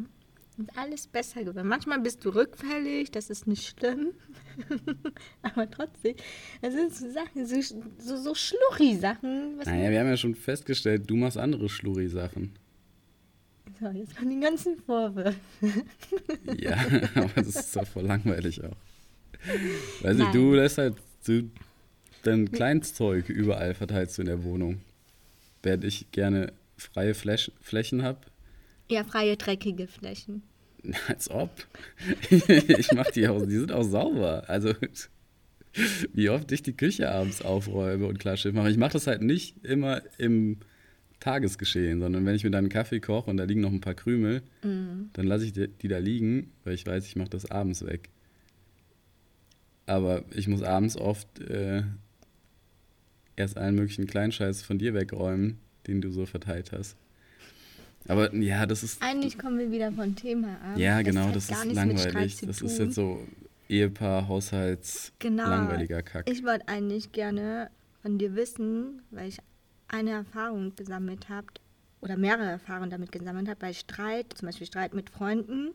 Ist 0.59 0.77
alles 0.77 1.07
besser 1.07 1.45
geworden. 1.45 1.69
Manchmal 1.69 2.01
bist 2.01 2.25
du 2.25 2.31
rückfällig, 2.31 3.11
das 3.11 3.31
ist 3.31 3.47
nicht 3.47 3.79
schlimm. 3.79 4.09
Aber 5.43 5.71
trotzdem, 5.71 6.17
das 6.63 6.75
sind 6.75 6.93
so 6.93 7.11
Sachen, 7.11 7.47
so, 7.47 7.61
so, 7.99 8.17
so 8.17 8.35
Schlurri-Sachen. 8.35 9.59
Naja, 9.59 9.91
wir 9.91 10.01
haben 10.01 10.09
ja 10.09 10.17
schon 10.17 10.35
festgestellt, 10.35 11.09
du 11.09 11.17
machst 11.17 11.37
andere 11.37 11.69
Schluri-Sachen. 11.69 12.55
So, 13.79 13.87
jetzt 13.91 14.17
kommen 14.17 14.31
die 14.31 14.41
ganzen 14.41 14.77
Vorwürfe. 14.81 15.37
Ja, 16.59 16.77
aber 17.15 17.31
das 17.37 17.55
ist 17.55 17.77
doch 17.77 17.87
voll 17.87 18.07
langweilig 18.07 18.65
auch. 18.65 18.77
Weiß 20.03 20.17
nicht, 20.17 20.27
Nein. 20.27 20.33
du 20.33 20.55
lässt 20.55 20.79
halt 20.79 20.95
du, 21.27 21.51
dein 22.23 22.51
Kleinstzeug 22.51 23.29
überall 23.29 23.75
verteilst 23.75 24.19
du 24.19 24.23
in 24.23 24.27
der 24.27 24.43
Wohnung. 24.45 24.81
Während 25.63 25.85
ich 25.85 26.11
gerne 26.13 26.53
freie 26.77 27.15
Fläch 27.15 27.51
Flächen 27.61 28.03
habe, 28.03 28.21
Ja, 28.91 29.05
freie, 29.05 29.37
dreckige 29.37 29.87
Flächen. 29.87 30.43
Als 31.09 31.31
ob. 31.31 31.51
ich 32.31 32.93
mach 32.93 33.11
die 33.11 33.27
auch, 33.29 33.45
die 33.45 33.59
sind 33.59 33.73
auch 33.73 33.83
sauber. 33.83 34.45
Also, 34.49 34.73
wie 36.13 36.29
oft 36.31 36.51
ich 36.53 36.63
die 36.63 36.77
Küche 36.77 37.11
abends 37.11 37.43
aufräume 37.43 38.07
und 38.07 38.19
klar 38.19 38.37
Schiff 38.37 38.55
mache. 38.55 38.71
Ich 38.71 38.77
mache 38.79 38.93
das 38.93 39.07
halt 39.07 39.23
nicht 39.23 39.65
immer 39.65 40.03
im 40.19 40.59
Tagesgeschehen, 41.21 42.01
sondern 42.01 42.25
wenn 42.25 42.35
ich 42.37 42.45
mir 42.45 42.51
dann 42.51 42.61
einen 42.65 42.69
Kaffee 42.69 43.01
koche 43.01 43.29
und 43.29 43.37
da 43.39 43.45
liegen 43.45 43.61
noch 43.61 43.73
ein 43.73 43.81
paar 43.81 43.95
Krümel, 43.95 44.43
Mhm. 44.63 45.11
dann 45.15 45.27
lasse 45.27 45.45
ich 45.45 45.53
die, 45.53 45.67
die 45.69 45.89
da 45.89 45.99
liegen, 45.99 46.53
weil 46.65 46.75
ich 46.75 46.87
weiß, 46.87 47.05
ich 47.07 47.17
mache 47.17 47.31
das 47.31 47.51
abends 47.51 47.85
weg. 47.85 48.09
Aber 49.89 50.23
ich 50.35 50.47
muss 50.49 50.63
abends 50.63 50.97
oft 50.97 51.41
äh, 51.41 51.83
erst 53.37 53.57
allen 53.57 53.75
möglichen 53.75 54.07
Kleinscheiß 54.07 54.63
von 54.63 54.79
dir 54.79 54.95
wegräumen, 54.95 55.59
den 55.87 56.01
du 56.01 56.11
so 56.11 56.27
verteilt 56.27 56.73
hast. 56.73 56.97
Aber 58.07 58.35
ja, 58.35 58.67
das 58.67 58.83
ist. 58.83 59.03
Eigentlich 59.03 59.39
kommen 59.39 59.59
wir 59.59 59.71
wieder 59.71 59.93
vom 59.93 60.15
Thema 60.15 60.55
ab. 60.63 60.77
Ja, 60.79 60.99
Das 60.99 61.05
genau, 61.07 61.31
das 61.31 61.49
gar 61.49 61.65
ist 61.65 61.75
langweilig. 61.75 62.41
Das 62.47 62.61
ist 62.63 62.79
jetzt 62.79 62.95
so 62.95 63.21
Ehepaar, 63.69 64.29
Haushalts, 64.29 65.13
Genau. 65.19 65.49
langweiliger 65.49 66.03
Kack. 66.03 66.29
Ich 66.31 66.45
wollte 66.45 66.69
eigentlich 66.69 67.13
gerne 67.13 67.71
von 68.03 68.19
dir 68.19 68.35
wissen, 68.35 69.03
weil 69.11 69.29
ich 69.29 69.39
eine 69.89 70.11
Erfahrung 70.11 70.75
gesammelt 70.75 71.29
habe 71.29 71.47
oder 72.01 72.17
mehrere 72.17 72.47
Erfahrungen 72.49 72.91
damit 72.91 73.13
gesammelt 73.13 73.49
habe, 73.49 73.59
bei 73.59 73.73
Streit, 73.73 74.33
zum 74.35 74.47
Beispiel 74.47 74.67
Streit 74.67 74.95
mit 74.95 75.11
Freunden. 75.11 75.73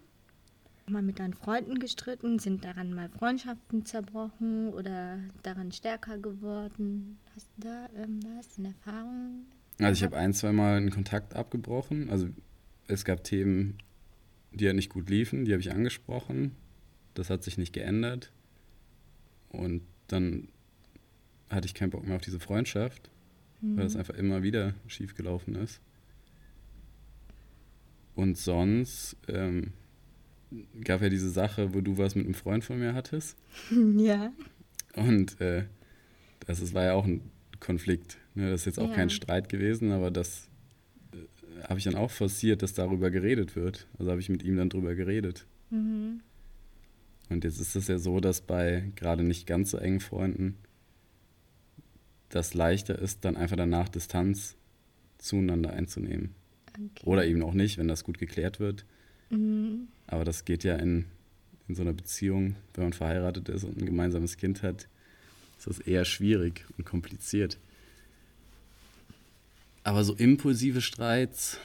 Mal 0.86 1.02
mit 1.02 1.20
deinen 1.20 1.34
Freunden 1.34 1.80
gestritten, 1.80 2.40
sind 2.40 2.66
daran 2.66 2.94
mal 2.94 3.08
Freundschaften 3.08 3.86
zerbrochen 3.86 4.70
oder 4.74 5.20
daran 5.42 5.72
stärker 5.72 6.18
geworden? 6.18 7.18
Hast 7.36 7.50
du 7.56 7.68
da 7.68 7.88
irgendwas, 7.98 8.58
eine 8.58 8.70
Erfahrung? 8.70 9.46
Also 9.80 10.00
ich 10.00 10.04
habe 10.04 10.18
ein, 10.18 10.34
zwei 10.34 10.52
Mal 10.52 10.78
einen 10.78 10.92
Kontakt 10.92 11.36
abgebrochen. 11.36 12.10
Also 12.10 12.28
es 12.88 13.06
gab 13.06 13.24
Themen, 13.24 13.78
die 14.52 14.66
ja 14.66 14.74
nicht 14.74 14.90
gut 14.90 15.10
liefen, 15.10 15.46
die 15.46 15.54
habe 15.54 15.62
ich 15.62 15.72
angesprochen. 15.72 16.56
Das 17.14 17.30
hat 17.30 17.44
sich 17.44 17.58
nicht 17.58 17.74
geändert. 17.74 18.32
Und 19.50 19.84
dann 20.08 20.50
hatte 21.50 21.66
ich 21.66 21.74
keinen 21.74 21.92
Bock 21.92 22.06
mehr 22.06 22.16
auf 22.16 22.22
diese 22.22 22.40
Freundschaft, 22.40 23.10
weil 23.62 23.86
es 23.86 23.96
einfach 23.96 24.16
immer 24.16 24.44
wieder 24.44 24.74
schief 24.88 25.16
gelaufen 25.16 25.56
ist. 25.56 25.80
Und 28.16 28.38
sonst 28.38 29.16
ähm, 29.28 29.74
gab 30.84 31.02
ja 31.02 31.10
diese 31.10 31.30
Sache, 31.30 31.74
wo 31.74 31.82
du 31.82 31.98
was 31.98 32.16
mit 32.16 32.26
einem 32.26 32.34
Freund 32.34 32.64
von 32.64 32.80
mir 32.80 32.94
hattest. 32.94 33.38
Ja. 33.98 34.32
Und 34.96 35.42
äh, 35.42 35.66
das 36.46 36.60
ist, 36.60 36.74
war 36.74 36.84
ja 36.84 36.94
auch 36.94 37.06
ein 37.06 37.22
Konflikt. 37.60 38.18
Ne? 38.36 38.50
Das 38.52 38.62
ist 38.62 38.66
jetzt 38.66 38.80
auch 38.80 38.90
Ja. 38.90 38.96
kein 38.96 39.10
Streit 39.10 39.50
gewesen, 39.50 39.92
aber 39.92 40.12
das 40.12 40.50
äh, 41.14 41.64
habe 41.68 41.80
ich 41.80 41.86
dann 41.86 41.96
auch 41.96 42.12
forciert, 42.12 42.62
dass 42.62 42.74
darüber 42.74 43.10
geredet 43.10 43.56
wird. 43.56 43.88
Also 43.98 44.12
habe 44.12 44.22
ich 44.22 44.30
mit 44.30 44.44
ihm 44.44 44.56
dann 44.58 44.70
drüber 44.70 44.94
geredet. 44.96 45.46
Mhm. 45.72 46.22
Und 47.30 47.44
jetzt 47.44 47.60
ist 47.60 47.76
es 47.76 47.88
ja 47.88 47.98
so, 47.98 48.20
dass 48.20 48.42
bei 48.42 48.92
gerade 48.96 49.24
nicht 49.24 49.48
ganz 49.48 49.72
so 49.72 49.78
engen 49.78 50.00
Freunden 50.02 50.58
das 52.30 52.54
leichter 52.54 53.00
ist, 53.00 53.26
dann 53.26 53.38
einfach 53.38 53.56
danach 53.58 53.90
Distanz 53.90 54.56
zueinander 55.18 55.72
einzunehmen. 55.74 56.36
Okay. 56.70 57.06
Oder 57.06 57.26
eben 57.26 57.42
auch 57.44 57.54
nicht, 57.54 57.78
wenn 57.78 57.88
das 57.88 58.04
gut 58.04 58.18
geklärt 58.18 58.60
wird. 58.60 58.86
Mhm. 59.30 59.88
Aber 60.08 60.24
das 60.26 60.46
geht 60.46 60.64
ja 60.64 60.76
in, 60.76 61.06
in 61.68 61.76
so 61.76 61.82
einer 61.82 61.94
Beziehung, 61.94 62.56
wenn 62.74 62.84
man 62.86 62.94
verheiratet 62.94 63.50
ist 63.50 63.64
und 63.64 63.78
ein 63.78 63.86
gemeinsames 63.86 64.38
Kind 64.38 64.62
hat, 64.64 64.88
ist 65.58 65.68
das 65.68 65.80
eher 65.80 66.06
schwierig 66.06 66.66
und 66.78 66.86
kompliziert. 66.86 67.58
Aber 69.84 70.04
so 70.04 70.14
impulsive 70.14 70.82
Streits 70.82 71.58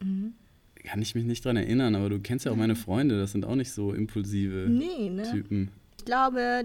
Mhm. 0.00 0.34
kann 0.84 1.02
ich 1.02 1.16
mich 1.16 1.24
nicht 1.24 1.44
dran 1.44 1.56
erinnern, 1.56 1.96
aber 1.96 2.08
du 2.08 2.20
kennst 2.20 2.44
ja 2.44 2.52
auch 2.52 2.56
meine 2.56 2.76
Freunde, 2.76 3.18
das 3.18 3.32
sind 3.32 3.44
auch 3.44 3.56
nicht 3.56 3.72
so 3.72 3.92
impulsive 3.92 4.68
Nee, 4.70 5.10
ne? 5.10 5.28
Typen. 5.28 5.70
Ich 5.98 6.04
glaube, 6.04 6.64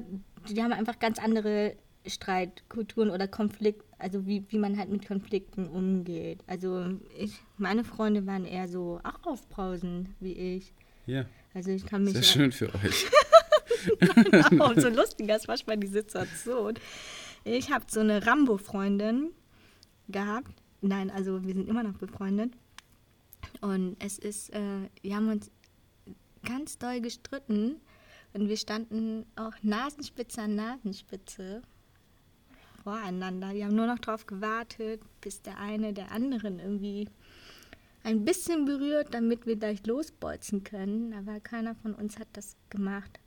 die 0.50 0.62
haben 0.62 0.72
einfach 0.72 1.00
ganz 1.00 1.18
andere 1.18 1.76
Streitkulturen 2.06 3.10
oder 3.10 3.28
Konflikt, 3.28 3.84
also 4.04 4.28
wie, 4.28 4.44
wie 4.50 4.58
man 4.58 4.78
halt 4.78 4.89
mit 4.89 5.08
Konflikten 5.08 5.68
umgeht. 5.68 6.39
Also 6.46 6.86
ich, 7.18 7.39
meine 7.58 7.84
Freunde 7.84 8.28
waren 8.28 8.46
eher 8.46 8.68
so 8.68 9.00
auch 9.04 9.26
aufbrausend 9.26 10.10
wie 10.20 10.34
ich. 10.34 10.74
Ja, 11.06 11.26
Also 11.54 11.72
ich 11.72 11.86
kann 11.86 12.04
mich 12.04 12.13
sehr 12.13 12.24
schön 12.24 12.52
für 12.52 12.74
euch. 12.76 13.06
auch 14.60 14.76
so 14.76 14.89
lustig 14.89 15.30
ist 15.30 15.48
manchmal 15.48 15.78
die 15.78 15.88
Situation. 15.88 16.76
Ich 17.44 17.72
habe 17.72 17.86
so 17.88 18.00
eine 18.00 18.26
Rambo-Freundin 18.26 19.32
gehabt. 20.10 20.52
Nein, 20.82 21.10
also 21.10 21.44
wir 21.46 21.54
sind 21.54 21.68
immer 21.68 21.84
noch 21.84 21.98
befreundet. 21.98 22.54
Und 23.62 23.96
es 24.00 24.20
ist, 24.20 24.54
äh, 24.54 24.89
wir 25.02 25.16
haben 25.16 25.30
uns 25.30 25.52
ganz 26.46 26.78
doll 26.78 27.02
gestritten 27.02 27.78
und 28.34 28.50
wir 28.50 28.58
standen 28.58 29.26
auch 29.36 29.54
Nasenspitze 29.62 30.42
an 30.42 30.56
Nasenspitze 30.56 31.62
voreinander. 32.84 33.54
Wir 33.54 33.65
haben 33.65 33.76
nur 33.76 33.88
noch 33.88 34.00
darauf 34.00 34.26
gewartet, 34.26 35.02
bis 35.22 35.41
der 35.41 35.60
eine 35.60 35.93
der 35.93 36.12
anderen 36.12 36.60
irgendwie 36.60 37.08
ein 38.04 38.26
bisschen 38.26 38.65
berührt, 38.65 39.13
damit 39.13 39.46
wir 39.46 39.56
gleich 39.56 39.86
losbolzen 39.86 40.63
können. 40.63 41.13
Aber 41.13 41.39
keiner 41.39 41.76
von 41.76 41.93
uns 41.93 42.19
hat 42.19 42.28
das 42.34 42.56
gemacht 42.69 43.19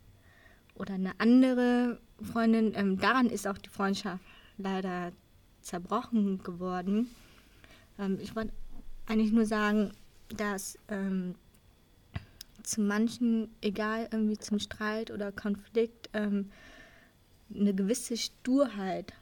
oder 0.74 0.94
eine 0.94 1.12
andere 1.18 1.98
Freundin, 2.22 2.72
ähm, 2.74 2.98
daran 2.98 3.26
ist 3.26 3.46
auch 3.46 3.58
die 3.58 3.70
Freundschaft 3.70 4.22
leider 4.58 5.12
zerbrochen 5.62 6.42
geworden. 6.42 7.08
Ähm, 7.98 8.18
ich 8.20 8.36
wollte 8.36 8.52
eigentlich 9.06 9.32
nur 9.32 9.46
sagen, 9.46 9.92
dass 10.36 10.78
ähm, 10.88 11.34
zu 12.62 12.80
manchen, 12.80 13.48
egal 13.60 14.08
irgendwie 14.10 14.38
zum 14.38 14.58
Streit 14.58 15.10
oder 15.10 15.32
Konflikt, 15.32 16.10
ähm, 16.12 16.50
eine 17.54 17.74
gewisse 17.74 18.16
Sturheit, 18.16 19.12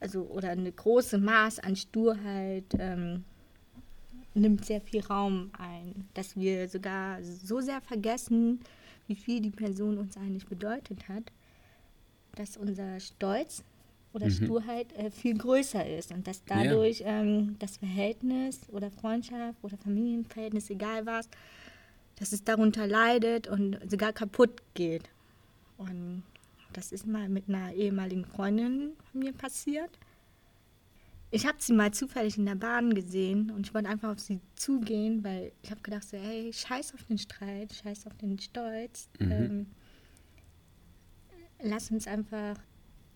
also 0.00 0.22
oder 0.24 0.50
eine 0.50 0.70
große 0.72 1.18
Maß 1.18 1.60
an 1.60 1.76
Sturheit 1.76 2.64
ähm, 2.78 3.24
nimmt 4.34 4.64
sehr 4.64 4.80
viel 4.80 5.04
Raum 5.04 5.50
ein, 5.58 6.08
dass 6.14 6.36
wir 6.36 6.68
sogar 6.68 7.22
so 7.22 7.60
sehr 7.60 7.80
vergessen, 7.80 8.60
wie 9.06 9.16
viel 9.16 9.40
die 9.40 9.50
Person 9.50 9.98
uns 9.98 10.16
eigentlich 10.16 10.46
bedeutet 10.46 11.08
hat, 11.08 11.32
dass 12.34 12.56
unser 12.56 13.00
Stolz 13.00 13.64
oder 14.12 14.26
Mhm. 14.26 14.30
Sturheit 14.30 14.92
äh, 14.94 15.10
viel 15.10 15.36
größer 15.36 15.86
ist 15.86 16.12
und 16.12 16.26
dass 16.26 16.42
Ja. 16.48 16.62
dadurch 16.64 17.02
ähm, 17.04 17.56
das 17.58 17.76
Verhältnis 17.78 18.60
oder 18.70 18.90
Freundschaft 18.90 19.62
oder 19.62 19.76
Familienverhältnis, 19.78 20.70
egal 20.70 21.06
was, 21.06 21.28
dass 22.18 22.32
es 22.32 22.44
darunter 22.44 22.86
leidet 22.86 23.46
und 23.48 23.78
sogar 23.90 24.12
kaputt 24.12 24.62
geht. 24.74 25.08
Und 25.78 26.22
das 26.76 26.92
ist 26.92 27.06
mal 27.06 27.28
mit 27.28 27.48
einer 27.48 27.72
ehemaligen 27.72 28.24
Freundin 28.24 28.92
von 29.10 29.20
mir 29.20 29.32
passiert. 29.32 29.98
Ich 31.30 31.46
habe 31.46 31.56
sie 31.60 31.72
mal 31.72 31.92
zufällig 31.92 32.38
in 32.38 32.46
der 32.46 32.54
Bahn 32.54 32.94
gesehen 32.94 33.50
und 33.50 33.66
ich 33.66 33.74
wollte 33.74 33.88
einfach 33.88 34.10
auf 34.10 34.20
sie 34.20 34.40
zugehen, 34.54 35.24
weil 35.24 35.52
ich 35.62 35.70
habe 35.70 35.80
gedacht, 35.80 36.04
so, 36.04 36.16
hey, 36.16 36.52
scheiß 36.52 36.94
auf 36.94 37.02
den 37.04 37.18
Streit, 37.18 37.72
scheiß 37.72 38.06
auf 38.06 38.16
den 38.16 38.38
Stolz. 38.38 39.08
Mhm. 39.18 39.32
Ähm, 39.32 39.66
lass 41.62 41.90
uns 41.90 42.06
einfach 42.06 42.56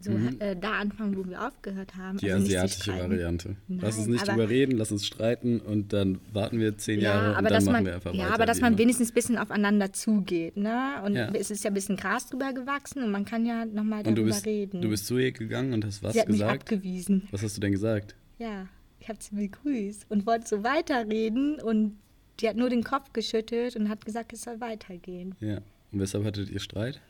so 0.01 0.11
Mhm. 0.13 0.37
äh, 0.41 0.57
da 0.57 0.73
anfangen, 0.79 1.17
wo 1.17 1.29
wir 1.29 1.47
aufgehört 1.47 1.95
haben. 1.97 2.19
Die 2.19 2.31
Also 2.31 2.47
asiatische. 2.47 2.93
Variante. 2.93 3.57
lass 3.69 3.97
uns 3.99 4.07
Nein, 4.07 4.13
nicht 4.13 4.23
aber- 4.23 4.33
drüber 4.33 4.49
reden, 4.49 4.77
lass 4.79 4.91
uns 4.93 5.07
streiten 5.07 5.61
und 5.61 5.93
dann 5.93 6.21
warten 6.33 6.59
wir 6.59 6.77
zehn 6.79 7.01
Jahre 7.01 7.37
und 7.39 7.45
dann 7.45 7.65
machen 7.65 7.73
man, 7.73 7.85
wir 7.87 7.95
einfach 7.95 8.15
ja, 8.15 8.25
weiter. 8.25 8.35
aber 8.35 8.47
dass 8.47 8.61
man 8.61 8.73
immer. 8.73 8.79
wenigstens 8.83 9.11
ein 9.11 9.15
bisschen 9.15 9.39
aufeinander 9.39 9.93
zugeht, 9.93 10.57
ne? 10.57 11.03
Und 11.05 11.15
Ja. 11.17 11.29
es 11.35 11.51
ist 11.51 11.63
ja 11.65 11.71
ein 11.71 11.75
bisschen 11.75 11.97
Gras 11.97 12.27
drüber 12.29 12.53
gewachsen 12.53 13.03
und 13.03 13.11
man 13.11 13.25
kann 13.25 13.45
ja 13.47 13.65
nochmal 13.65 14.03
darüber 14.03 14.23
bist, 14.25 14.47
reden. 14.47 14.81
du 14.81 14.89
bist 14.89 15.07
zu 15.07 15.19
ihr 15.19 15.33
gegangen 15.33 15.73
und 15.75 15.85
hast 15.85 16.03
was 16.03 16.15
sie 16.15 16.21
hat 16.21 16.29
mich 16.29 16.39
gesagt? 16.39 16.63
abgewiesen. 16.63 17.29
Was 17.31 17.43
hast 17.43 17.57
du 17.57 17.61
denn 17.61 17.73
gesagt? 17.73 18.15
Ja, 18.39 18.67
ich 19.01 19.09
habe 19.09 19.19
sie 19.21 19.35
begrüßt 19.35 20.07
und 20.09 20.27
wollte 20.27 20.47
so 20.49 20.63
weiterreden 20.65 21.61
und 21.61 21.99
die 22.41 22.49
hat 22.49 22.57
nur 22.57 22.71
den 22.71 22.83
Kopf 22.85 23.13
geschüttelt 23.13 23.77
und 23.77 23.89
hat 23.91 24.05
gesagt, 24.07 24.33
es 24.33 24.43
soll 24.43 24.61
weitergehen. 24.61 25.35
Ja. 25.41 25.59
Und 25.93 26.01
weshalb 26.01 26.25
hattet 26.25 26.49
ihr 26.49 26.61
Streit? 26.61 27.01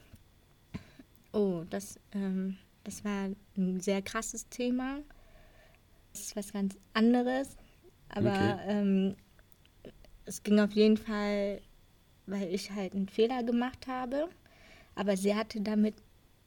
Oh, 1.32 1.62
das, 1.70 2.00
ähm, 2.12 2.56
das 2.90 3.04
war 3.04 3.30
ein 3.56 3.80
sehr 3.80 4.02
krasses 4.02 4.48
Thema. 4.48 4.98
Das 6.12 6.22
ist 6.22 6.36
was 6.36 6.52
ganz 6.52 6.76
anderes. 6.92 7.56
Aber 8.08 8.26
Okay. 8.26 8.54
ähm, 8.66 9.16
es 10.24 10.42
ging 10.42 10.58
auf 10.58 10.72
jeden 10.72 10.96
Fall, 10.96 11.60
weil 12.26 12.52
ich 12.52 12.72
halt 12.72 12.94
einen 12.94 13.08
Fehler 13.08 13.44
gemacht 13.44 13.86
habe. 13.86 14.28
Aber 14.96 15.16
sie 15.16 15.34
hatte 15.34 15.60
damit 15.60 15.94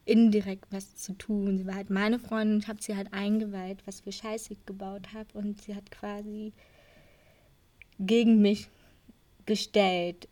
indirekt 0.06 0.66
was 0.72 0.98
zu 0.98 1.14
tun. 1.14 1.58
Sie 1.58 1.66
war 1.66 1.76
halt 1.76 1.90
meine 1.90 2.20
Freundin, 2.20 2.60
ich 2.60 2.68
habe 2.68 2.82
sie 2.82 2.96
halt 2.98 3.14
eingeweiht, 3.14 3.80
was 3.88 4.02
für 4.02 4.12
Scheiße 4.12 4.52
ich 4.54 4.66
gebaut 4.66 5.14
habe. 5.14 5.30
Und 5.38 5.62
sie 5.62 5.76
hat 5.76 5.92
quasi 5.92 6.52
gegen 8.00 8.42
mich 8.42 8.70
gestellt. 9.46 10.28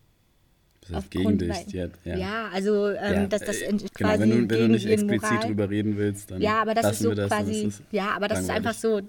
Das 0.92 1.06
Aufgrund 1.06 1.40
gegen 1.40 1.52
dich. 1.52 1.74
weil- 1.74 1.92
ja. 2.06 2.18
Ja, 2.18 2.50
also 2.54 2.90
ähm, 2.90 3.14
Ja, 3.14 3.26
dass 3.28 3.42
das 3.44 3.58
äh, 3.62 3.70
in- 3.70 3.78
genau, 3.78 3.90
quasi 3.94 4.20
wenn 4.22 4.30
du, 4.30 4.36
wenn 4.36 4.48
du 4.48 4.68
nicht 4.70 4.86
explizit 4.86 5.22
Moral- 5.32 5.48
drüber 5.48 5.70
reden 5.70 5.98
willst, 5.98 6.32
dann 6.32 6.42
ja, 6.42 6.62
aber 6.62 6.74
das 6.74 6.92
ist 6.94 7.00
so 7.00 7.14
das, 7.14 7.30
quasi, 7.30 7.64
ist 7.64 7.82
ja, 7.92 8.12
aber 8.16 8.28
das 8.28 8.40
ist 8.42 8.48
langweilig. 8.48 8.68
einfach 8.68 8.80
so, 8.80 9.02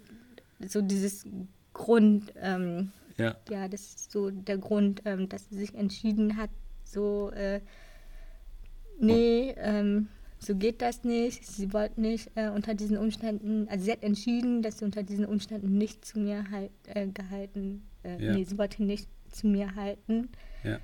so 0.68 0.80
dieses 0.82 1.24
Grund, 1.74 2.32
ähm, 2.40 2.92
Ja. 3.18 3.36
Ja, 3.50 3.68
das 3.68 3.80
ist 3.82 4.10
so 4.12 4.30
der 4.30 4.56
Grund, 4.58 5.02
ähm, 5.04 5.28
dass 5.28 5.48
sie 5.50 5.56
sich 5.58 5.74
entschieden 5.74 6.36
hat, 6.38 6.50
so, 6.84 7.30
äh, 7.32 7.60
nee, 8.98 9.54
ähm, 9.58 10.08
so 10.38 10.56
geht 10.56 10.82
das 10.82 11.04
nicht. 11.04 11.44
Sie 11.46 11.72
wollte 11.72 12.00
nicht 12.00 12.30
äh, 12.34 12.48
unter 12.48 12.74
diesen 12.74 12.96
Umständen, 12.96 13.68
also 13.68 13.84
sie 13.84 13.92
hat 13.92 14.02
entschieden, 14.02 14.62
dass 14.62 14.78
sie 14.78 14.84
unter 14.84 15.02
diesen 15.02 15.24
Umständen 15.24 15.76
nicht 15.78 16.04
zu 16.04 16.18
mir 16.18 16.44
halt, 16.50 16.70
äh, 16.86 17.06
gehalten, 17.06 17.82
äh, 18.02 18.24
Ja. 18.24 18.32
nee, 18.34 18.44
sie 18.44 18.58
wollte 18.58 18.82
nicht 18.82 19.08
zu 19.30 19.46
mir 19.46 19.74
halten. 19.76 20.28
Ja. 20.64 20.78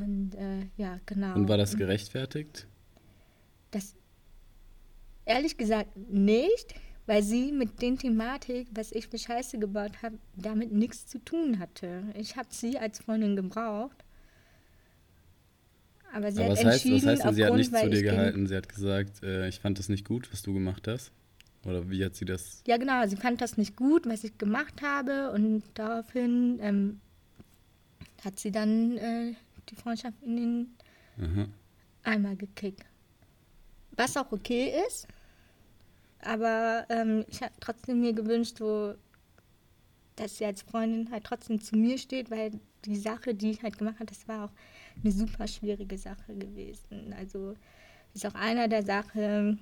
Und 0.00 0.34
äh, 0.34 0.66
ja, 0.76 0.98
genau. 1.06 1.34
Und 1.34 1.48
war 1.48 1.58
das 1.58 1.76
gerechtfertigt? 1.76 2.66
Das 3.70 3.94
ehrlich 5.24 5.56
gesagt 5.56 5.96
nicht, 5.96 6.74
weil 7.06 7.22
sie 7.22 7.52
mit 7.52 7.82
den 7.82 7.98
Thematik, 7.98 8.68
was 8.72 8.92
ich 8.92 9.08
für 9.08 9.18
Scheiße 9.18 9.58
gebaut 9.58 10.02
habe, 10.02 10.18
damit 10.36 10.72
nichts 10.72 11.06
zu 11.06 11.18
tun 11.18 11.58
hatte. 11.58 12.02
Ich 12.14 12.36
habe 12.36 12.48
sie 12.50 12.78
als 12.78 13.00
Freundin 13.00 13.36
gebraucht. 13.36 14.04
Aber 16.12 16.32
sie 16.32 16.40
Aber 16.40 16.52
hat 16.52 16.58
was 16.58 16.64
heißt, 16.64 16.86
entschieden, 16.86 16.96
was 16.96 17.06
heißt 17.06 17.24
denn, 17.24 17.34
sie 17.34 17.44
hat 17.44 17.50
aufgrund, 17.52 17.72
nicht 17.72 17.82
zu 17.84 17.90
dir 17.90 18.02
gehalten? 18.02 18.46
Sie 18.46 18.56
hat 18.56 18.68
gesagt, 18.68 19.22
äh, 19.22 19.48
ich 19.48 19.60
fand 19.60 19.78
das 19.78 19.88
nicht 19.88 20.04
gut, 20.04 20.32
was 20.32 20.42
du 20.42 20.52
gemacht 20.52 20.88
hast? 20.88 21.12
Oder 21.64 21.88
wie 21.90 22.04
hat 22.04 22.16
sie 22.16 22.24
das? 22.24 22.62
Ja, 22.66 22.78
genau. 22.78 23.06
Sie 23.06 23.16
fand 23.16 23.40
das 23.40 23.56
nicht 23.56 23.76
gut, 23.76 24.06
was 24.06 24.24
ich 24.24 24.36
gemacht 24.38 24.82
habe. 24.82 25.30
Und 25.30 25.62
daraufhin 25.74 26.58
ähm, 26.62 27.00
hat 28.24 28.38
sie 28.40 28.50
dann 28.50 28.96
äh, 28.96 29.34
die 29.70 29.76
Freundschaft 29.76 30.22
in 30.22 30.36
den 30.36 30.76
Aha. 31.20 31.46
Eimer 32.02 32.34
gekickt. 32.36 32.84
Was 33.96 34.16
auch 34.16 34.32
okay 34.32 34.72
ist. 34.86 35.06
Aber 36.22 36.86
ähm, 36.90 37.24
ich 37.28 37.42
habe 37.42 37.52
trotzdem 37.60 38.00
mir 38.00 38.12
gewünscht, 38.12 38.58
so, 38.58 38.94
dass 40.16 40.38
sie 40.38 40.44
als 40.44 40.62
Freundin 40.62 41.10
halt 41.10 41.24
trotzdem 41.24 41.60
zu 41.60 41.76
mir 41.76 41.98
steht, 41.98 42.30
weil 42.30 42.52
die 42.84 42.96
Sache, 42.96 43.34
die 43.34 43.52
ich 43.52 43.62
halt 43.62 43.78
gemacht 43.78 43.96
habe, 43.96 44.06
das 44.06 44.26
war 44.28 44.46
auch 44.46 44.52
eine 45.02 45.12
super 45.12 45.46
schwierige 45.46 45.96
Sache 45.96 46.34
gewesen. 46.34 47.14
Also 47.18 47.54
ist 48.14 48.26
auch 48.26 48.34
einer 48.34 48.68
der 48.68 48.82
Sachen, 48.82 49.60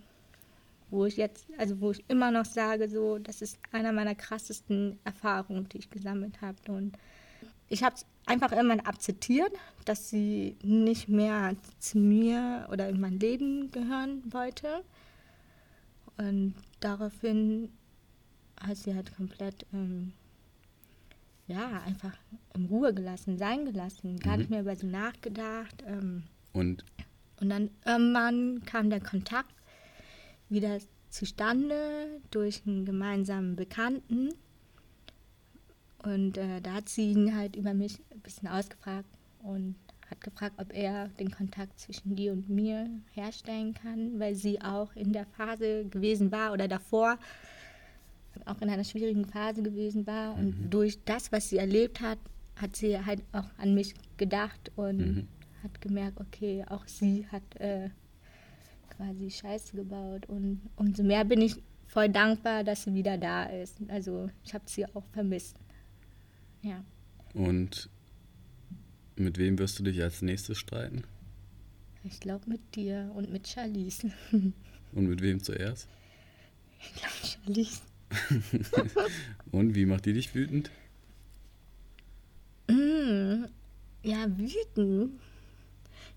wo 0.90 1.04
ich 1.04 1.16
jetzt, 1.16 1.46
also 1.58 1.80
wo 1.80 1.90
ich 1.90 2.04
immer 2.08 2.30
noch 2.30 2.44
sage, 2.44 2.88
so, 2.88 3.18
das 3.18 3.42
ist 3.42 3.58
einer 3.72 3.92
meiner 3.92 4.14
krassesten 4.14 4.98
Erfahrungen, 5.04 5.68
die 5.68 5.78
ich 5.78 5.90
gesammelt 5.90 6.40
habe. 6.40 6.56
Und 6.68 6.96
ich 7.68 7.82
habe 7.82 7.96
es 7.96 8.06
einfach 8.26 8.52
irgendwann 8.52 8.80
akzeptiert, 8.80 9.52
dass 9.84 10.08
sie 10.10 10.56
nicht 10.62 11.08
mehr 11.08 11.54
zu 11.78 11.98
mir 11.98 12.68
oder 12.70 12.88
in 12.88 13.00
mein 13.00 13.18
Leben 13.18 13.70
gehören 13.70 14.22
wollte. 14.32 14.84
Und 16.16 16.54
daraufhin 16.80 17.70
hat 18.60 18.76
sie 18.76 18.94
halt 18.94 19.14
komplett, 19.16 19.66
ähm, 19.72 20.12
ja, 21.46 21.80
einfach 21.86 22.16
in 22.54 22.66
Ruhe 22.66 22.92
gelassen, 22.92 23.38
sein 23.38 23.64
gelassen, 23.64 24.18
gar 24.18 24.32
Mhm. 24.34 24.38
nicht 24.40 24.50
mehr 24.50 24.60
über 24.60 24.76
sie 24.76 24.86
nachgedacht. 24.86 25.82
Ähm, 25.86 26.24
Und 26.52 26.84
und 27.40 27.50
dann 27.50 27.70
irgendwann 27.86 28.62
kam 28.64 28.90
der 28.90 29.00
Kontakt 29.00 29.54
wieder 30.48 30.78
zustande 31.08 32.20
durch 32.32 32.62
einen 32.66 32.84
gemeinsamen 32.84 33.54
Bekannten. 33.54 34.30
Und 36.02 36.36
äh, 36.38 36.60
da 36.60 36.74
hat 36.74 36.88
sie 36.88 37.12
ihn 37.12 37.36
halt 37.36 37.56
über 37.56 37.74
mich 37.74 37.98
ein 38.12 38.20
bisschen 38.20 38.48
ausgefragt 38.48 39.08
und 39.42 39.74
hat 40.10 40.20
gefragt, 40.20 40.54
ob 40.58 40.72
er 40.74 41.08
den 41.20 41.30
Kontakt 41.30 41.78
zwischen 41.78 42.16
dir 42.16 42.32
und 42.32 42.48
mir 42.48 42.88
herstellen 43.12 43.74
kann, 43.74 44.18
weil 44.18 44.34
sie 44.34 44.60
auch 44.62 44.94
in 44.94 45.12
der 45.12 45.26
Phase 45.26 45.84
gewesen 45.86 46.32
war 46.32 46.52
oder 46.52 46.66
davor 46.68 47.18
auch 48.46 48.60
in 48.62 48.70
einer 48.70 48.84
schwierigen 48.84 49.24
Phase 49.26 49.62
gewesen 49.62 50.06
war. 50.06 50.34
Und 50.36 50.70
durch 50.70 50.98
das, 51.04 51.32
was 51.32 51.48
sie 51.48 51.58
erlebt 51.58 52.00
hat, 52.00 52.18
hat 52.56 52.76
sie 52.76 52.98
halt 53.04 53.22
auch 53.32 53.48
an 53.58 53.74
mich 53.74 53.94
gedacht 54.16 54.70
und 54.76 54.98
Mhm. 54.98 55.28
hat 55.62 55.80
gemerkt, 55.80 56.20
okay, 56.20 56.64
auch 56.68 56.86
sie 56.86 57.26
hat 57.30 57.42
äh, 57.60 57.90
quasi 58.96 59.30
Scheiße 59.30 59.76
gebaut. 59.76 60.26
Und 60.26 60.60
umso 60.76 61.02
mehr 61.02 61.24
bin 61.24 61.40
ich 61.40 61.56
voll 61.86 62.08
dankbar, 62.08 62.64
dass 62.64 62.84
sie 62.84 62.94
wieder 62.94 63.18
da 63.18 63.44
ist. 63.44 63.76
Also 63.88 64.30
ich 64.44 64.54
habe 64.54 64.64
sie 64.66 64.86
auch 64.86 65.04
vermisst. 65.12 65.56
Ja. 66.68 66.84
Und 67.32 67.88
mit 69.16 69.38
wem 69.38 69.58
wirst 69.58 69.78
du 69.78 69.82
dich 69.82 70.02
als 70.02 70.20
nächstes 70.20 70.58
streiten? 70.58 71.04
Ich 72.04 72.20
glaube 72.20 72.48
mit 72.48 72.60
dir 72.74 73.10
und 73.14 73.30
mit 73.32 73.48
Charlize. 73.48 74.12
Und 74.92 75.06
mit 75.06 75.20
wem 75.20 75.42
zuerst? 75.42 75.86
Ich 76.80 76.94
glaube 76.94 77.14
Charlize. 77.22 77.80
Und 79.50 79.74
wie 79.74 79.84
macht 79.84 80.06
die 80.06 80.14
dich 80.14 80.34
wütend? 80.34 80.70
Mm, 82.68 83.44
ja, 84.02 84.26
wütend. 84.38 85.20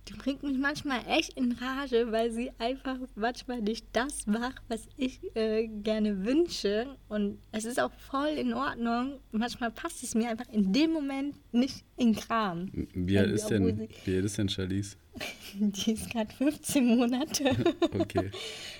Die 0.07 0.13
bringt 0.13 0.41
mich 0.43 0.57
manchmal 0.57 0.99
echt 1.07 1.33
in 1.37 1.51
Rage, 1.53 2.11
weil 2.11 2.31
sie 2.31 2.51
einfach 2.57 2.97
manchmal 3.15 3.61
nicht 3.61 3.85
das 3.93 4.25
macht, 4.25 4.61
was 4.67 4.87
ich 4.97 5.19
äh, 5.35 5.67
gerne 5.67 6.25
wünsche. 6.25 6.87
Und 7.07 7.37
es 7.51 7.65
ist 7.65 7.79
auch 7.79 7.91
voll 7.93 8.29
in 8.29 8.53
Ordnung. 8.53 9.19
Manchmal 9.31 9.69
passt 9.71 10.01
es 10.03 10.15
mir 10.15 10.29
einfach 10.29 10.49
in 10.51 10.73
dem 10.73 10.91
Moment 10.91 11.35
nicht 11.53 11.85
in 11.97 12.15
Kram. 12.15 12.67
Wie 12.93 13.17
alt 13.19 13.29
ist 13.31 13.45
denn, 13.47 13.87
wie 14.05 14.15
alt 14.15 14.25
ist 14.25 14.37
denn 14.39 14.49
Charlize? 14.49 14.95
Die 15.59 15.91
ist 15.93 16.09
gerade 16.09 16.33
15 16.33 16.85
Monate. 16.97 17.55
Okay. 17.99 18.31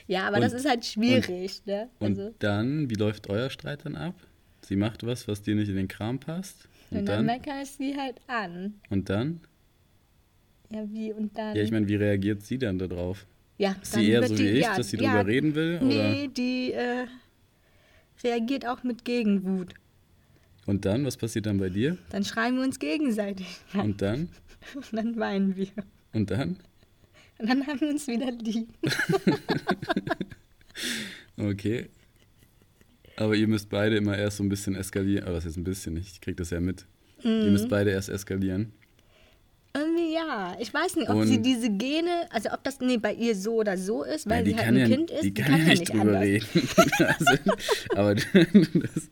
ja, 0.07 0.27
aber 0.27 0.37
Und- 0.37 0.41
das 0.43 0.53
ist 0.53 0.67
halt 0.67 0.83
schwierig. 0.85 1.61
ne? 1.65 1.89
Und 1.99 2.17
Also, 2.17 2.33
dann, 2.39 2.89
wie 2.89 2.95
läuft 2.95 3.29
euer 3.29 3.49
Streit 3.51 3.85
dann 3.85 3.95
ab? 3.95 4.15
Sie 4.61 4.75
macht 4.75 5.05
was, 5.05 5.27
was 5.27 5.41
dir 5.43 5.53
nicht 5.55 5.69
in 5.69 5.75
den 5.75 5.87
Kram 5.87 6.19
passt. 6.19 6.67
und 6.89 6.99
Und 6.99 7.05
dann 7.05 7.17
dann? 7.17 7.25
meckere 7.27 7.61
ich 7.61 7.69
sie 7.71 7.95
halt 7.95 8.15
an. 8.27 8.75
Und 8.89 9.09
dann? 9.09 9.41
Ja, 10.73 10.85
wie 10.91 11.11
und 11.13 11.37
dann. 11.37 11.55
Ja, 11.55 11.63
ich 11.63 11.71
meine, 11.71 11.87
wie 11.87 11.95
reagiert 11.95 12.43
sie 12.43 12.57
dann 12.57 12.77
darauf? 12.79 13.25
ja, 13.57 13.75
Ist 13.81 13.93
sie 13.93 14.09
eher 14.09 14.27
so 14.27 14.35
die- 14.35 14.43
wie 14.43 14.47
ich, 14.49 14.61
ja, 14.63 14.75
dass 14.77 14.89
sie 14.89 14.97
ja, 14.97 15.11
drüber 15.17 15.27
reden 15.27 15.53
will? 15.55 15.75
Oder? 15.77 15.85
Nee, 15.85 16.29
die 16.35 16.71
äh, 16.73 17.05
reagiert 18.23 18.65
auch 18.67 18.83
mit 18.83 19.05
Gegenwut. 19.05 19.73
Und 20.65 20.85
dann, 20.85 21.05
was 21.05 21.17
passiert 21.17 21.45
dann 21.47 21.57
bei 21.57 21.69
dir? 21.69 21.97
Dann 22.09 22.23
schreien 22.23 22.55
wir 22.55 22.63
uns 22.63 22.79
gegenseitig. 22.79 23.47
Und 23.73 24.01
dann? 24.01 24.29
Und 24.75 24.93
dann 24.93 25.17
weinen 25.19 25.55
wir. 25.55 25.67
Und 26.13 26.29
dann? 26.31 26.57
Und 27.39 27.49
dann 27.49 27.65
haben 27.67 27.81
wir 27.81 27.89
uns 27.89 28.07
wieder 28.07 28.31
lieb. 28.31 28.67
Okay. 31.37 31.87
Aber 33.17 33.35
ihr 33.35 33.47
müsst 33.47 33.69
beide 33.69 33.97
immer 33.97 34.17
erst 34.17 34.37
so 34.37 34.43
ein 34.43 34.49
bisschen 34.49 34.75
eskalieren. 34.75 35.25
Aber 35.25 35.35
was 35.37 35.45
ist 35.45 35.57
ein 35.57 35.63
bisschen? 35.63 35.97
Ich 35.97 36.21
krieg 36.21 36.37
das 36.37 36.49
ja 36.51 36.59
mit. 36.59 36.85
Ihr 37.23 37.29
Mhm. 37.45 37.51
müsst 37.51 37.69
beide 37.69 37.91
erst 37.91 38.09
eskalieren. 38.09 38.73
Irgendwie 39.73 40.13
ja. 40.13 40.57
Ich 40.59 40.73
weiß 40.73 40.95
nicht, 40.97 41.09
ob 41.09 41.23
sie 41.23 41.37
Und- 41.37 41.43
diese 41.43 41.69
Gene, 41.69 42.27
also 42.31 42.49
ob 42.51 42.63
das 42.63 42.79
nee, 42.81 42.97
bei 42.97 43.13
ihr 43.13 43.35
so 43.35 43.55
oder 43.55 43.77
so 43.77 44.03
ist, 44.03 44.29
weil 44.29 44.39
Ja, 44.39 44.43
die 44.43 44.49
sie 44.51 44.55
halt 44.57 44.65
kann 44.65 44.75
ein 44.75 44.89
ja, 44.89 44.95
Kind 44.97 45.11
ist. 45.11 45.23
die 45.23 45.33
kann, 45.33 45.57
ja 45.59 45.65
nicht 45.65 45.89
drüber 45.89 46.01
anders. 46.01 46.21
reden. 46.21 46.45
also, 47.07 47.37
aber 47.95 48.15
das, 48.15 49.09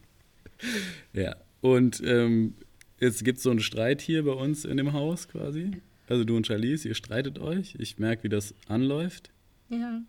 ja. 1.13 1.35
Und 1.61 2.01
ähm, 2.05 2.55
jetzt 2.99 3.23
gibt 3.23 3.37
es 3.37 3.43
so 3.43 3.51
einen 3.51 3.59
Streit 3.61 4.01
hier 4.01 4.23
bei 4.25 4.31
uns 4.33 4.65
in 4.65 4.77
dem 4.77 4.93
Haus 4.93 5.27
quasi. 5.27 5.71
Also 6.07 6.23
du 6.23 6.35
und 6.35 6.47
Charlize, 6.47 6.87
ihr 6.87 6.95
streitet 6.95 7.39
euch. 7.39 7.75
Ich 7.79 7.99
merke, 7.99 8.23
wie 8.23 8.29
das 8.29 8.53
anläuft. 8.67 9.29
Ja. 9.69 10.01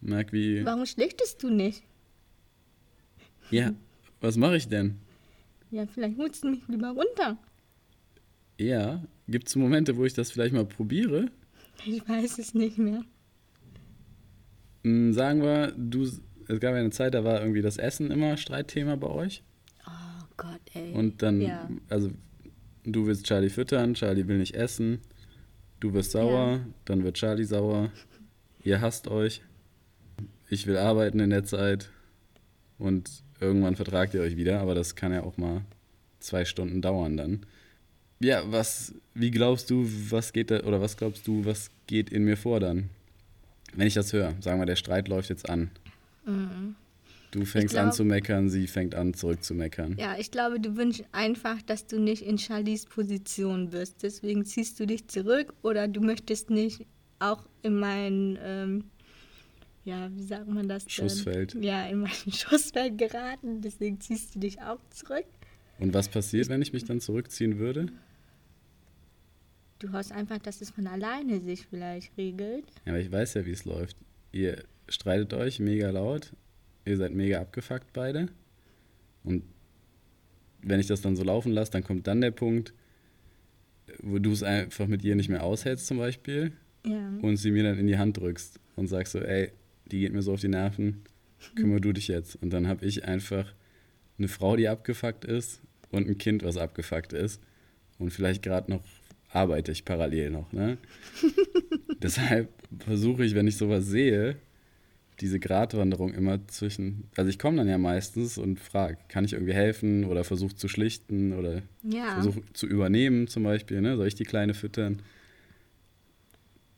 Merk, 0.00 0.32
wie. 0.32 0.64
Warum 0.64 0.86
schlichtest 0.86 1.42
du 1.42 1.50
nicht? 1.50 1.82
Ja, 3.50 3.72
was 4.20 4.36
mache 4.36 4.56
ich 4.56 4.68
denn? 4.68 4.96
Ja, 5.70 5.86
vielleicht 5.86 6.16
holst 6.18 6.44
du 6.44 6.48
mich 6.50 6.60
lieber 6.68 6.88
runter. 6.90 7.36
Ja, 8.58 9.02
gibt 9.28 9.48
es 9.48 9.56
Momente, 9.56 9.96
wo 9.96 10.04
ich 10.04 10.14
das 10.14 10.30
vielleicht 10.30 10.54
mal 10.54 10.64
probiere? 10.64 11.26
Ich 11.86 12.06
weiß 12.08 12.38
es 12.38 12.54
nicht 12.54 12.78
mehr. 12.78 13.02
Hm, 14.84 15.12
sagen 15.12 15.42
wir, 15.42 15.72
du, 15.76 16.02
es 16.04 16.20
gab 16.60 16.72
ja 16.72 16.76
eine 16.80 16.90
Zeit, 16.90 17.14
da 17.14 17.24
war 17.24 17.40
irgendwie 17.40 17.62
das 17.62 17.76
Essen 17.76 18.10
immer 18.10 18.36
Streitthema 18.36 18.96
bei 18.96 19.08
euch. 19.08 19.42
Oh 19.86 20.24
Gott, 20.36 20.60
ey. 20.74 20.92
Und 20.92 21.22
dann, 21.22 21.40
Ja. 21.40 21.68
also 21.88 22.10
du 22.84 23.06
willst 23.06 23.26
Charlie 23.26 23.50
füttern, 23.50 23.94
Charlie 23.94 24.26
will 24.28 24.38
nicht 24.38 24.54
essen, 24.54 25.00
du 25.80 25.92
wirst 25.94 26.12
sauer, 26.12 26.56
Ja. 26.58 26.66
dann 26.84 27.04
wird 27.04 27.16
Charlie 27.16 27.44
sauer, 27.44 27.90
ihr 28.64 28.80
hasst 28.80 29.08
euch, 29.08 29.42
ich 30.48 30.66
will 30.66 30.76
arbeiten 30.78 31.20
in 31.20 31.30
der 31.30 31.44
Zeit 31.44 31.90
und 32.78 33.10
irgendwann 33.40 33.76
vertragt 33.76 34.14
ihr 34.14 34.20
euch 34.22 34.36
wieder, 34.36 34.60
aber 34.60 34.74
das 34.74 34.94
kann 34.96 35.12
ja 35.12 35.22
auch 35.22 35.36
mal 35.36 35.62
zwei 36.20 36.44
Stunden 36.44 36.80
dauern 36.82 37.16
dann. 37.16 37.46
Ja, 38.20 38.42
was, 38.50 38.94
wie 39.14 39.30
glaubst 39.30 39.70
du, 39.70 39.86
was 40.10 40.32
geht 40.32 40.50
da, 40.50 40.60
oder 40.64 40.80
was 40.80 40.96
glaubst 40.96 41.26
du, 41.26 41.44
was 41.44 41.70
geht 41.86 42.10
in 42.10 42.24
mir 42.24 42.36
vor 42.36 42.58
dann? 42.60 42.90
Wenn 43.74 43.86
ich 43.86 43.94
das 43.94 44.12
höre, 44.12 44.34
sagen 44.40 44.60
wir, 44.60 44.66
der 44.66 44.76
Streit 44.76 45.08
läuft 45.08 45.28
jetzt 45.30 45.48
an. 45.48 45.70
Mhm. 46.24 46.74
Du 47.30 47.44
fängst 47.44 47.74
glaub- 47.74 47.86
an 47.86 47.92
zu 47.92 48.04
meckern, 48.04 48.48
sie 48.48 48.66
fängt 48.66 48.94
an 48.94 49.12
zurück 49.12 49.44
zu 49.44 49.54
meckern. 49.54 49.96
Ja, 49.98 50.16
ich 50.18 50.30
glaube, 50.30 50.58
du 50.60 50.76
wünschst 50.76 51.04
einfach, 51.12 51.60
dass 51.62 51.86
du 51.86 52.00
nicht 52.00 52.22
in 52.22 52.38
Charlies 52.38 52.86
Position 52.86 53.68
bist. 53.70 54.02
Deswegen 54.02 54.46
ziehst 54.46 54.80
du 54.80 54.86
dich 54.86 55.06
zurück 55.08 55.52
oder 55.62 55.88
du 55.88 56.00
möchtest 56.00 56.48
nicht 56.48 56.86
auch 57.18 57.44
in 57.62 57.78
mein, 57.78 58.38
ähm, 58.42 58.84
ja, 59.84 60.10
wie 60.14 60.22
sagt 60.22 60.48
man 60.48 60.68
das? 60.68 60.84
denn? 60.84 60.90
Schussfeld. 60.92 61.54
Ja, 61.60 61.86
in 61.86 62.00
mein 62.00 62.10
Schussfeld 62.32 62.96
geraten. 62.96 63.60
Deswegen 63.60 64.00
ziehst 64.00 64.34
du 64.34 64.38
dich 64.40 64.60
auch 64.62 64.80
zurück. 64.90 65.26
Und 65.78 65.92
was 65.92 66.08
passiert, 66.08 66.48
wenn 66.48 66.62
ich 66.62 66.72
mich 66.72 66.84
dann 66.86 67.00
zurückziehen 67.00 67.58
würde? 67.58 67.88
Du 69.78 69.92
hoffst 69.92 70.12
einfach, 70.12 70.38
dass 70.38 70.60
es 70.60 70.70
von 70.70 70.86
alleine 70.86 71.40
sich 71.40 71.66
vielleicht 71.66 72.16
regelt. 72.16 72.64
Ja, 72.84 72.92
aber 72.92 73.00
ich 73.00 73.12
weiß 73.12 73.34
ja, 73.34 73.46
wie 73.46 73.52
es 73.52 73.64
läuft. 73.64 73.96
Ihr 74.32 74.64
streitet 74.88 75.32
euch 75.34 75.60
mega 75.60 75.90
laut, 75.90 76.32
ihr 76.84 76.96
seid 76.96 77.12
mega 77.14 77.40
abgefuckt 77.40 77.92
beide. 77.92 78.28
Und 79.24 79.44
wenn 80.62 80.80
ich 80.80 80.86
das 80.88 81.00
dann 81.00 81.14
so 81.16 81.22
laufen 81.22 81.52
lasse, 81.52 81.70
dann 81.72 81.84
kommt 81.84 82.06
dann 82.06 82.20
der 82.20 82.30
Punkt, 82.32 82.72
wo 84.02 84.18
du 84.18 84.32
es 84.32 84.42
einfach 84.42 84.86
mit 84.86 85.04
ihr 85.04 85.14
nicht 85.14 85.28
mehr 85.28 85.44
aushältst 85.44 85.86
zum 85.86 85.98
Beispiel 85.98 86.52
Ja. 86.84 87.10
und 87.22 87.36
sie 87.36 87.50
mir 87.52 87.62
dann 87.62 87.78
in 87.78 87.86
die 87.86 87.98
Hand 87.98 88.16
drückst 88.16 88.58
und 88.76 88.88
sagst 88.88 89.12
so, 89.12 89.20
ey, 89.20 89.52
die 89.90 90.00
geht 90.00 90.12
mir 90.12 90.22
so 90.22 90.32
auf 90.34 90.40
die 90.40 90.48
Nerven, 90.48 91.02
kümmere 91.54 91.80
du 91.80 91.92
dich 91.92 92.08
jetzt. 92.08 92.36
Und 92.42 92.50
dann 92.50 92.66
habe 92.66 92.84
ich 92.84 93.04
einfach 93.04 93.54
eine 94.18 94.28
Frau, 94.28 94.56
die 94.56 94.68
abgefuckt 94.68 95.24
ist 95.24 95.60
und 95.90 96.08
ein 96.08 96.18
Kind, 96.18 96.42
was 96.42 96.56
abgefuckt 96.56 97.12
ist. 97.12 97.40
Und 97.98 98.10
vielleicht 98.10 98.42
gerade 98.42 98.70
noch 98.70 98.82
arbeite 99.30 99.72
ich 99.72 99.84
parallel 99.84 100.30
noch. 100.30 100.52
Ne? 100.52 100.78
Deshalb 102.02 102.48
versuche 102.78 103.24
ich, 103.24 103.34
wenn 103.34 103.46
ich 103.46 103.56
sowas 103.56 103.86
sehe, 103.86 104.36
diese 105.20 105.40
Gratwanderung 105.40 106.14
immer 106.14 106.46
zwischen. 106.46 107.04
Also 107.16 107.28
ich 107.28 107.38
komme 107.38 107.56
dann 107.56 107.68
ja 107.68 107.76
meistens 107.78 108.38
und 108.38 108.60
frage, 108.60 108.98
kann 109.08 109.24
ich 109.24 109.32
irgendwie 109.32 109.52
helfen 109.54 110.04
oder 110.04 110.22
versuche 110.22 110.54
zu 110.54 110.68
schlichten 110.68 111.32
oder 111.32 111.62
Ja. 111.82 112.12
versuche 112.12 112.42
zu 112.52 112.66
übernehmen 112.66 113.26
zum 113.26 113.42
Beispiel. 113.42 113.80
Ne? 113.80 113.96
Soll 113.96 114.06
ich 114.06 114.14
die 114.14 114.24
Kleine 114.24 114.54
füttern? 114.54 115.02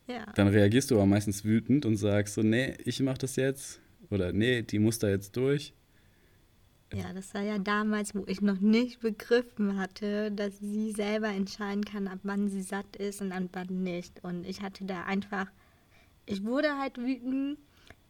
ja. 0.06 0.24
Dann 0.34 0.48
reagierst 0.48 0.90
du 0.90 0.96
aber 0.96 1.06
meistens 1.06 1.44
wütend 1.44 1.84
und 1.86 1.96
sagst 1.96 2.34
so, 2.34 2.42
nee, 2.42 2.74
ich 2.84 3.00
mach 3.00 3.18
das 3.18 3.36
jetzt. 3.36 3.80
Oder 4.10 4.32
nee, 4.32 4.62
die 4.62 4.78
muss 4.80 4.98
da 4.98 5.08
jetzt 5.08 5.36
durch. 5.36 5.72
Ja, 6.92 7.12
das 7.12 7.32
war 7.34 7.42
ja 7.42 7.58
damals, 7.58 8.14
wo 8.14 8.24
ich 8.26 8.40
noch 8.40 8.58
nicht 8.58 9.00
begriffen 9.00 9.78
hatte, 9.78 10.32
dass 10.32 10.58
sie 10.58 10.90
selber 10.90 11.28
entscheiden 11.28 11.84
kann, 11.84 12.08
ab 12.08 12.18
wann 12.24 12.48
sie 12.48 12.62
satt 12.62 12.96
ist 12.96 13.20
und 13.20 13.30
ab 13.32 13.44
wann 13.52 13.82
nicht. 13.82 14.24
Und 14.24 14.44
ich 14.44 14.60
hatte 14.60 14.84
da 14.84 15.04
einfach, 15.04 15.46
ich 16.26 16.44
wurde 16.44 16.78
halt 16.78 16.98
wütend, 16.98 17.58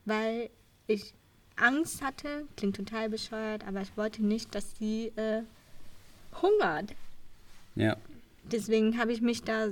weil 0.07 0.49
ich 0.87 1.13
Angst 1.57 2.03
hatte, 2.03 2.47
klingt 2.57 2.77
total 2.77 3.11
bescheuert, 3.11 3.67
aber 3.67 3.83
ich 3.83 3.95
wollte 3.99 4.25
nicht, 4.25 4.55
dass 4.55 4.79
sie 4.79 5.09
äh, 5.17 5.43
hungert. 6.41 6.95
Ja, 7.77 7.99
Deswegen 8.45 8.99
habe 8.99 9.13
ich 9.13 9.21
mich 9.21 9.43
da 9.43 9.69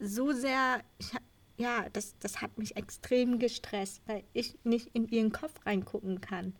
so 0.00 0.32
sehr, 0.32 0.82
ich, 0.98 1.10
ja, 1.56 1.86
das, 1.92 2.18
das 2.18 2.40
hat 2.40 2.58
mich 2.58 2.76
extrem 2.76 3.38
gestresst, 3.38 4.02
weil 4.06 4.24
ich 4.32 4.56
nicht 4.64 4.88
in 4.94 5.08
ihren 5.08 5.32
Kopf 5.32 5.54
reingucken 5.64 6.20
kann. 6.20 6.54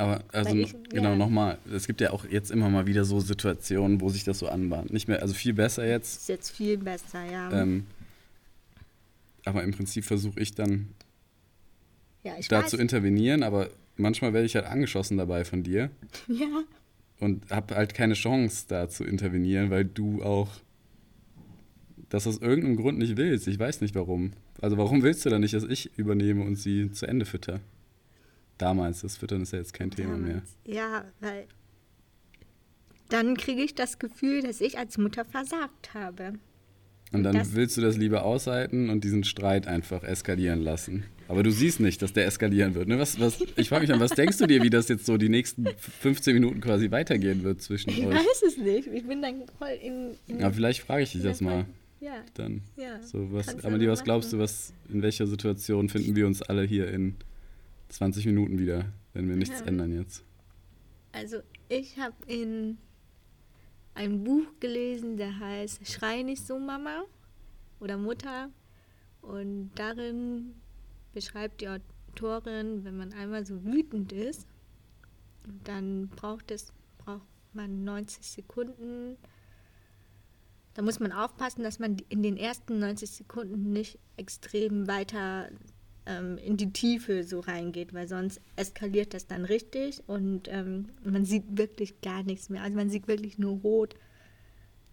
Aber 0.00 0.24
also 0.32 0.54
ich- 0.56 0.74
genau 0.88 1.10
ja. 1.10 1.16
nochmal, 1.16 1.58
es 1.72 1.86
gibt 1.86 2.00
ja 2.00 2.10
auch 2.12 2.24
jetzt 2.24 2.50
immer 2.50 2.68
mal 2.70 2.86
wieder 2.86 3.04
so 3.04 3.20
Situationen, 3.20 4.00
wo 4.00 4.08
sich 4.08 4.24
das 4.24 4.38
so 4.38 4.48
anbahnt. 4.48 4.92
Nicht 4.92 5.08
mehr, 5.08 5.22
also 5.22 5.34
viel 5.34 5.52
besser 5.54 5.86
jetzt. 5.86 6.22
Ist 6.22 6.28
jetzt 6.28 6.50
viel 6.50 6.78
besser, 6.78 7.24
ja. 7.30 7.50
Ähm, 7.52 7.86
aber 9.44 9.62
im 9.62 9.72
Prinzip 9.72 10.04
versuche 10.04 10.40
ich 10.40 10.54
dann 10.54 10.88
ja, 12.22 12.34
ich 12.38 12.48
da 12.48 12.62
weiß. 12.62 12.70
zu 12.70 12.76
intervenieren, 12.76 13.42
aber 13.42 13.70
manchmal 13.96 14.32
werde 14.32 14.46
ich 14.46 14.54
halt 14.54 14.66
angeschossen 14.66 15.16
dabei 15.16 15.44
von 15.44 15.62
dir 15.62 15.90
Ja, 16.28 16.62
und 17.20 17.50
habe 17.50 17.74
halt 17.76 17.94
keine 17.94 18.14
Chance 18.14 18.64
da 18.68 18.88
zu 18.88 19.04
intervenieren, 19.04 19.70
weil 19.70 19.84
du 19.84 20.22
auch 20.22 20.48
das 22.08 22.26
aus 22.26 22.38
irgendeinem 22.38 22.76
Grund 22.76 22.98
nicht 22.98 23.16
willst. 23.16 23.46
Ich 23.46 23.58
weiß 23.58 23.80
nicht 23.82 23.94
warum. 23.94 24.32
Also 24.60 24.76
warum 24.76 25.02
willst 25.02 25.24
du 25.24 25.30
dann 25.30 25.40
nicht, 25.42 25.54
dass 25.54 25.64
ich 25.64 25.96
übernehme 25.96 26.42
und 26.44 26.56
sie 26.56 26.90
zu 26.92 27.06
Ende 27.06 27.24
fütter? 27.24 27.60
Damals, 28.60 29.00
das 29.00 29.16
Füttern 29.16 29.42
ist 29.42 29.52
ja 29.52 29.58
jetzt 29.58 29.72
kein 29.72 29.90
Thema 29.90 30.16
mehr. 30.16 30.34
damals. 30.34 30.56
Ja, 30.66 31.04
weil 31.20 31.46
dann 33.08 33.36
kriege 33.36 33.62
ich 33.62 33.74
das 33.74 33.98
Gefühl, 33.98 34.42
dass 34.42 34.60
ich 34.60 34.78
als 34.78 34.98
Mutter 34.98 35.24
versagt 35.24 35.94
habe. 35.94 36.34
Und 37.12 37.24
dann 37.24 37.34
Das- 37.34 37.54
willst 37.54 37.76
du 37.76 37.80
das 37.80 37.96
lieber 37.96 38.24
aushalten 38.24 38.88
und 38.88 39.02
diesen 39.02 39.24
Streit 39.24 39.66
einfach 39.66 40.04
eskalieren 40.04 40.60
lassen. 40.60 41.04
Aber 41.26 41.42
du 41.42 41.50
siehst 41.50 41.80
nicht, 41.80 42.02
dass 42.02 42.12
der 42.12 42.26
eskalieren 42.26 42.74
wird. 42.74 42.86
Ne? 42.88 42.98
Was, 42.98 43.18
was, 43.18 43.40
ich 43.56 43.68
frage 43.68 43.82
mich 43.82 43.90
dann, 43.90 44.00
was 44.00 44.10
denkst 44.12 44.38
du 44.38 44.46
dir, 44.46 44.62
wie 44.62 44.70
das 44.70 44.88
jetzt 44.88 45.06
so 45.06 45.16
die 45.16 45.28
nächsten 45.28 45.66
15 45.76 46.34
Minuten 46.34 46.60
quasi 46.60 46.90
weitergehen 46.90 47.42
wird 47.42 47.62
zwischen 47.62 47.90
Ich 47.90 48.04
euch? 48.06 48.14
weiß 48.14 48.42
es 48.46 48.56
nicht. 48.58 48.88
Ich 48.88 49.04
bin 49.06 49.22
dann 49.22 49.42
voll 49.58 49.76
in. 49.82 50.10
in 50.28 50.40
Ja, 50.40 50.50
vielleicht 50.50 50.80
frage 50.82 51.02
ich 51.04 51.12
dich 51.12 51.22
das 51.22 51.40
mal 51.40 51.66
Ja, 52.00 52.24
dann. 52.34 52.62
ja. 52.76 53.00
So, 53.02 53.32
was, 53.32 53.64
Amelie, 53.64 53.88
was 53.88 54.04
glaubst 54.04 54.32
du, 54.32 54.38
was, 54.38 54.72
in 54.92 55.02
welcher 55.02 55.26
Situation 55.26 55.88
finden 55.88 56.14
wir 56.14 56.26
uns 56.26 56.42
alle 56.42 56.62
hier 56.62 56.88
in 56.90 57.16
20 57.90 58.26
Minuten 58.26 58.58
wieder, 58.58 58.86
wenn 59.12 59.28
wir 59.28 59.36
nichts 59.36 59.60
Ja. 59.60 59.66
ändern 59.66 59.92
jetzt? 59.92 60.24
Also 61.12 61.38
ich 61.68 61.98
habe 61.98 62.14
in 62.26 62.78
ein 63.94 64.22
Buch 64.24 64.46
gelesen, 64.60 65.16
der 65.16 65.38
heißt 65.38 65.86
Schrei 65.86 66.22
nicht 66.22 66.46
so 66.46 66.58
Mama 66.58 67.04
oder 67.80 67.96
Mutter. 67.96 68.50
Und 69.22 69.72
darin 69.74 70.54
beschreibt 71.12 71.60
die 71.60 71.68
Autorin, 71.68 72.84
wenn 72.84 72.96
man 72.96 73.12
einmal 73.12 73.44
so 73.44 73.62
wütend 73.64 74.12
ist, 74.12 74.46
dann 75.64 76.08
braucht 76.08 76.50
es 76.50 76.72
braucht 76.98 77.26
man 77.52 77.84
90 77.84 78.24
Sekunden. 78.24 79.16
Da 80.74 80.82
muss 80.82 81.00
man 81.00 81.10
aufpassen, 81.12 81.62
dass 81.64 81.78
man 81.80 81.96
in 82.08 82.22
den 82.22 82.36
ersten 82.36 82.78
90 82.78 83.10
Sekunden 83.10 83.72
nicht 83.72 83.98
extrem 84.16 84.86
weiter 84.86 85.50
ähm, 86.06 86.38
in 86.38 86.56
die 86.56 86.72
Tiefe 86.72 87.24
so 87.24 87.40
reingeht, 87.40 87.94
weil 87.94 88.08
sonst 88.08 88.40
eskaliert 88.56 89.14
das 89.14 89.26
dann 89.26 89.44
richtig 89.44 90.02
und 90.06 90.48
ähm, 90.48 90.88
man 91.04 91.24
sieht 91.24 91.44
wirklich 91.58 92.00
gar 92.00 92.22
nichts 92.22 92.48
mehr. 92.48 92.62
Also 92.62 92.76
man 92.76 92.90
sieht 92.90 93.08
wirklich 93.08 93.38
nur 93.38 93.58
rot. 93.60 93.94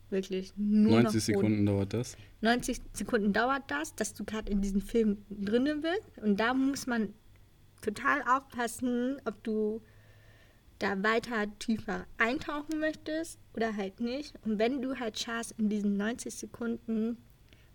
Wirklich 0.09 0.53
nur 0.55 1.01
90 1.01 1.03
noch 1.03 1.11
rot. 1.13 1.21
Sekunden 1.21 1.65
dauert 1.65 1.93
das. 1.93 2.17
90 2.41 2.81
Sekunden 2.93 3.33
dauert 3.33 3.63
das, 3.67 3.93
dass 3.95 4.13
du 4.13 4.23
gerade 4.23 4.49
in 4.51 4.61
diesem 4.61 4.81
Film 4.81 5.17
drinnen 5.29 5.81
bist. 5.81 6.17
Und 6.23 6.39
da 6.39 6.53
muss 6.53 6.87
man 6.87 7.13
total 7.81 8.21
aufpassen, 8.21 9.17
ob 9.25 9.43
du 9.43 9.81
da 10.79 11.01
weiter 11.03 11.47
tiefer 11.59 12.05
eintauchen 12.17 12.79
möchtest 12.79 13.39
oder 13.53 13.75
halt 13.75 13.99
nicht. 13.99 14.33
Und 14.45 14.59
wenn 14.59 14.81
du 14.81 14.97
halt 14.99 15.19
schaffst, 15.19 15.55
in 15.57 15.69
diesen 15.69 15.97
90 15.97 16.33
Sekunden 16.33 17.17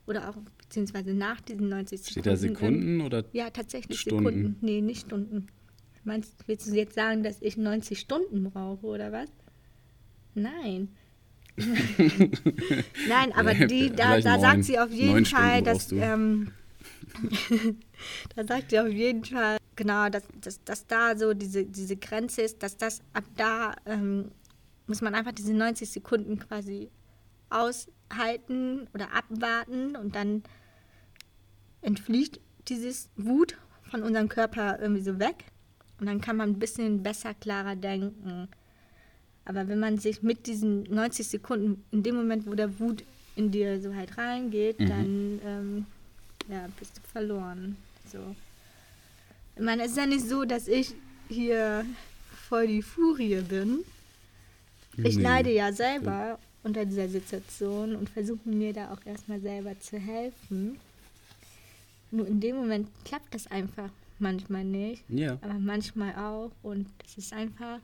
oder 0.07 0.31
auch 0.31 0.37
beziehungsweise 0.73 1.13
nach 1.13 1.43
diesen 1.43 1.69
90 1.69 2.01
Sekunden. 2.01 2.11
Steht 2.11 2.27
da 2.27 2.37
Sekunden 2.37 3.01
oder 3.03 3.25
Ja, 3.33 3.51
tatsächlich 3.51 4.01
Stunden? 4.01 4.25
Sekunden. 4.25 4.57
Nee, 4.63 4.81
nicht 4.81 5.03
Stunden. 5.03 5.49
Meinst 6.03 6.35
willst 6.47 6.67
du 6.67 6.75
jetzt 6.75 6.95
sagen, 6.95 7.23
dass 7.23 7.43
ich 7.43 7.59
90 7.59 8.01
Stunden 8.01 8.45
brauche 8.45 8.87
oder 8.87 9.13
was? 9.13 9.29
Nein. 10.35 10.89
Nein, 13.07 13.33
aber 13.35 13.53
die, 13.67 13.91
da, 13.91 14.19
da 14.21 14.41
sagt 14.41 14.65
sie 14.65 14.79
auf 14.79 14.91
jeden 14.91 15.27
Fall, 15.27 15.63
dass 15.63 15.93
ähm, 15.93 16.53
da 18.35 18.47
sagt 18.47 18.71
sie 18.71 18.81
auf 18.81 18.89
jeden 18.89 19.25
Fall, 19.27 19.59
genau, 19.77 20.09
dass, 20.09 20.23
dass, 20.41 20.65
dass 20.65 20.87
da 20.87 21.19
so 21.19 21.35
diese, 21.35 21.67
diese 21.67 21.97
Grenze 21.97 22.41
ist, 22.41 22.63
dass 22.63 22.79
das 22.79 23.03
ab 23.13 23.25
da 23.37 23.75
ähm, 23.85 24.31
muss 24.87 25.03
man 25.03 25.15
einfach 25.15 25.33
diese 25.33 25.53
90 25.53 25.91
Sekunden 25.91 26.39
quasi 26.39 26.89
aushalten 27.51 28.89
oder 28.95 29.13
abwarten 29.13 29.97
und 29.97 30.15
dann 30.15 30.43
entflieht 31.83 32.41
dieses 32.69 33.09
Wut 33.17 33.57
von 33.91 34.03
unserem 34.03 34.29
Körper 34.29 34.79
irgendwie 34.81 35.03
so 35.03 35.19
weg 35.19 35.45
und 36.01 36.07
dann 36.07 36.21
kann 36.21 36.37
man 36.37 36.51
ein 36.51 36.59
bisschen 36.59 37.03
besser, 37.03 37.35
klarer 37.35 37.77
denken. 37.77 38.49
Aber 39.45 39.67
wenn 39.69 39.81
man 39.81 39.99
sich 39.99 40.23
mit 40.23 40.47
diesen 40.47 40.85
90 40.85 41.27
Sekunden, 41.29 41.85
in 41.91 42.03
dem 42.03 42.15
Moment, 42.15 42.47
wo 42.47 42.55
der 42.55 42.79
Wut 42.79 43.05
in 43.35 43.51
dir 43.51 43.81
so 43.81 43.95
halt 43.95 44.17
reingeht, 44.17 44.79
Mhm. 44.79 44.89
dann 44.89 45.41
ähm, 45.45 45.87
ja, 46.49 46.69
bist 46.79 46.97
du 46.97 47.01
verloren. 47.13 47.77
So. 48.11 48.19
Ich 49.57 49.63
meine, 49.63 49.83
es 49.85 49.93
ist 49.93 49.97
ja 49.99 50.07
nicht 50.07 50.27
so, 50.29 50.45
dass 50.45 50.69
ich 50.69 50.95
hier 51.29 51.85
voll 52.49 52.67
die 52.69 52.83
Furie 52.83 53.41
bin. 53.41 53.81
Ich 54.97 55.17
Nee. 55.17 55.23
leide 55.23 55.51
ja 55.53 55.73
selber 55.73 56.39
unter 56.63 56.85
dieser 56.85 57.09
Situation 57.09 57.97
und 57.97 58.09
versuche 58.11 58.49
mir 58.49 58.73
da 58.73 58.93
auch 58.93 59.05
erstmal 59.05 59.41
selber 59.41 59.79
zu 59.81 59.99
helfen. 59.99 60.79
Nur 62.13 62.27
in 62.29 62.39
dem 62.41 62.57
Moment 62.57 62.89
klappt 63.05 63.35
das 63.35 63.47
einfach 63.49 63.91
manchmal 64.21 64.65
nicht, 64.65 65.03
Ja. 65.09 65.39
aber 65.41 65.55
manchmal 65.55 66.15
auch 66.15 66.53
und 66.63 66.87
es 67.05 67.17
ist 67.19 67.33
einfach 67.33 67.81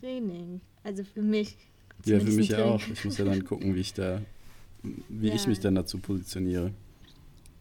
Training. 0.00 0.60
Also 0.82 1.04
für 1.04 1.22
mich. 1.22 1.56
Ja, 2.04 2.18
für 2.20 2.30
mich 2.30 2.48
ja 2.48 2.64
auch. 2.64 2.82
Ich 2.92 3.04
muss 3.04 3.18
ja 3.18 3.24
dann 3.24 3.44
gucken, 3.44 3.74
wie 3.74 3.80
ich 3.80 3.92
da, 3.94 4.22
wie 5.08 5.28
ich 5.30 5.42
Ja. 5.42 5.48
mich 5.48 5.60
dann 5.60 5.74
dazu 5.74 5.98
positioniere. 5.98 6.72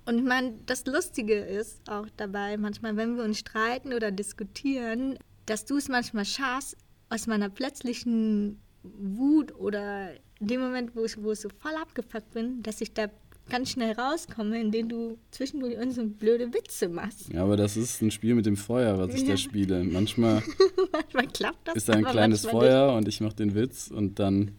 Und 0.05 0.19
ich 0.19 0.23
meine, 0.23 0.53
das 0.65 0.85
Lustige 0.85 1.33
ist 1.35 1.81
auch 1.89 2.07
dabei, 2.15 2.55
manchmal, 2.57 2.95
wenn 2.95 3.17
wir 3.17 3.23
uns 3.23 3.39
streiten 3.39 3.91
oder 3.93 4.09
diskutieren, 4.11 5.17
dass 5.45 5.65
du 5.65 5.77
es 5.77 5.89
manchmal 5.89 6.23
schaffst, 6.25 6.77
aus 7.09 7.27
meiner 7.27 7.49
plötzlichen 7.49 8.59
Wut 8.83 9.53
oder 9.55 10.11
in 10.39 10.47
dem 10.47 10.61
Moment, 10.61 10.95
wo 10.95 11.03
ich, 11.03 11.21
wo 11.21 11.31
ich 11.33 11.39
so 11.39 11.49
voll 11.49 11.73
abgefuckt 11.81 12.31
bin, 12.33 12.63
dass 12.63 12.79
ich 12.79 12.93
da 12.93 13.07
ganz 13.49 13.71
schnell 13.71 13.93
rauskomme, 13.93 14.59
indem 14.59 14.89
du 14.89 15.17
zwischendurch 15.31 15.77
uns 15.77 15.95
so 15.95 16.05
blöde 16.05 16.53
Witze 16.53 16.89
machst. 16.89 17.31
Ja, 17.33 17.43
aber 17.43 17.57
das 17.57 17.77
ist 17.77 18.01
ein 18.01 18.11
Spiel 18.11 18.35
mit 18.35 18.45
dem 18.45 18.57
Feuer, 18.57 18.97
was 18.97 19.13
ich 19.15 19.21
Ja. 19.21 19.29
da 19.29 19.37
spiele. 19.37 19.83
Manchmal 19.83 20.43
manchmal 20.91 21.27
klappt 21.27 21.67
das. 21.67 21.75
ist 21.75 21.89
da 21.89 21.93
ein 21.93 22.05
kleines 22.05 22.45
Feuer 22.45 22.93
und 22.93 23.07
ich 23.07 23.21
mache 23.21 23.35
den 23.35 23.55
Witz 23.55 23.89
und 23.89 24.19
dann 24.19 24.51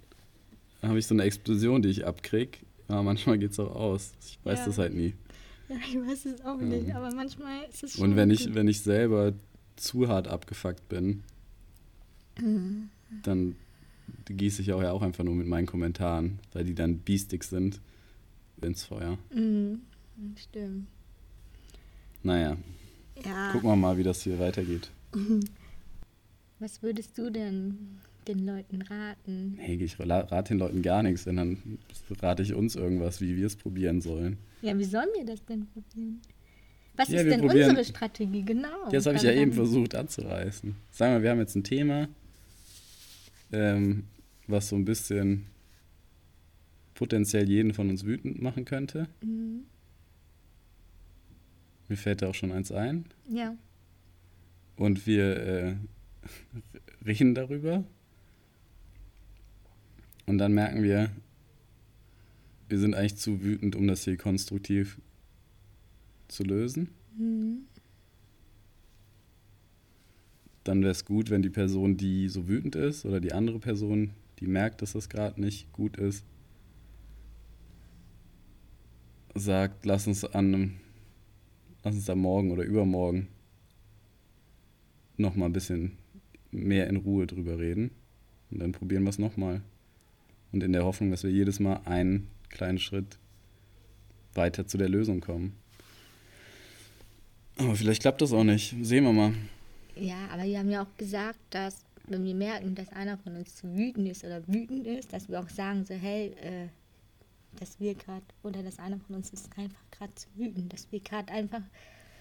habe 0.83 0.99
ich 0.99 1.07
so 1.07 1.15
eine 1.15 1.25
Explosion, 1.25 1.83
die 1.83 1.89
ich 1.89 2.07
abkrieg. 2.07 2.61
Aber 2.89 3.03
manchmal 3.03 3.39
geht 3.39 3.51
es 3.53 3.59
auch 3.61 3.75
aus. 3.75 4.13
Ich 4.27 4.39
weiß 4.45 4.61
Ja. 4.61 4.65
das 4.67 4.79
halt 4.79 4.95
nie. 4.95 5.03
Nicht. 5.03 5.17
Ja, 5.69 5.77
ich 5.87 5.97
weiß 6.09 6.25
es 6.27 6.45
auch 6.45 6.57
nicht, 6.57 6.95
aber 6.95 7.11
manchmal 7.15 7.65
ist 7.71 7.83
es 7.85 7.93
schon. 7.95 8.05
Und 8.11 8.17
wenn 8.17 8.31
ich, 8.31 8.47
gut. 8.47 8.55
wenn 8.55 8.69
ich 8.69 8.81
selber 8.81 9.35
zu 9.77 10.09
hart 10.09 10.27
abgefuckt 10.29 10.89
bin, 10.89 11.23
Mhm. 12.41 12.89
dann 13.23 13.57
gieße 14.27 14.63
ich 14.63 14.73
auch 14.73 14.81
ja 14.83 14.93
auch 14.93 15.03
einfach 15.03 15.25
nur 15.25 15.35
mit 15.35 15.47
meinen 15.47 15.67
Kommentaren, 15.67 16.39
weil 16.53 16.65
die 16.65 16.75
dann 16.75 16.99
biestig 16.99 17.45
sind 17.45 17.81
ins 18.63 18.85
Feuer. 18.85 19.19
Mhm. 19.35 19.81
Stimmt. 20.37 20.87
Naja, 22.23 22.57
Ja. 23.25 23.53
gucken 23.53 23.69
wir 23.71 23.77
mal, 23.77 23.97
wie 23.99 24.03
das 24.03 24.23
hier 24.23 24.39
weitergeht. 24.39 24.91
Was 26.61 26.83
würdest 26.83 27.17
du 27.17 27.31
denn 27.31 27.99
den 28.27 28.45
Leuten 28.45 28.83
raten? 28.83 29.55
Hey, 29.59 29.77
ich 29.83 29.99
rate 30.01 30.49
den 30.55 30.59
Leuten 30.59 30.83
gar 30.83 31.03
nichts, 31.05 31.25
denn 31.25 31.37
dann 31.37 31.79
rate 32.21 32.43
ich 32.43 32.53
uns 32.53 32.75
irgendwas, 32.75 33.21
wie 33.21 33.37
wir 33.37 33.47
es 33.47 33.55
probieren 33.57 34.01
sollen. 34.01 34.39
Ja, 34.63 34.77
wie 34.77 34.85
sollen 34.85 35.09
wir 35.17 35.25
das 35.25 35.45
denn 35.45 35.67
probieren? 35.67 36.21
Was 36.97 37.11
Ja, 37.11 37.21
ist 37.21 37.31
denn 37.31 37.41
probieren- 37.41 37.71
unsere 37.71 37.85
Strategie 37.85 38.43
genau? 38.45 38.89
Das 38.91 39.07
habe 39.07 39.17
ich 39.17 39.23
ja 39.23 39.31
eben 39.33 39.53
versucht 39.53 39.95
anzureißen. 39.95 40.75
Sagen 40.91 41.15
wir, 41.15 41.23
wir 41.23 41.31
haben 41.31 41.39
jetzt 41.39 41.55
ein 41.55 41.63
Thema, 41.63 42.09
ähm, 43.53 44.05
was 44.49 44.69
so 44.69 44.75
ein 44.77 44.85
bisschen 44.85 45.47
potenziell 46.99 47.49
jeden 47.49 47.75
von 47.75 47.91
uns 47.91 48.05
wütend 48.05 48.43
machen 48.43 48.65
könnte. 48.65 49.07
Mhm. 49.23 49.63
Mir 51.87 51.97
fällt 51.97 52.23
da 52.23 52.29
auch 52.29 52.35
schon 52.35 52.51
eins 52.51 52.73
ein. 52.73 53.05
Ja. 53.31 53.57
Und 54.75 55.07
wir 55.07 55.37
äh, 55.37 55.77
reden 57.07 57.37
darüber. 57.37 57.85
Und 60.27 60.39
dann 60.39 60.53
merken 60.55 60.83
wir, 60.83 61.13
wir 62.69 62.81
sind 62.81 62.97
eigentlich 62.97 63.15
zu 63.15 63.45
wütend, 63.45 63.77
um 63.77 63.87
das 63.87 64.03
hier 64.03 64.17
konstruktiv 64.17 65.01
zu 66.27 66.43
lösen. 66.43 66.89
Mhm. 67.17 67.59
Dann 70.65 70.81
wäre 70.81 70.91
es 70.91 71.05
gut, 71.05 71.31
wenn 71.31 71.43
die 71.43 71.49
Person, 71.49 71.97
die 71.97 72.29
so 72.29 72.49
wütend 72.49 72.75
ist, 72.75 73.07
oder 73.07 73.21
die 73.21 73.33
andere 73.33 73.61
Person, 73.61 74.11
die 74.41 74.49
merkt, 74.49 74.83
dass 74.83 74.95
das 74.95 75.09
gerade 75.09 75.41
nicht 75.41 75.73
gut 75.73 75.97
ist, 75.97 76.25
sagt, 79.35 79.87
lass 79.87 80.07
uns 80.07 80.25
an 80.25 80.79
lass 81.85 81.95
uns 81.95 82.05
da 82.05 82.15
morgen 82.15 82.51
oder 82.51 82.65
übermorgen 82.65 83.29
noch 85.17 85.35
mal 85.35 85.47
ein 85.47 85.53
bisschen 85.53 85.97
mehr 86.51 86.87
in 86.87 86.97
Ruhe 86.97 87.27
drüber 87.27 87.59
reden. 87.59 87.91
Und 88.51 88.61
dann 88.61 88.73
probieren 88.73 89.03
wir 89.03 89.11
es 89.11 89.19
nochmal. 89.19 89.63
Und 90.53 90.63
in 90.63 90.73
der 90.73 90.85
Hoffnung, 90.85 91.11
dass 91.11 91.25
wir 91.25 91.31
jedes 91.31 91.61
Mal 91.61 91.81
einen 91.85 92.29
kleinen 92.49 92.79
Schritt 92.79 93.19
weiter 94.35 94.67
zu 94.67 94.79
der 94.79 94.89
Lösung 94.89 95.21
kommen. 95.21 95.55
Aber 97.57 97.75
vielleicht 97.75 98.03
klappt 98.03 98.23
das 98.23 98.33
auch 98.33 98.45
nicht. 98.45 98.77
Sehen 98.83 99.05
wir 99.05 99.13
mal. 99.13 99.35
Ja, 99.97 100.29
aber 100.33 100.45
wir 100.45 100.59
haben 100.59 100.71
ja 100.71 100.85
auch 100.85 100.97
gesagt, 100.97 101.41
dass 101.51 101.85
wenn 102.07 102.25
wir 102.25 102.35
merken, 102.35 102.75
dass 102.75 102.89
einer 102.91 103.19
von 103.19 103.35
uns 103.35 103.57
zu 103.57 103.77
wütend 103.77 104.09
ist 104.09 104.25
oder 104.25 104.47
wütend 104.47 104.87
ist, 104.87 105.13
dass 105.13 105.29
wir 105.29 105.41
auch 105.41 105.49
sagen 105.49 105.85
so, 105.85 105.95
hey, 105.95 106.29
äh, 106.41 106.69
dass 107.61 107.79
wir 107.81 107.95
gerade, 107.95 108.25
oder 108.43 108.63
dass 108.63 108.79
einer 108.79 108.99
von 109.01 109.17
uns 109.17 109.31
ist 109.31 109.49
einfach 109.57 109.83
gerade 109.91 110.15
zu 110.15 110.29
wütend, 110.37 110.73
dass 110.73 110.91
wir 110.93 111.01
gerade 111.01 111.33
einfach 111.33 111.63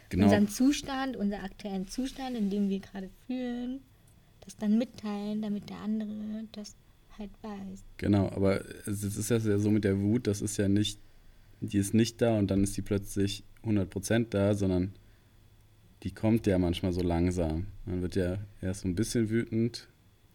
Genau. 0.09 0.25
unseren 0.25 0.47
Zustand, 0.47 1.17
unseren 1.17 1.41
aktuellen 1.41 1.87
Zustand, 1.87 2.37
in 2.37 2.49
dem 2.49 2.69
wir 2.69 2.79
gerade 2.79 3.09
fühlen, 3.25 3.81
das 4.41 4.55
dann 4.55 4.77
mitteilen, 4.77 5.41
damit 5.41 5.69
der 5.69 5.77
andere 5.79 6.09
das 6.53 6.75
halt 7.17 7.31
weiß. 7.41 7.83
Genau, 7.97 8.29
aber 8.29 8.63
es 8.87 9.03
es 9.03 9.17
ist 9.17 9.29
ja 9.29 9.59
so 9.59 9.69
mit 9.69 9.83
der 9.83 9.99
Wut, 9.99 10.27
das 10.27 10.41
ist 10.41 10.57
ja 10.57 10.69
nicht, 10.69 10.99
die 11.59 11.77
ist 11.77 11.93
nicht 11.93 12.21
da 12.21 12.37
und 12.37 12.49
dann 12.51 12.63
ist 12.63 12.77
die 12.77 12.81
plötzlich 12.81 13.43
100% 13.65 14.27
da, 14.29 14.53
sondern 14.53 14.93
die 16.03 16.11
kommt 16.11 16.47
ja 16.47 16.57
manchmal 16.57 16.93
so 16.93 17.01
langsam. 17.01 17.67
Man 17.85 18.01
wird 18.01 18.15
ja 18.15 18.37
erst 18.61 18.81
so 18.81 18.87
ein 18.87 18.95
bisschen 18.95 19.29
wütend 19.29 19.89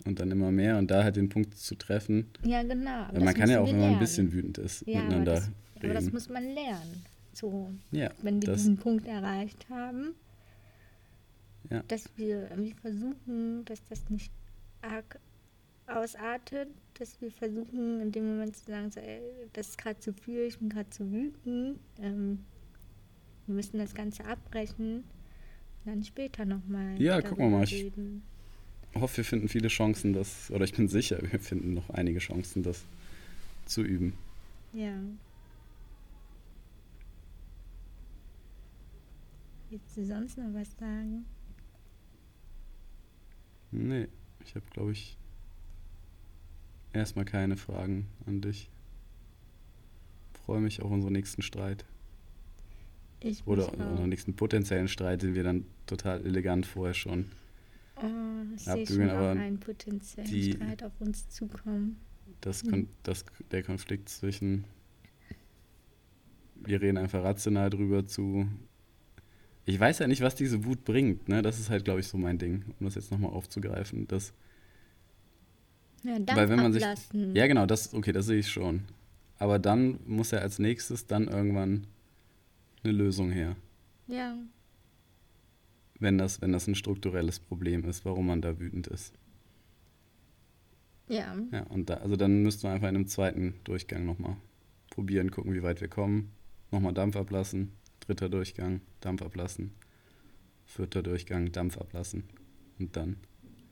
und 0.06 0.20
dann 0.20 0.30
immer 0.30 0.50
mehr 0.50 0.78
und 0.78 0.90
da 0.90 1.04
halt 1.04 1.16
den 1.16 1.28
Punkt 1.28 1.56
zu 1.56 1.74
treffen. 1.74 2.26
Ja, 2.44 2.62
genau. 2.62 2.90
aber 2.90 3.12
Weil 3.14 3.18
man 3.20 3.26
das 3.26 3.34
kann 3.34 3.50
ja 3.50 3.60
auch, 3.60 3.66
wenn 3.68 3.80
man 3.80 3.92
ein 3.94 3.98
bisschen 3.98 4.32
wütend 4.32 4.58
ist, 4.58 4.86
ja, 4.86 4.98
aber 5.00 5.04
miteinander 5.08 5.34
das, 5.34 5.50
aber 5.82 5.94
das 5.94 6.04
reden. 6.04 6.14
muss 6.14 6.28
man 6.28 6.44
lernen. 6.54 7.04
So, 7.34 7.70
ja, 7.92 8.10
wenn 8.22 8.40
wir 8.42 8.48
das, 8.48 8.58
diesen 8.58 8.76
Punkt 8.76 9.06
erreicht 9.06 9.66
haben, 9.70 10.14
Ja. 11.70 11.82
dass 11.88 12.04
wir 12.16 12.50
irgendwie 12.50 12.74
versuchen, 12.74 13.64
dass 13.64 13.82
das 13.88 14.08
nicht 14.10 14.30
arg 14.82 15.18
ausartet, 15.86 16.68
dass 16.98 17.20
wir 17.20 17.30
versuchen, 17.30 18.00
in 18.00 18.12
dem 18.12 18.26
Moment 18.26 18.56
zu 18.56 18.66
sagen, 18.66 18.90
so, 18.90 19.00
ey, 19.00 19.20
das 19.52 19.70
ist 19.70 19.78
gerade 19.78 19.98
zu 19.98 20.12
viel, 20.12 20.40
ich 20.42 20.58
bin 20.58 20.68
gerade 20.68 20.90
zu 20.90 21.10
wütend, 21.10 21.78
ähm, 22.00 22.40
wir 23.46 23.54
müssen 23.56 23.78
das 23.78 23.94
Ganze 23.94 24.24
abbrechen 24.24 24.96
und 25.84 25.86
dann 25.86 26.04
später 26.04 26.44
nochmal. 26.44 27.00
Ja, 27.00 27.20
gucken 27.20 27.50
wir 27.50 27.58
mal. 27.58 27.64
Reden. 27.64 28.22
Hoffe, 28.94 29.18
wir 29.18 29.24
finden 29.24 29.48
viele 29.48 29.68
Chancen, 29.68 30.12
das, 30.12 30.50
oder 30.50 30.64
ich 30.64 30.74
bin 30.74 30.88
sicher, 30.88 31.18
wir 31.22 31.40
finden 31.40 31.74
noch 31.74 31.90
einige 31.90 32.18
Chancen, 32.18 32.62
das 32.62 32.84
zu 33.66 33.82
üben. 33.82 34.14
Ja. 34.72 34.94
Willst 39.70 39.96
du 39.96 40.04
sonst 40.04 40.36
noch 40.36 40.52
was 40.52 40.68
sagen? 40.78 41.24
Nee, 43.70 44.08
ich 44.44 44.54
habe, 44.54 44.66
glaube 44.70 44.92
ich, 44.92 45.16
erstmal 46.92 47.24
keine 47.24 47.56
Fragen 47.56 48.06
an 48.26 48.42
dich. 48.42 48.68
Freue 50.44 50.60
mich 50.60 50.82
auf 50.82 50.90
unseren 50.90 51.14
nächsten 51.14 51.40
Streit. 51.40 51.86
Ich 53.20 53.46
Oder 53.46 53.72
unseren 53.72 54.08
nächsten 54.08 54.34
potenziellen 54.34 54.88
Streit, 54.88 55.22
den 55.22 55.34
wir 55.34 55.44
dann 55.44 55.64
total 55.86 56.24
elegant 56.26 56.66
vorher 56.66 56.94
schon. 56.94 57.30
Oh, 58.02 58.54
ich 58.56 58.68
auch 58.68 59.00
aber 59.10 59.30
einen 59.30 59.58
potenziellen 59.60 60.28
die- 60.30 60.52
Streit 60.52 60.82
auf 60.82 60.92
uns 61.00 61.28
zukommen. 61.30 61.96
Das, 62.40 62.64
Mhm. 62.64 62.70
kon 62.70 62.88
das, 63.04 63.24
der 63.50 63.62
Konflikt 63.62 64.08
zwischen. 64.08 64.64
Wir 66.56 66.80
reden 66.80 66.98
einfach 66.98 67.22
rational 67.22 67.70
drüber 67.70 68.06
zu. 68.06 68.46
Ich 69.64 69.78
weiß 69.78 70.00
ja 70.00 70.08
nicht, 70.08 70.22
was 70.22 70.34
diese 70.34 70.64
Wut 70.64 70.84
bringt. 70.84 71.28
Ne? 71.28 71.42
Das 71.42 71.58
ist 71.60 71.70
halt, 71.70 71.84
glaube 71.84 72.00
ich, 72.00 72.08
so 72.08 72.18
mein 72.18 72.38
Ding, 72.38 72.64
um 72.80 72.84
das 72.86 72.94
jetzt 72.96 73.10
nochmal 73.12 73.30
aufzugreifen. 73.32 74.06
Das, 74.08 74.32
Ja, 76.04 76.18
Dampf 76.18 76.34
weil 76.36 76.48
wenn 76.48 76.56
man 76.60 76.72
sich. 76.72 76.84
Ja, 77.34 77.46
genau, 77.46 77.66
das, 77.66 77.94
okay, 77.94 78.10
das 78.12 78.26
sehe 78.26 78.38
ich 78.40 78.48
schon. 78.48 78.82
Aber 79.38 79.58
dann 79.58 79.98
muss 80.06 80.30
ja 80.32 80.38
als 80.38 80.58
nächstes 80.58 81.06
dann 81.06 81.28
irgendwann 81.28 81.86
eine 82.84 82.92
Lösung 82.92 83.30
her. 83.30 83.56
ja. 84.08 84.36
Wenn 86.02 86.18
das, 86.18 86.42
wenn 86.42 86.52
das 86.52 86.66
ein 86.66 86.74
strukturelles 86.74 87.38
Problem 87.38 87.84
ist, 87.84 88.04
warum 88.04 88.26
man 88.26 88.42
da 88.42 88.58
wütend 88.58 88.88
ist. 88.88 89.14
Ja. 91.08 91.36
Ja, 91.52 91.62
und 91.68 91.90
da, 91.90 91.94
also 91.94 92.16
dann 92.16 92.42
müssten 92.42 92.64
wir 92.64 92.70
einfach 92.72 92.88
in 92.88 92.96
einem 92.96 93.06
zweiten 93.06 93.54
Durchgang 93.64 94.04
nochmal 94.04 94.36
probieren, 94.90 95.30
gucken, 95.30 95.54
wie 95.54 95.62
weit 95.62 95.80
wir 95.80 95.88
kommen. 95.88 96.32
Nochmal 96.72 96.92
Dampf 96.92 97.16
ablassen. 97.16 97.70
Dritter 98.00 98.28
Durchgang, 98.28 98.80
Dampf 99.00 99.22
ablassen. 99.22 99.70
Vierter 100.64 101.02
Durchgang, 101.02 101.52
Dampf 101.52 101.78
ablassen. 101.78 102.24
Und 102.80 102.96
dann. 102.96 103.16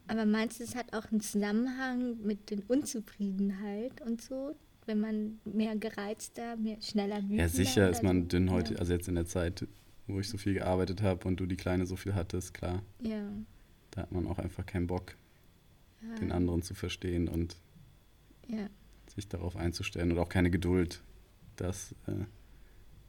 Aber 0.06 0.24
meinst 0.24 0.60
du, 0.60 0.64
es 0.64 0.76
hat 0.76 0.92
auch 0.92 1.10
einen 1.10 1.20
Zusammenhang 1.20 2.16
mit 2.22 2.50
der 2.50 2.58
Unzufriedenheit 2.68 4.00
und 4.02 4.20
so? 4.22 4.54
Wenn 4.86 5.00
man 5.00 5.40
mehr 5.44 5.76
gereizter, 5.76 6.56
mehr 6.56 6.80
schneller 6.80 7.16
wütender 7.22 7.42
Ja, 7.42 7.48
sicher 7.48 7.90
ist 7.90 8.02
man 8.02 8.28
dünn 8.28 8.50
heute, 8.50 8.74
Ja. 8.74 8.80
also 8.80 8.92
jetzt 8.92 9.08
in 9.08 9.14
der 9.14 9.26
Zeit, 9.26 9.66
wo 10.12 10.20
ich 10.20 10.28
so 10.28 10.38
viel 10.38 10.54
gearbeitet 10.54 11.02
habe 11.02 11.26
und 11.28 11.38
du 11.40 11.46
die 11.46 11.56
Kleine 11.56 11.86
so 11.86 11.96
viel 11.96 12.14
hattest, 12.14 12.54
klar. 12.54 12.82
Ja. 13.02 13.28
Da 13.92 14.02
hat 14.02 14.12
man 14.12 14.26
auch 14.26 14.38
einfach 14.38 14.64
keinen 14.66 14.86
Bock, 14.86 15.14
ja. 16.02 16.14
den 16.16 16.32
anderen 16.32 16.62
zu 16.62 16.74
verstehen 16.74 17.28
und 17.28 17.56
Ja. 18.48 18.68
sich 19.14 19.28
darauf 19.28 19.56
einzustellen 19.56 20.12
und 20.12 20.18
auch 20.18 20.28
keine 20.28 20.50
Geduld, 20.50 21.02
das 21.56 21.94
äh, 22.06 22.12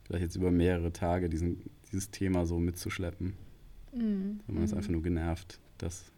vielleicht 0.04 0.24
jetzt 0.24 0.36
über 0.36 0.52
mehrere 0.52 0.92
Tage 0.92 1.30
diesen, 1.30 1.70
dieses 1.92 2.10
Thema 2.12 2.46
so 2.46 2.60
mitzuschleppen. 2.60 3.34
Mhm. 3.94 4.40
Man 4.48 4.64
ist 4.64 4.72
Mhm. 4.72 4.78
einfach 4.78 4.92
nur 4.92 5.04
genervt, 5.04 5.60
dass, 5.78 6.12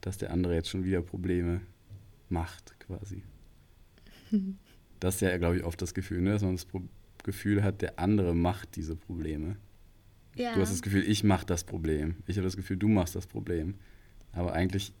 dass 0.00 0.18
der 0.18 0.30
andere 0.32 0.54
jetzt 0.54 0.68
schon 0.68 0.84
wieder 0.84 1.02
Probleme 1.02 1.60
macht, 2.28 2.78
quasi. 2.80 3.22
Das 4.98 5.16
ist 5.16 5.20
ja, 5.20 5.36
glaube 5.36 5.58
ich, 5.58 5.64
oft 5.64 5.80
das 5.82 5.92
Gefühl, 5.92 6.22
ne? 6.22 6.30
dass 6.30 6.42
man 6.42 6.52
das 6.52 6.64
Pro 6.64 6.80
Gefühl 7.22 7.62
hat, 7.62 7.82
der 7.82 7.98
andere 7.98 8.34
macht 8.34 8.76
diese 8.76 8.96
Probleme. 8.96 9.56
Ja. 10.36 10.54
Du 10.54 10.60
hast 10.60 10.70
das 10.70 10.82
Gefühl, 10.82 11.02
ich 11.08 11.24
mache 11.24 11.46
das 11.46 11.64
Problem. 11.64 12.16
Ich 12.26 12.36
habe 12.36 12.44
das 12.44 12.56
Gefühl, 12.56 12.76
du 12.76 12.88
machst 12.88 13.14
das 13.14 13.26
Problem. 13.26 13.74
Aber 14.32 14.52
eigentlich 14.52 14.92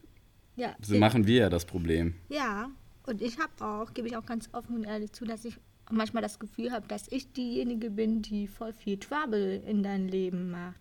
ja. 0.56 0.74
so 0.80 0.96
machen 0.96 1.26
wir 1.26 1.40
ja 1.42 1.50
das 1.50 1.66
Problem. 1.66 2.14
Ja, 2.28 2.70
und 3.06 3.22
ich 3.22 3.38
habe 3.38 3.64
auch, 3.64 3.92
gebe 3.92 4.08
ich 4.08 4.16
auch 4.16 4.24
ganz 4.24 4.48
offen 4.52 4.76
und 4.76 4.84
ehrlich 4.84 5.12
zu, 5.12 5.24
dass 5.26 5.44
ich 5.44 5.58
manchmal 5.90 6.22
das 6.22 6.38
Gefühl 6.38 6.72
habe, 6.72 6.88
dass 6.88 7.06
ich 7.08 7.32
diejenige 7.32 7.90
bin, 7.90 8.22
die 8.22 8.48
voll 8.48 8.72
viel 8.72 8.98
Trouble 8.98 9.62
in 9.66 9.82
dein 9.82 10.08
Leben 10.08 10.50
macht. 10.50 10.80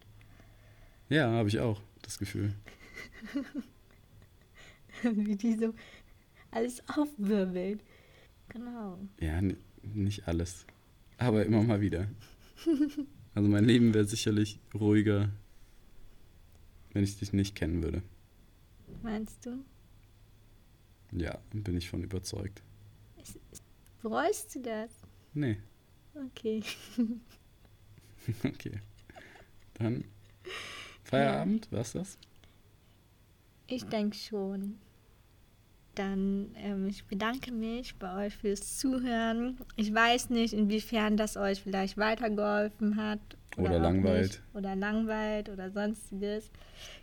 Ja, 1.09 1.29
habe 1.31 1.49
ich 1.49 1.59
auch 1.59 1.81
das 2.01 2.17
Gefühl. 2.17 2.53
Wie 5.03 5.35
die 5.35 5.53
so 5.53 5.73
alles 6.51 6.81
aufwirbelt. 6.89 7.81
Genau. 8.49 8.97
Ja, 9.19 9.41
nicht 9.93 10.27
alles. 10.27 10.65
Aber 11.17 11.45
immer 11.45 11.61
mal 11.61 11.81
wieder. 11.81 12.07
Also 13.35 13.49
mein 13.49 13.65
Leben 13.65 13.93
wäre 13.93 14.05
sicherlich 14.05 14.59
ruhiger, 14.73 15.29
wenn 16.93 17.03
ich 17.03 17.19
dich 17.19 17.33
nicht 17.33 17.53
kennen 17.53 17.83
würde. 17.83 18.01
Meinst 19.03 19.45
du? 19.45 19.63
Ja, 21.11 21.37
bin 21.51 21.75
ich 21.75 21.89
von 21.89 22.01
überzeugt. 22.03 22.63
Bereust 24.01 24.55
du 24.55 24.61
das? 24.61 24.91
Nee. 25.33 25.57
Okay. 26.13 26.63
okay. 28.43 28.79
Dann 29.73 30.05
Feierabend, 31.03 31.65
ja. 31.65 31.77
war's 31.77 31.91
das? 31.91 32.17
Ich 33.67 33.83
denke 33.83 34.15
schon. 34.15 34.79
Dann, 35.95 36.53
ähm, 36.57 36.87
ich 36.87 37.05
bedanke 37.05 37.51
mich 37.51 37.95
bei 37.95 38.25
euch 38.25 38.35
fürs 38.35 38.77
Zuhören. 38.77 39.57
Ich 39.77 39.93
weiß 39.93 40.29
nicht, 40.29 40.53
inwiefern 40.53 41.15
das 41.15 41.37
euch 41.37 41.61
vielleicht 41.61 41.97
weitergeholfen 41.97 42.97
hat. 42.97 43.19
Oder, 43.57 43.69
oder 43.69 43.79
langweilt. 43.79 44.41
Oder 44.53 44.75
langweilt 44.75 45.49
oder 45.49 45.71
sonstiges. 45.71 46.51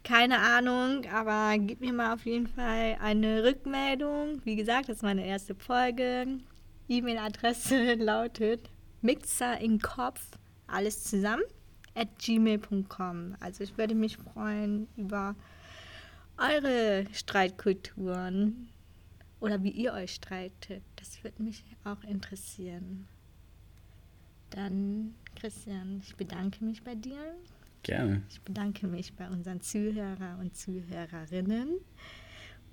Keine 0.04 0.38
Ahnung, 0.38 1.06
aber 1.10 1.58
gib 1.58 1.80
mir 1.80 1.94
mal 1.94 2.12
auf 2.12 2.26
jeden 2.26 2.46
Fall 2.46 2.98
eine 3.00 3.42
Rückmeldung. 3.44 4.42
Wie 4.44 4.56
gesagt, 4.56 4.90
das 4.90 4.96
ist 4.96 5.02
meine 5.02 5.26
erste 5.26 5.54
Folge. 5.54 6.26
E-Mail-Adresse 6.88 7.94
lautet 7.98 8.68
Mixer 9.00 9.58
in 9.58 9.80
Kopf, 9.80 10.20
alles 10.66 11.04
zusammen, 11.04 11.42
at 11.94 12.08
gmail.com. 12.18 13.36
Also 13.40 13.64
ich 13.64 13.78
würde 13.78 13.94
mich 13.94 14.18
freuen 14.18 14.88
über 14.96 15.34
eure 16.36 17.06
Streitkulturen 17.12 18.68
oder 19.42 19.62
wie 19.62 19.70
ihr 19.70 19.92
euch 19.92 20.14
streitet. 20.14 20.82
Das 20.96 21.22
würde 21.22 21.42
mich 21.42 21.64
auch 21.84 22.02
interessieren. 22.04 23.06
Dann, 24.50 25.14
Christian, 25.34 26.00
ich 26.02 26.14
bedanke 26.14 26.64
mich 26.64 26.82
bei 26.82 26.94
dir. 26.94 27.34
Gerne. 27.82 28.22
Ich 28.30 28.40
bedanke 28.42 28.86
mich 28.86 29.12
bei 29.14 29.28
unseren 29.28 29.60
Zuhörer 29.60 30.38
und 30.40 30.56
Zuhörerinnen. 30.56 31.80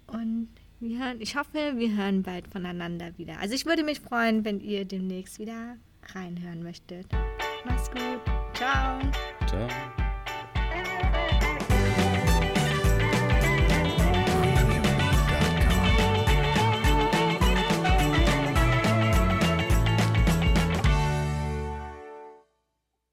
Und 0.08 0.50
wir 0.80 1.00
hören, 1.00 1.20
ich 1.20 1.36
hoffe, 1.36 1.74
wir 1.76 1.96
hören 1.96 2.22
bald 2.22 2.48
voneinander 2.48 3.18
wieder. 3.18 3.40
Also 3.40 3.56
ich 3.56 3.66
würde 3.66 3.84
mich 3.84 4.00
freuen, 4.00 4.46
wenn 4.46 4.60
ihr 4.60 4.86
demnächst 4.86 5.40
wieder 5.40 5.78
reinhören 6.14 6.62
möchtet. 6.62 7.08
Mach's 7.66 7.90
gut. 7.90 8.22
Ciao. 8.54 9.00
Ciao. 9.48 10.09